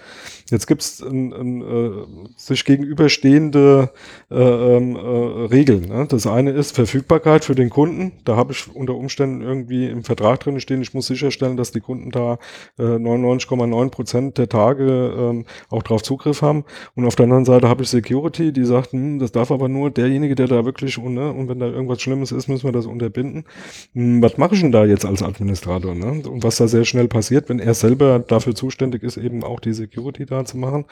[0.49, 1.91] Jetzt gibt es äh,
[2.37, 3.91] sich gegenüberstehende
[4.31, 4.99] äh, ähm, äh,
[5.47, 5.89] Regeln.
[5.89, 6.05] Ne?
[6.07, 7.86] Das eine ist Verfügbarkeit für den Kunden.
[8.25, 11.79] Da habe ich unter Umständen irgendwie im Vertrag drin stehen, ich muss sicherstellen, dass die
[11.79, 12.39] Kunden da
[12.77, 16.65] äh, 99,9 Prozent der Tage ähm, auch drauf Zugriff haben.
[16.95, 19.89] Und auf der anderen Seite habe ich Security, die sagt, hm, das darf aber nur
[19.91, 23.45] derjenige, der da wirklich, ne, und wenn da irgendwas Schlimmes ist, müssen wir das unterbinden.
[23.93, 25.95] Hm, was mache ich denn da jetzt als Administrator?
[25.95, 26.23] Ne?
[26.27, 29.73] Und was da sehr schnell passiert, wenn er selber dafür zuständig ist, eben auch die
[29.73, 30.85] Security da zu machen.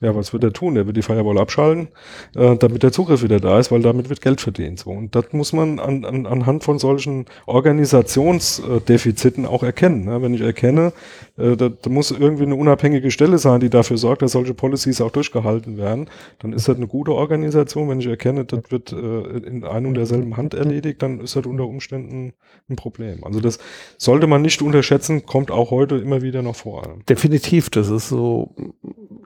[0.00, 0.76] Ja, was wird er tun?
[0.76, 1.88] Er wird die Firewall abschalten,
[2.34, 4.80] äh, damit der Zugriff wieder da ist, weil damit wird Geld verdient.
[4.80, 4.90] So.
[4.90, 10.04] Und das muss man an, an, anhand von solchen Organisationsdefiziten auch erkennen.
[10.04, 10.22] Ne?
[10.22, 10.92] Wenn ich erkenne,
[11.38, 15.00] äh, da, da, muss irgendwie eine unabhängige Stelle sein, die dafür sorgt, dass solche Policies
[15.00, 16.08] auch durchgehalten werden,
[16.40, 17.88] dann ist das eine gute Organisation.
[17.88, 21.46] Wenn ich erkenne, das wird äh, in ein und derselben Hand erledigt, dann ist das
[21.46, 22.32] unter Umständen
[22.68, 23.24] ein Problem.
[23.24, 23.58] Also das
[23.98, 26.98] sollte man nicht unterschätzen, kommt auch heute immer wieder noch vor.
[27.08, 28.54] Definitiv, das ist so,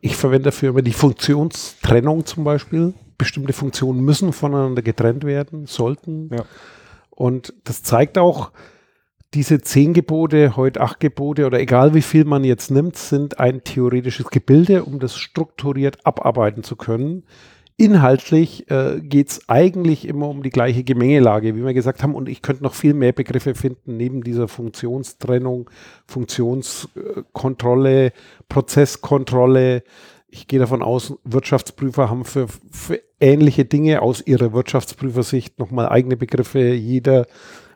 [0.01, 2.95] ich verwende dafür immer die Funktionstrennung zum Beispiel.
[3.19, 6.29] Bestimmte Funktionen müssen voneinander getrennt werden, sollten.
[6.31, 6.45] Ja.
[7.17, 8.53] Und das zeigt auch,
[9.35, 13.65] diese zehn Gebote, heute acht Gebote oder egal wie viel man jetzt nimmt, sind ein
[13.65, 17.25] theoretisches Gebilde, um das strukturiert abarbeiten zu können.
[17.79, 22.15] Inhaltlich äh, geht es eigentlich immer um die gleiche Gemengelage, wie wir gesagt haben.
[22.15, 25.69] Und ich könnte noch viel mehr Begriffe finden, neben dieser Funktionstrennung,
[26.07, 28.13] Funktionskontrolle,
[28.49, 29.83] Prozesskontrolle.
[30.37, 36.17] Ich gehe davon aus, Wirtschaftsprüfer haben für, für ähnliche Dinge aus ihrer Wirtschaftsprüfersicht nochmal eigene
[36.17, 36.73] Begriffe.
[36.75, 37.27] Jeder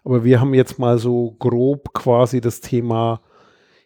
[0.04, 3.20] aber wir haben jetzt mal so grob quasi das Thema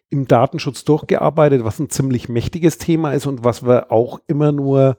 [0.09, 4.97] im Datenschutz durchgearbeitet, was ein ziemlich mächtiges Thema ist und was wir auch immer nur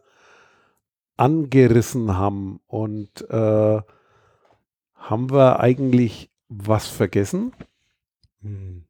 [1.16, 2.61] angerissen haben.
[2.66, 3.81] Und äh,
[4.94, 7.53] haben wir eigentlich was vergessen?
[8.43, 8.85] Hm.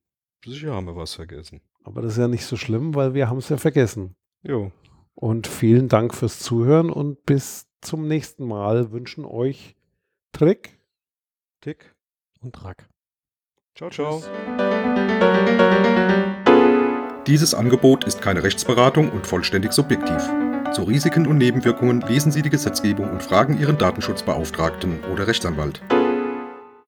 [0.45, 1.61] Sicher haben wir was vergessen.
[1.85, 4.17] Aber das ist ja nicht so schlimm, weil wir haben es ja vergessen.
[4.47, 4.71] Jo.
[5.15, 9.75] Und vielen Dank fürs Zuhören und bis zum nächsten Mal wünschen euch
[10.33, 10.79] Trick,
[11.61, 11.95] Tick
[12.41, 12.89] und Drack.
[13.75, 14.23] Ciao, ciao.
[17.27, 20.23] Dieses Angebot ist keine Rechtsberatung und vollständig subjektiv.
[20.73, 25.83] Zu Risiken und Nebenwirkungen lesen Sie die Gesetzgebung und fragen Ihren Datenschutzbeauftragten oder Rechtsanwalt.